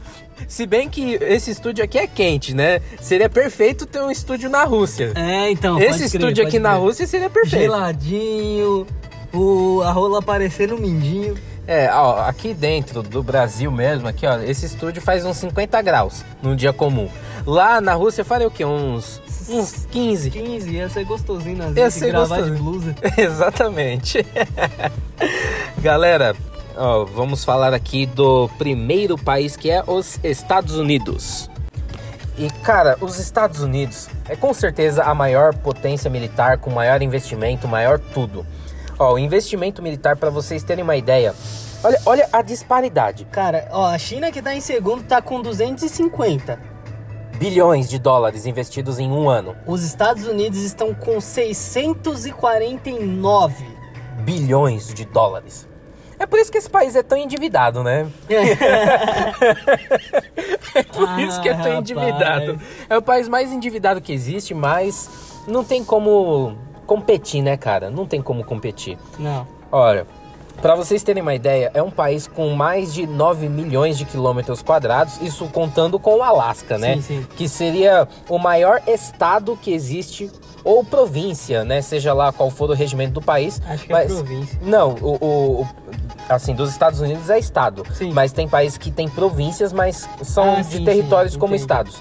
Se 0.48 0.66
bem 0.66 0.90
que 0.90 1.16
esse 1.22 1.52
estúdio 1.52 1.84
aqui 1.84 1.98
é 1.98 2.08
quente, 2.08 2.54
né? 2.54 2.82
Seria 3.02 3.30
perfeito 3.30 3.86
ter 3.86 4.02
um 4.02 4.12
estúdio 4.12 4.50
na 4.50 4.64
Rússia. 4.64 5.14
É, 5.16 5.50
então. 5.52 5.80
esse 5.80 5.88
pode 5.90 5.98
crer, 5.98 6.06
estúdio 6.06 6.44
aqui 6.44 6.52
pode 6.54 6.64
na 6.64 6.72
crer. 6.72 6.82
Rússia 6.82 7.08
seria 7.08 7.30
perfeito. 7.30 7.64
Geladinho, 7.64 8.88
o, 9.34 9.82
a 9.84 9.92
rola 9.92 10.20
aparecendo 10.20 10.76
no 10.76 10.82
mindinho. 10.82 11.36
É, 11.68 11.88
ó, 11.94 12.22
aqui 12.22 12.52
dentro 12.52 13.04
do 13.04 13.22
Brasil 13.22 13.72
mesmo, 13.72 14.08
aqui, 14.08 14.26
ó, 14.26 14.40
esse 14.40 14.66
estúdio 14.66 15.04
faz 15.04 15.24
uns 15.24 15.38
50 15.38 15.80
graus 15.84 16.26
num 16.42 16.56
dia 16.56 16.74
comum. 16.74 17.08
Lá 17.46 17.80
na 17.80 17.94
Rússia 17.94 18.26
faria 18.26 18.48
o 18.48 18.52
quê? 18.52 18.66
Uns, 18.66 19.22
uns 19.48 19.86
15. 19.92 20.32
15, 20.32 20.70
ia 20.72 20.90
ser 20.90 21.06
gostosinho 21.06 21.58
nas 21.58 21.68
Ia 21.68 21.84
vezes, 21.84 21.94
ser 22.00 22.08
gravar 22.08 22.42
de 22.42 22.52
blusa. 22.52 22.96
Exatamente. 23.16 24.26
Galera, 25.78 26.36
ó, 26.80 27.04
vamos 27.04 27.44
falar 27.44 27.74
aqui 27.74 28.06
do 28.06 28.48
primeiro 28.58 29.18
país 29.18 29.58
que 29.58 29.70
é 29.70 29.84
os 29.86 30.18
Estados 30.24 30.76
Unidos. 30.76 31.50
E 32.38 32.50
cara, 32.64 32.98
os 33.02 33.20
Estados 33.20 33.60
Unidos 33.60 34.08
é 34.30 34.36
com 34.36 34.54
certeza 34.54 35.04
a 35.04 35.14
maior 35.14 35.54
potência 35.54 36.10
militar, 36.10 36.58
com 36.58 36.70
maior 36.70 37.02
investimento, 37.02 37.68
maior 37.68 38.00
tudo. 38.00 38.46
Ó, 38.98 39.14
o 39.14 39.20
investimento 39.20 39.82
militar, 39.82 40.16
para 40.16 40.30
vocês 40.30 40.64
terem 40.64 40.84
uma 40.84 40.96
ideia, 40.96 41.36
olha, 41.84 42.02
olha 42.06 42.30
a 42.32 42.42
disparidade. 42.42 43.26
Cara, 43.26 43.68
ó, 43.72 43.88
a 43.88 43.98
China 43.98 44.32
que 44.32 44.42
tá 44.42 44.56
em 44.56 44.62
segundo 44.62 45.04
tá 45.04 45.22
com 45.22 45.42
250. 45.42 46.58
Bilhões 47.38 47.90
de 47.90 48.00
dólares 48.00 48.46
investidos 48.46 49.00
em 49.00 49.12
um 49.12 49.30
ano. 49.30 49.56
Os 49.66 49.84
Estados 49.84 50.26
Unidos 50.26 50.60
estão 50.60 50.94
com 50.94 51.20
649. 51.20 53.66
Bilhões 54.24 54.94
de 54.94 55.06
dólares. 55.06 55.68
É 56.20 56.26
por 56.26 56.38
isso 56.38 56.52
que 56.52 56.58
esse 56.58 56.70
país 56.70 56.96
é 56.96 57.02
tão 57.02 57.18
endividado, 57.18 57.84
né? 57.84 58.08
É 60.76 60.84
por 60.84 61.20
isso 61.20 61.42
que 61.42 61.50
é 61.50 61.54
tão 61.54 61.62
rapaz. 61.64 61.80
endividado. 61.80 62.60
É 62.90 62.98
o 62.98 63.02
país 63.02 63.28
mais 63.28 63.52
endividado 63.52 64.00
que 64.02 64.14
existe, 64.14 64.54
mas 64.54 65.10
não 65.48 65.64
tem 65.64 65.84
como 65.84 66.56
competir, 66.86 67.42
né, 67.42 67.58
cara? 67.58 67.90
Não 67.90 68.06
tem 68.06 68.22
como 68.22 68.44
competir. 68.44 68.98
Não. 69.18 69.48
Olha, 69.72 70.06
para 70.62 70.76
vocês 70.76 71.02
terem 71.04 71.22
uma 71.24 71.34
ideia, 71.34 71.72
é 71.74 71.82
um 71.82 71.90
país 71.90 72.28
com 72.28 72.50
mais 72.50 72.94
de 72.94 73.08
9 73.08 73.48
milhões 73.50 73.98
de 73.98 74.06
quilômetros 74.06 74.62
quadrados, 74.62 75.20
isso 75.22 75.46
contando 75.48 75.98
com 75.98 76.18
o 76.18 76.24
Alasca, 76.24 76.78
né? 76.78 76.96
Sim, 76.96 77.02
sim. 77.02 77.28
Que 77.36 77.48
seria 77.48 78.08
o 78.28 78.38
maior 78.38 78.82
estado 78.86 79.58
que 79.62 79.72
existe, 79.74 80.30
ou 80.64 80.84
província, 80.84 81.64
né? 81.64 81.82
Seja 81.82 82.14
lá 82.14 82.32
qual 82.32 82.50
for 82.50 82.70
o 82.70 82.74
regimento 82.74 83.14
do 83.14 83.22
país. 83.22 83.62
Acho 83.68 83.86
que 83.86 83.92
é 83.92 83.96
mas, 83.96 84.14
província. 84.14 84.60
Não, 84.62 84.92
o, 85.02 85.18
o- 85.20 85.62
o- 85.62 85.68
assim, 86.28 86.54
dos 86.54 86.70
Estados 86.70 87.00
Unidos 87.00 87.30
é 87.30 87.40
estado. 87.40 87.84
Sim. 87.94 88.12
Mas 88.14 88.32
tem 88.32 88.48
países 88.48 88.78
que 88.78 88.92
têm 88.92 89.08
províncias, 89.10 89.72
mas 89.74 90.08
são 90.22 90.56
Ah, 90.58 90.62
de 90.62 90.78
sim, 90.78 90.84
territórios 90.86 91.34
sim, 91.34 91.40
como 91.40 91.54
entendi. 91.54 91.62
estados. 91.64 91.98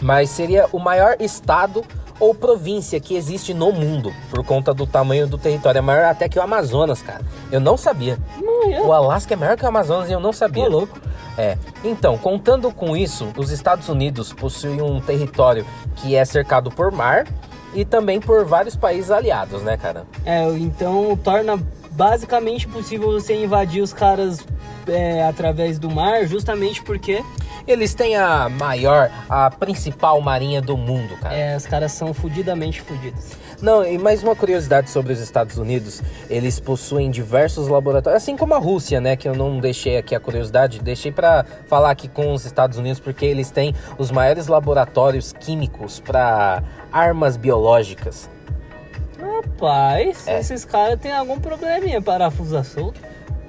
Mas 0.00 0.30
seria 0.30 0.66
o 0.72 0.78
maior 0.78 1.16
estado 1.20 1.84
ou 2.18 2.34
província 2.34 3.00
que 3.00 3.14
existe 3.16 3.52
no 3.54 3.72
mundo, 3.72 4.12
por 4.30 4.44
conta 4.44 4.72
do 4.72 4.86
tamanho 4.86 5.26
do 5.26 5.36
território. 5.38 5.78
É 5.78 5.82
maior 5.82 6.04
até 6.04 6.28
que 6.28 6.38
o 6.38 6.42
Amazonas, 6.42 7.02
cara. 7.02 7.20
Eu 7.50 7.58
não 7.60 7.76
sabia. 7.76 8.16
Não, 8.40 8.72
é. 8.72 8.80
O 8.80 8.92
Alasca 8.92 9.34
é 9.34 9.36
maior 9.36 9.56
que 9.56 9.64
o 9.64 9.68
Amazonas 9.68 10.08
e 10.08 10.12
eu 10.12 10.20
não 10.20 10.32
sabia. 10.32 10.64
Ô, 10.64 10.68
louco. 10.68 11.00
É. 11.36 11.56
Então, 11.82 12.18
contando 12.18 12.70
com 12.72 12.96
isso, 12.96 13.28
os 13.36 13.50
Estados 13.50 13.88
Unidos 13.88 14.32
possuem 14.32 14.82
um 14.82 15.00
território 15.00 15.64
que 15.96 16.14
é 16.14 16.24
cercado 16.24 16.70
por 16.70 16.92
mar 16.92 17.26
e 17.74 17.84
também 17.84 18.20
por 18.20 18.44
vários 18.44 18.76
países 18.76 19.10
aliados, 19.10 19.62
né, 19.62 19.76
cara? 19.76 20.04
É, 20.24 20.48
então 20.58 21.16
torna 21.16 21.58
basicamente 21.92 22.66
possível 22.66 23.12
você 23.12 23.34
invadir 23.34 23.82
os 23.82 23.92
caras 23.92 24.44
é, 24.88 25.24
através 25.24 25.78
do 25.78 25.90
mar, 25.90 26.26
justamente 26.26 26.82
porque 26.82 27.22
Eles 27.66 27.94
têm 27.94 28.16
a 28.16 28.48
maior, 28.48 29.08
a 29.28 29.48
principal 29.48 30.20
marinha 30.20 30.60
do 30.60 30.76
mundo, 30.76 31.16
cara. 31.20 31.32
é, 31.34 31.56
os 31.56 31.64
caras 31.64 31.92
são 31.92 32.12
fudidamente 32.12 32.80
fudidos. 32.80 33.36
Não, 33.60 33.86
e 33.86 33.96
mais 33.96 34.20
uma 34.24 34.34
curiosidade 34.34 34.90
sobre 34.90 35.12
os 35.12 35.20
Estados 35.20 35.56
Unidos, 35.56 36.02
eles 36.28 36.58
possuem 36.58 37.08
diversos 37.08 37.68
laboratórios, 37.68 38.20
assim 38.20 38.36
como 38.36 38.54
a 38.54 38.58
Rússia, 38.58 39.00
né, 39.00 39.14
que 39.14 39.28
eu 39.28 39.34
não 39.36 39.60
deixei 39.60 39.96
aqui 39.96 40.12
a 40.12 40.18
curiosidade, 40.18 40.80
deixei 40.80 41.12
pra 41.12 41.44
falar 41.68 41.92
aqui 41.92 42.08
com 42.08 42.32
os 42.32 42.44
Estados 42.44 42.78
Unidos 42.78 42.98
porque 42.98 43.24
eles 43.24 43.52
têm 43.52 43.72
os 43.96 44.10
maiores 44.10 44.48
laboratórios 44.48 45.32
químicos 45.32 46.00
para 46.00 46.64
armas 46.90 47.36
biológicas. 47.36 48.28
Rapaz, 49.22 50.26
É. 50.26 50.40
esses 50.40 50.64
caras 50.64 50.98
têm 51.00 51.12
algum 51.12 51.38
probleminha 51.38 52.02
parafusa 52.02 52.62
solto. 52.64 53.00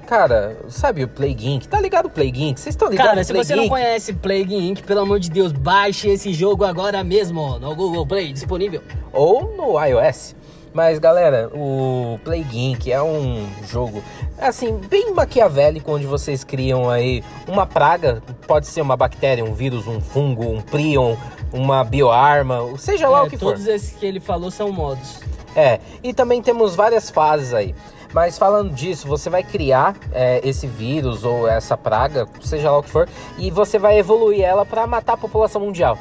Cara, 0.06 0.56
sabe 0.68 1.02
o 1.02 1.08
Plague 1.08 1.48
Inc? 1.48 1.66
Tá 1.66 1.80
ligado 1.80 2.06
o 2.06 2.10
Plague 2.10 2.44
Inc? 2.44 2.60
Vocês 2.60 2.74
estão 2.74 2.88
ligados 2.90 3.08
Cara, 3.10 3.20
no 3.20 3.24
se 3.24 3.32
Plague 3.32 3.46
você 3.48 3.56
não 3.56 3.64
Inc? 3.64 3.70
conhece 3.70 4.12
Plague 4.12 4.54
Inc., 4.54 4.82
pelo 4.82 5.00
amor 5.00 5.18
de 5.18 5.30
Deus, 5.30 5.50
baixe 5.50 6.08
esse 6.10 6.32
jogo 6.34 6.62
agora 6.64 7.02
mesmo 7.02 7.58
no 7.58 7.74
Google 7.74 8.06
Play, 8.06 8.32
disponível. 8.32 8.82
ou 9.12 9.56
no 9.56 9.82
iOS. 9.82 10.36
Mas 10.74 10.98
galera, 10.98 11.48
o 11.54 12.18
Plague 12.24 12.58
Inc 12.58 12.88
é 12.90 13.00
um 13.02 13.46
jogo 13.66 14.02
assim 14.36 14.76
bem 14.90 15.14
maquiavélico 15.14 15.90
onde 15.92 16.04
vocês 16.04 16.42
criam 16.44 16.90
aí 16.90 17.22
uma 17.48 17.64
praga, 17.64 18.20
pode 18.46 18.66
ser 18.66 18.80
uma 18.82 18.96
bactéria, 18.96 19.44
um 19.44 19.54
vírus, 19.54 19.86
um 19.86 20.00
fungo, 20.00 20.44
um 20.50 20.60
prion, 20.60 21.14
uma 21.52 21.82
bioarma, 21.84 22.58
seja 22.76 23.08
lá 23.08 23.20
É, 23.20 23.22
o 23.22 23.30
que 23.30 23.38
for. 23.38 23.52
todos 23.52 23.66
esses 23.68 23.96
que 23.96 24.04
ele 24.04 24.18
falou 24.20 24.50
são 24.50 24.70
modos. 24.72 25.20
É, 25.56 25.80
e 26.02 26.12
também 26.12 26.42
temos 26.42 26.74
várias 26.74 27.10
fases 27.10 27.54
aí. 27.54 27.74
Mas 28.12 28.38
falando 28.38 28.72
disso, 28.72 29.08
você 29.08 29.28
vai 29.28 29.42
criar 29.42 29.96
é, 30.12 30.40
esse 30.44 30.68
vírus 30.68 31.24
ou 31.24 31.48
essa 31.48 31.76
praga, 31.76 32.28
seja 32.40 32.70
lá 32.70 32.78
o 32.78 32.82
que 32.82 32.90
for, 32.90 33.08
e 33.36 33.50
você 33.50 33.76
vai 33.76 33.98
evoluir 33.98 34.42
ela 34.42 34.64
para 34.64 34.86
matar 34.86 35.14
a 35.14 35.16
população 35.16 35.60
mundial. 35.60 35.98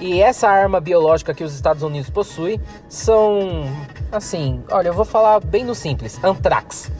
E 0.00 0.20
essa 0.20 0.48
arma 0.48 0.80
biológica 0.80 1.34
que 1.34 1.44
os 1.44 1.54
Estados 1.54 1.82
Unidos 1.82 2.10
possuem 2.10 2.60
são, 2.88 3.64
assim, 4.10 4.64
olha, 4.70 4.88
eu 4.88 4.94
vou 4.94 5.04
falar 5.04 5.40
bem 5.40 5.62
no 5.62 5.74
simples, 5.74 6.18
antrax. 6.24 6.90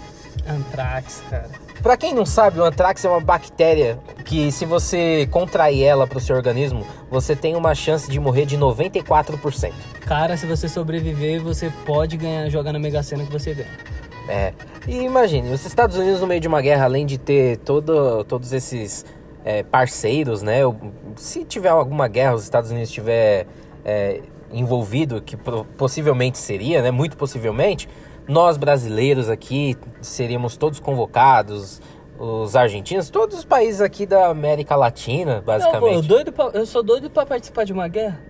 Antrax, 0.46 1.22
cara. 1.28 1.61
Pra 1.82 1.96
quem 1.96 2.14
não 2.14 2.24
sabe, 2.24 2.60
o 2.60 2.64
antrax 2.64 3.04
é 3.04 3.08
uma 3.08 3.20
bactéria 3.20 3.98
que 4.24 4.52
se 4.52 4.64
você 4.64 5.26
contrair 5.30 5.82
ela 5.82 6.06
pro 6.06 6.20
seu 6.20 6.36
organismo, 6.36 6.86
você 7.10 7.34
tem 7.34 7.56
uma 7.56 7.74
chance 7.74 8.08
de 8.08 8.20
morrer 8.20 8.46
de 8.46 8.56
94%. 8.56 9.72
Cara, 10.02 10.36
se 10.36 10.46
você 10.46 10.68
sobreviver, 10.68 11.42
você 11.42 11.72
pode 11.84 12.16
ganhar, 12.16 12.48
jogar 12.48 12.72
na 12.72 12.78
Mega 12.78 13.02
Sena 13.02 13.24
que 13.24 13.32
você 13.32 13.52
ganha. 13.54 13.68
É. 14.28 14.52
E 14.86 15.02
imagine, 15.02 15.50
os 15.50 15.66
Estados 15.66 15.96
Unidos 15.96 16.20
no 16.20 16.26
meio 16.28 16.40
de 16.40 16.46
uma 16.46 16.60
guerra, 16.62 16.84
além 16.84 17.04
de 17.04 17.18
ter 17.18 17.56
todo, 17.58 18.22
todos 18.24 18.52
esses 18.52 19.04
é, 19.44 19.64
parceiros, 19.64 20.40
né? 20.40 20.64
o- 20.64 20.76
Se 21.16 21.44
tiver 21.44 21.70
alguma 21.70 22.06
guerra, 22.06 22.34
os 22.34 22.44
Estados 22.44 22.70
Unidos 22.70 22.90
estiver 22.90 23.46
é, 23.84 24.20
envolvido, 24.52 25.20
que 25.20 25.36
possivelmente 25.76 26.38
seria, 26.38 26.80
né? 26.80 26.92
Muito 26.92 27.16
possivelmente, 27.16 27.88
nós 28.28 28.56
brasileiros 28.56 29.28
aqui 29.28 29.76
seríamos 30.00 30.56
todos 30.56 30.78
convocados, 30.80 31.80
os 32.18 32.54
argentinos, 32.54 33.10
todos 33.10 33.38
os 33.38 33.44
países 33.44 33.80
aqui 33.80 34.06
da 34.06 34.28
América 34.28 34.76
Latina, 34.76 35.42
basicamente. 35.44 35.94
eu, 35.96 36.02
doido 36.02 36.32
pra- 36.32 36.50
eu 36.54 36.64
sou 36.66 36.82
doido 36.82 37.10
pra 37.10 37.26
participar 37.26 37.64
de 37.64 37.72
uma 37.72 37.88
guerra. 37.88 38.20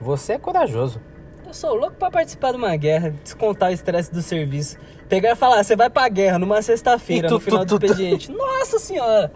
Você 0.00 0.34
é 0.34 0.38
corajoso. 0.38 1.00
Eu 1.46 1.52
sou 1.52 1.74
louco 1.74 1.96
pra 1.96 2.10
participar 2.10 2.52
de 2.52 2.56
uma 2.58 2.76
guerra, 2.76 3.10
descontar 3.24 3.70
o 3.70 3.72
estresse 3.72 4.12
do 4.12 4.22
serviço. 4.22 4.76
Pegar 5.08 5.32
e 5.32 5.34
falar, 5.34 5.64
você 5.64 5.74
vai 5.74 5.90
pra 5.90 6.08
guerra 6.08 6.38
numa 6.38 6.62
sexta-feira, 6.62 7.26
tu- 7.26 7.34
no 7.34 7.40
final 7.40 7.66
tu- 7.66 7.76
do 7.76 7.80
tu- 7.80 7.86
expediente. 7.86 8.30
Nossa 8.30 8.78
senhora! 8.78 9.32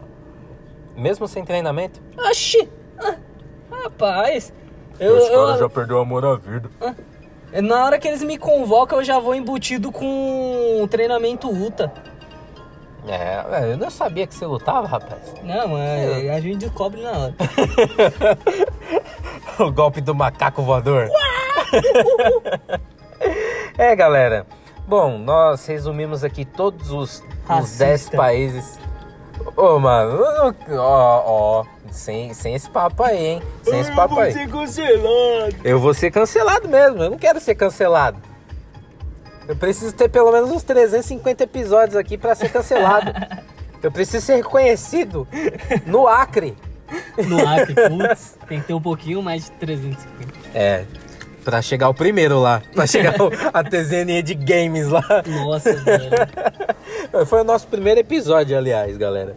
Mesmo 0.96 1.26
sem 1.26 1.44
treinamento? 1.44 2.00
Oxi! 2.16 2.68
Ah, 2.96 3.16
rapaz! 3.82 4.52
Eu, 5.00 5.18
Esse 5.18 5.26
cara 5.30 5.40
eu- 5.40 5.58
já 5.58 5.68
perdeu 5.68 5.96
o 5.96 6.00
amor 6.00 6.24
à 6.24 6.36
vida. 6.36 6.70
Na 7.62 7.84
hora 7.84 7.98
que 7.98 8.08
eles 8.08 8.22
me 8.22 8.36
convocam, 8.36 8.98
eu 8.98 9.04
já 9.04 9.18
vou 9.18 9.34
embutido 9.34 9.92
com 9.92 10.80
um 10.82 10.86
treinamento 10.88 11.48
UTA. 11.48 11.92
É, 13.06 13.72
eu 13.72 13.76
não 13.76 13.90
sabia 13.90 14.26
que 14.26 14.34
você 14.34 14.46
lutava, 14.46 14.86
rapaz. 14.86 15.34
Não, 15.42 15.68
mas 15.68 16.30
a 16.30 16.40
gente 16.40 16.58
descobre 16.58 17.02
na 17.02 17.12
hora. 17.12 17.34
o 19.60 19.70
golpe 19.70 20.00
do 20.00 20.14
macaco 20.14 20.62
voador. 20.62 21.10
é, 23.76 23.94
galera. 23.94 24.46
Bom, 24.86 25.18
nós 25.18 25.66
resumimos 25.66 26.24
aqui 26.24 26.44
todos 26.44 26.90
os, 26.90 27.20
os 27.20 27.22
Racista. 27.46 27.84
10 27.84 28.10
países. 28.10 28.78
Ô, 29.56 29.78
mano, 29.78 30.54
ó, 30.70 31.22
ó, 31.26 31.64
sem, 31.94 32.34
sem 32.34 32.54
esse 32.54 32.68
papo 32.68 33.02
aí, 33.02 33.24
hein? 33.26 33.42
Sem 33.62 33.80
esse 33.80 33.92
papo 33.92 34.18
aí. 34.18 34.32
cancelado. 34.48 35.56
Eu 35.64 35.78
vou 35.78 35.94
ser 35.94 36.10
cancelado 36.10 36.68
mesmo, 36.68 37.02
eu 37.02 37.10
não 37.10 37.18
quero 37.18 37.40
ser 37.40 37.54
cancelado. 37.54 38.18
Eu 39.46 39.54
preciso 39.56 39.92
ter 39.92 40.08
pelo 40.08 40.32
menos 40.32 40.50
uns 40.50 40.62
350 40.62 41.44
episódios 41.44 41.96
aqui 41.96 42.16
pra 42.16 42.34
ser 42.34 42.48
cancelado. 42.50 43.12
Eu 43.82 43.92
preciso 43.92 44.24
ser 44.24 44.36
reconhecido 44.36 45.28
no 45.84 46.08
Acre. 46.08 46.56
No 47.28 47.46
Acre, 47.46 47.74
putz, 47.74 48.38
tem 48.48 48.58
que 48.62 48.68
ter 48.68 48.72
um 48.72 48.80
pouquinho 48.80 49.22
mais 49.22 49.44
de 49.44 49.50
350. 49.52 50.32
É, 50.54 50.86
pra 51.44 51.60
chegar 51.60 51.90
o 51.90 51.94
primeiro 51.94 52.40
lá. 52.40 52.62
Pra 52.74 52.86
chegar 52.86 53.14
o- 53.20 53.30
a 53.52 53.62
TZNE 53.62 54.22
de 54.22 54.32
games 54.32 54.88
lá. 54.88 55.02
Nossa, 55.26 55.74
velho. 55.74 56.08
Foi 57.26 57.42
o 57.42 57.44
nosso 57.44 57.66
primeiro 57.66 58.00
episódio, 58.00 58.56
aliás, 58.56 58.96
galera. 58.96 59.36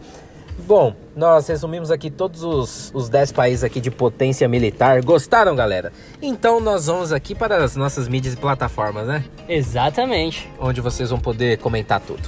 Bom, 0.65 0.95
nós 1.15 1.47
resumimos 1.47 1.91
aqui 1.91 2.09
todos 2.09 2.43
os, 2.43 2.91
os 2.93 3.09
10 3.09 3.31
países 3.31 3.63
aqui 3.63 3.79
de 3.79 3.91
potência 3.91 4.47
militar. 4.47 5.01
Gostaram, 5.01 5.55
galera? 5.55 5.93
Então 6.21 6.59
nós 6.59 6.87
vamos 6.87 7.11
aqui 7.13 7.35
para 7.35 7.63
as 7.63 7.75
nossas 7.75 8.07
mídias 8.07 8.33
e 8.33 8.37
plataformas, 8.37 9.07
né? 9.07 9.23
Exatamente. 9.47 10.49
Onde 10.59 10.81
vocês 10.81 11.09
vão 11.09 11.19
poder 11.19 11.57
comentar 11.59 11.99
tudo. 12.01 12.27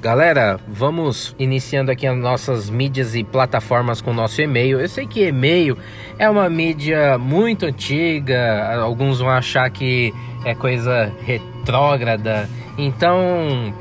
Galera, 0.00 0.60
vamos 0.68 1.34
iniciando 1.38 1.90
aqui 1.90 2.06
as 2.06 2.16
nossas 2.16 2.68
mídias 2.68 3.14
e 3.14 3.24
plataformas 3.24 4.00
com 4.00 4.10
o 4.10 4.14
nosso 4.14 4.40
e-mail. 4.40 4.78
Eu 4.78 4.88
sei 4.88 5.06
que 5.06 5.26
e-mail 5.26 5.76
é 6.18 6.28
uma 6.28 6.48
mídia 6.50 7.18
muito 7.18 7.66
antiga, 7.66 8.78
alguns 8.80 9.18
vão 9.18 9.30
achar 9.30 9.68
que 9.70 10.12
é 10.44 10.54
coisa 10.54 11.12
retrógrada. 11.24 12.48
Então, 12.78 13.74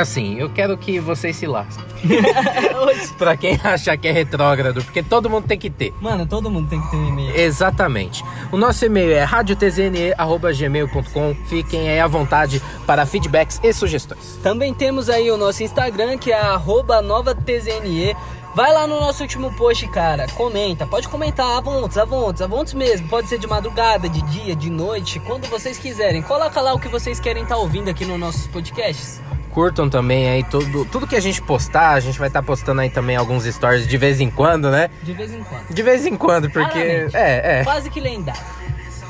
assim, 0.00 0.38
eu 0.38 0.50
quero 0.50 0.76
que 0.76 1.00
vocês 1.00 1.36
se 1.36 1.46
lasquem. 1.46 1.86
pra 3.18 3.36
quem 3.36 3.58
achar 3.62 3.96
que 3.96 4.08
é 4.08 4.12
retrógrado, 4.12 4.82
porque 4.84 5.02
todo 5.02 5.30
mundo 5.30 5.46
tem 5.46 5.58
que 5.58 5.70
ter. 5.70 5.94
Mano, 6.00 6.26
todo 6.26 6.50
mundo 6.50 6.68
tem 6.68 6.80
que 6.80 6.90
ter 6.90 6.96
um 6.96 7.08
e-mail. 7.08 7.36
Exatamente. 7.36 8.24
O 8.52 8.56
nosso 8.56 8.84
e-mail 8.84 9.12
é 9.12 9.22
radiotzne.gmail.com. 9.24 11.34
Fiquem 11.46 11.88
aí 11.88 12.00
à 12.00 12.06
vontade 12.06 12.62
para 12.86 13.04
feedbacks 13.06 13.60
e 13.62 13.72
sugestões. 13.72 14.38
Também 14.42 14.74
temos 14.74 15.08
aí 15.08 15.30
o 15.30 15.36
nosso 15.36 15.62
Instagram, 15.62 16.18
que 16.18 16.32
é 16.32 16.40
arroba 16.40 17.00
novatzne. 17.02 18.16
Vai 18.56 18.72
lá 18.72 18.86
no 18.86 18.98
nosso 18.98 19.22
último 19.22 19.54
post, 19.54 19.86
cara. 19.88 20.26
Comenta. 20.28 20.86
Pode 20.86 21.08
comentar 21.08 21.58
avontes, 21.58 21.98
avontes, 21.98 22.40
avontes 22.40 22.72
mesmo. 22.72 23.06
Pode 23.06 23.28
ser 23.28 23.38
de 23.38 23.46
madrugada, 23.46 24.08
de 24.08 24.22
dia, 24.22 24.56
de 24.56 24.70
noite, 24.70 25.20
quando 25.20 25.46
vocês 25.46 25.76
quiserem. 25.76 26.22
Coloca 26.22 26.58
lá 26.62 26.72
o 26.72 26.80
que 26.80 26.88
vocês 26.88 27.20
querem 27.20 27.42
estar 27.42 27.58
ouvindo 27.58 27.90
aqui 27.90 28.06
nos 28.06 28.18
nossos 28.18 28.46
podcasts. 28.46 29.20
Curtam 29.56 29.88
também 29.88 30.28
aí 30.28 30.44
tudo, 30.44 30.84
tudo 30.84 31.06
que 31.06 31.16
a 31.16 31.20
gente 31.20 31.40
postar. 31.40 31.92
A 31.92 32.00
gente 32.00 32.18
vai 32.18 32.28
estar 32.28 32.42
postando 32.42 32.82
aí 32.82 32.90
também 32.90 33.16
alguns 33.16 33.46
stories 33.46 33.88
de 33.88 33.96
vez 33.96 34.20
em 34.20 34.30
quando, 34.30 34.70
né? 34.70 34.90
De 35.02 35.14
vez 35.14 35.32
em 35.32 35.42
quando. 35.42 35.68
De 35.70 35.82
vez 35.82 36.04
em 36.04 36.14
quando, 36.14 36.50
porque. 36.50 36.78
Raramente. 36.78 37.16
É, 37.16 37.60
é. 37.60 37.64
Quase 37.64 37.88
que 37.88 37.98
lendário. 37.98 38.42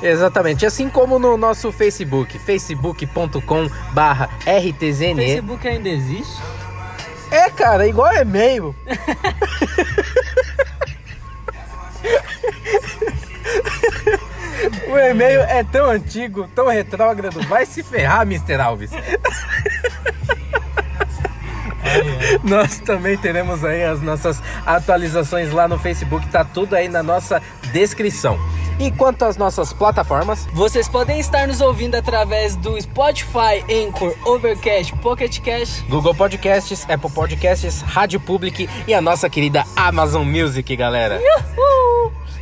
Exatamente. 0.01 0.65
Assim 0.65 0.89
como 0.89 1.19
no 1.19 1.37
nosso 1.37 1.73
Facebook, 1.73 2.39
facebook.com 2.39 3.69
barra 3.93 4.31
rtzne. 4.47 5.17
Facebook 5.17 5.67
ainda 5.67 5.89
existe? 5.89 6.41
É, 7.33 7.51
cara, 7.51 7.89
igual 7.89 8.15
e-mail. 8.15 8.73
o 14.87 14.97
e-mail 14.97 15.41
é 15.41 15.65
tão 15.65 15.91
antigo, 15.91 16.49
tão 16.55 16.69
retrógrado. 16.69 17.43
Vai 17.49 17.67
se 17.67 17.83
ferrar, 17.83 18.23
Mr. 18.23 18.61
Alves. 18.61 18.93
Nós 22.43 22.78
também 22.78 23.16
teremos 23.16 23.64
aí 23.64 23.84
as 23.84 24.01
nossas 24.01 24.43
atualizações 24.64 25.53
lá 25.53 25.68
no 25.68 25.78
Facebook, 25.78 26.26
tá 26.28 26.45
tudo 26.45 26.74
aí 26.74 26.89
na 26.89 27.03
nossa 27.03 27.43
descrição. 27.72 28.39
E 28.78 28.91
quanto 28.91 29.24
às 29.24 29.39
nossas 29.39 29.72
plataformas, 29.72 30.47
Vocês 30.53 30.87
podem 30.87 31.18
estar 31.18 31.47
nos 31.47 31.62
ouvindo 31.62 31.95
através 31.95 32.57
do 32.57 32.78
Spotify, 32.80 33.64
Anchor, 33.70 34.14
Overcast, 34.24 34.95
Pocket 34.97 35.41
Cast. 35.41 35.82
Google 35.89 36.14
Podcasts, 36.14 36.84
Apple 36.89 37.11
Podcasts, 37.11 37.80
Rádio 37.80 38.20
Public 38.20 38.68
e 38.87 38.93
a 38.93 39.01
nossa 39.01 39.30
querida 39.30 39.64
Amazon 39.74 40.26
Music, 40.26 40.76
galera. 40.76 41.20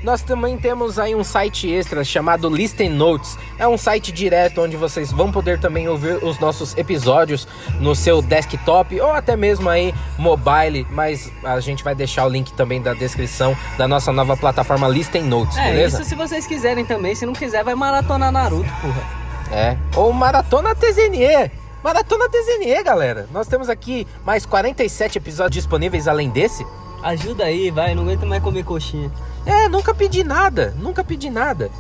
Nós 0.05 0.21
também 0.21 0.59
temos 0.59 0.99
aí 0.99 1.15
um 1.15 1.25
site 1.25 1.67
extra 1.73 2.05
chamado 2.05 2.51
Listen 2.51 2.91
Notes. 2.91 3.39
É 3.59 3.67
um 3.67 3.79
site 3.79 4.13
direto 4.13 4.61
onde 4.61 4.77
vocês 4.77 5.11
vão 5.11 5.33
poder 5.33 5.59
também 5.59 5.89
ouvir 5.89 6.23
os 6.23 6.39
nossos 6.39 6.77
episódios 6.77 7.49
no 7.81 7.95
seu 7.95 8.21
desktop 8.21 9.01
ou 9.01 9.11
até 9.13 9.35
mesmo 9.35 9.67
aí 9.71 9.95
mobile, 10.19 10.87
mas 10.91 11.33
a 11.43 11.59
gente 11.59 11.83
vai 11.83 11.95
deixar 11.95 12.27
o 12.27 12.29
link 12.29 12.53
também 12.53 12.83
da 12.83 12.93
descrição 12.93 13.57
da 13.79 13.89
nossa 13.89 14.13
nova 14.13 14.37
plataforma 14.37 14.87
Listen 14.89 15.23
Notes, 15.23 15.57
É, 15.57 15.71
beleza? 15.71 16.01
isso 16.03 16.09
se 16.11 16.15
vocês 16.15 16.47
quiserem 16.47 16.85
também. 16.85 17.15
Se 17.15 17.25
não 17.25 17.33
quiser, 17.33 17.65
vai 17.65 17.75
maratonar 17.75 18.31
Naruto, 18.31 18.69
porra. 18.83 19.03
É. 19.51 19.77
Ou 19.97 20.13
Maratona 20.13 20.75
TZNE. 20.75 21.51
Maratona 21.83 22.29
TZNE, 22.29 22.83
galera. 22.83 23.27
Nós 23.33 23.47
temos 23.47 23.71
aqui 23.71 24.07
mais 24.25 24.45
47 24.45 25.17
episódios 25.17 25.55
disponíveis 25.65 26.07
além 26.07 26.29
desse. 26.29 26.67
Ajuda 27.05 27.45
aí, 27.45 27.71
vai. 27.71 27.95
Não 27.95 28.03
aguento 28.03 28.25
mais 28.25 28.43
comer 28.43 28.65
coxinha. 28.65 29.13
É, 29.45 29.69
nunca 29.69 29.95
pedi 29.95 30.25
nada, 30.25 30.75
nunca 30.79 31.05
pedi 31.05 31.29
nada. 31.29 31.71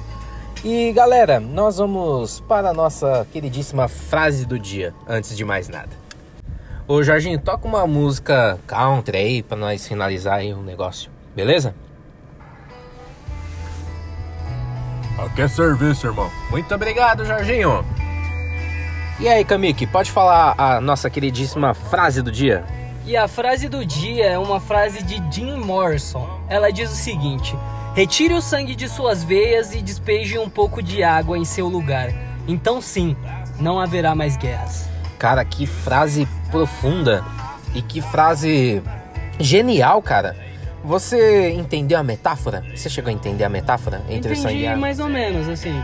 E 0.63 0.93
galera, 0.93 1.41
nós 1.41 1.79
vamos 1.79 2.41
para 2.41 2.69
a 2.69 2.75
nossa 2.75 3.27
queridíssima 3.33 3.89
frase 3.89 4.45
do 4.45 4.59
dia, 4.59 4.95
antes 5.09 5.35
de 5.35 5.43
mais 5.43 5.67
nada. 5.67 5.91
Ô 6.87 7.03
Jorginho, 7.03 7.39
toca 7.41 7.67
uma 7.67 7.87
música 7.87 8.59
country 8.67 9.17
aí 9.17 9.43
pra 9.43 9.57
nós 9.57 9.89
finalizar 9.89 10.41
aí 10.41 10.53
o 10.53 10.63
negócio, 10.63 11.11
beleza? 11.35 11.75
Aqui 15.19 15.41
é 15.41 15.49
serviço, 15.49 16.07
irmão. 16.07 16.31
Muito 16.51 16.75
obrigado, 16.75 17.25
Jorginho. 17.25 17.83
E 19.19 19.27
aí, 19.27 19.43
Kamiki, 19.43 19.87
pode 19.87 20.11
falar 20.11 20.55
a 20.59 20.81
nossa 20.83 21.09
queridíssima 21.09 21.73
frase 21.73 22.21
do 22.21 22.31
dia? 22.31 22.84
E 23.07 23.17
a 23.17 23.29
frase 23.29 23.69
do 23.69 23.85
dia 23.85 24.27
é 24.27 24.39
uma 24.39 24.59
frase 24.59 25.03
de 25.03 25.23
Jim 25.31 25.57
Morrison. 25.59 26.27
Ela 26.49 26.73
diz 26.73 26.91
o 26.91 26.95
seguinte: 26.95 27.55
Retire 27.95 28.33
o 28.33 28.41
sangue 28.41 28.75
de 28.75 28.89
suas 28.89 29.23
veias 29.23 29.75
e 29.75 29.83
despeje 29.83 30.39
um 30.39 30.49
pouco 30.49 30.83
de 30.83 31.03
água 31.03 31.37
em 31.37 31.45
seu 31.45 31.69
lugar. 31.69 32.09
Então, 32.49 32.81
sim, 32.81 33.15
não 33.61 33.79
haverá 33.79 34.15
mais 34.15 34.37
guerras. 34.37 34.89
Cara, 35.19 35.45
que 35.45 35.67
frase 35.67 36.27
profunda 36.51 37.23
e 37.75 37.83
que 37.83 38.01
frase 38.01 38.83
genial, 39.39 40.01
cara. 40.01 40.37
Você 40.83 41.51
entendeu 41.53 41.99
a 41.99 42.03
metáfora? 42.03 42.63
Você 42.75 42.91
chegou 42.91 43.11
a 43.11 43.13
entender 43.13 43.45
a 43.45 43.49
metáfora 43.49 44.03
entre 44.09 44.33
o 44.33 44.37
sangue 44.37 44.49
e 44.49 44.57
Entendi 44.57 44.67
a 44.67 44.71
água? 44.73 44.81
mais 44.81 45.01
ou 45.01 45.09
menos, 45.09 45.49
assim. 45.49 45.75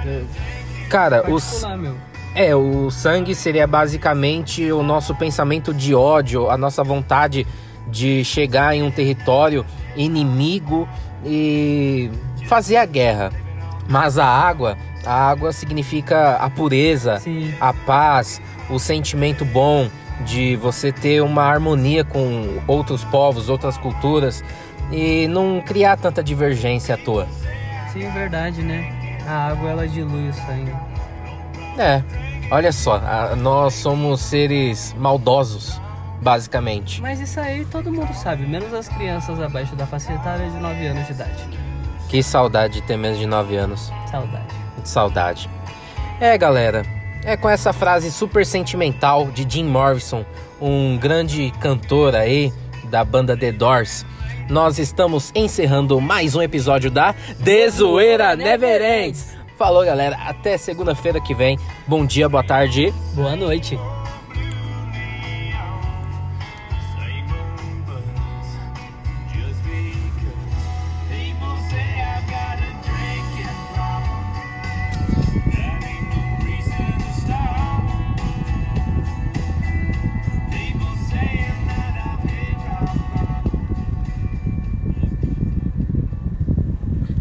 Cara, 0.91 1.31
os, 1.31 1.65
meu. 1.79 1.97
É, 2.35 2.55
o 2.55 2.91
sangue 2.91 3.35
seria 3.35 3.67
basicamente 3.67 4.71
o 4.71 4.83
nosso 4.83 5.15
pensamento 5.15 5.75
de 5.75 5.95
ódio, 5.95 6.49
a 6.49 6.57
nossa 6.57 6.85
vontade 6.85 7.47
de 7.89 8.25
chegar 8.25 8.75
em 8.75 8.83
um 8.83 8.91
território 8.91 9.67
inimigo 9.97 10.89
e 11.25 12.11
fazer 12.47 12.77
a 12.77 12.87
guerra. 12.87 13.33
Mas 13.89 14.17
a 14.19 14.25
água, 14.25 14.77
a 15.05 15.29
água 15.29 15.53
significa 15.53 16.37
a 16.37 16.49
pureza, 16.49 17.19
Sim. 17.19 17.53
a 17.61 17.73
paz, 17.73 18.41
o 18.69 18.79
sentimento 18.79 19.45
bom 19.45 19.89
de 20.25 20.55
você 20.57 20.93
ter 20.93 21.23
uma 21.23 21.43
harmonia 21.43 22.05
com 22.05 22.61
outros 22.69 23.03
povos, 23.05 23.49
outras 23.49 23.77
culturas 23.77 24.45
e 24.93 25.27
não 25.27 25.61
criar 25.61 25.97
tanta 25.97 26.23
divergência 26.23 26.95
à 26.95 26.99
toa. 26.99 27.27
Sim, 27.93 28.09
verdade, 28.11 28.63
né? 28.63 29.19
A 29.27 29.49
água 29.49 29.71
ela 29.71 29.89
dilui 29.89 30.29
o 30.29 30.33
sangue. 30.33 30.73
É, 31.81 32.03
olha 32.51 32.71
só, 32.73 32.97
a- 32.97 33.35
nós 33.37 33.75
somos 33.75 34.21
seres 34.21 34.95
maldosos, 34.99 35.81
basicamente. 36.21 37.01
Mas 37.01 37.21
isso 37.21 37.41
aí 37.41 37.65
todo 37.65 37.91
mundo 37.93 38.13
sabe, 38.15 38.47
menos 38.47 38.73
as 38.75 38.89
crianças 38.89 39.41
abaixo 39.41 39.75
da 39.75 39.87
faixa 39.87 40.13
etária 40.13 40.49
de 40.51 40.57
9 40.59 40.87
anos 40.87 41.07
de 41.07 41.13
idade. 41.13 41.49
Que 42.09 42.23
saudade 42.23 42.75
de 42.75 42.83
ter 42.83 42.97
menos 42.97 43.19
de 43.19 43.27
9 43.27 43.57
anos. 43.57 43.91
Saudade. 44.11 44.55
Saudade. 44.85 45.51
É, 46.21 46.37
galera, 46.37 46.85
é 47.25 47.37
com 47.37 47.49
essa 47.49 47.73
frase 47.73 48.11
super 48.11 48.45
sentimental 48.45 49.27
de 49.31 49.47
Jim 49.49 49.65
Morrison, 49.65 50.25
um 50.61 50.99
grande 50.99 51.51
cantor 51.61 52.15
aí 52.15 52.53
da 52.91 53.03
banda 53.05 53.37
The 53.37 53.53
Doors. 53.53 54.05
Nós 54.51 54.79
estamos 54.79 55.31
encerrando 55.35 56.01
mais 56.01 56.35
um 56.35 56.43
episódio 56.43 56.91
da 56.91 57.15
The 57.45 57.71
Zoeira 57.71 58.35
Never 58.35 58.83
Ends. 58.83 59.39
Falou, 59.61 59.85
galera. 59.85 60.17
Até 60.17 60.57
segunda-feira 60.57 61.21
que 61.21 61.35
vem. 61.35 61.59
Bom 61.87 62.07
dia, 62.07 62.31
boa 62.31 62.43
tarde. 62.43 62.95
Boa 63.15 63.37
noite. 63.37 63.79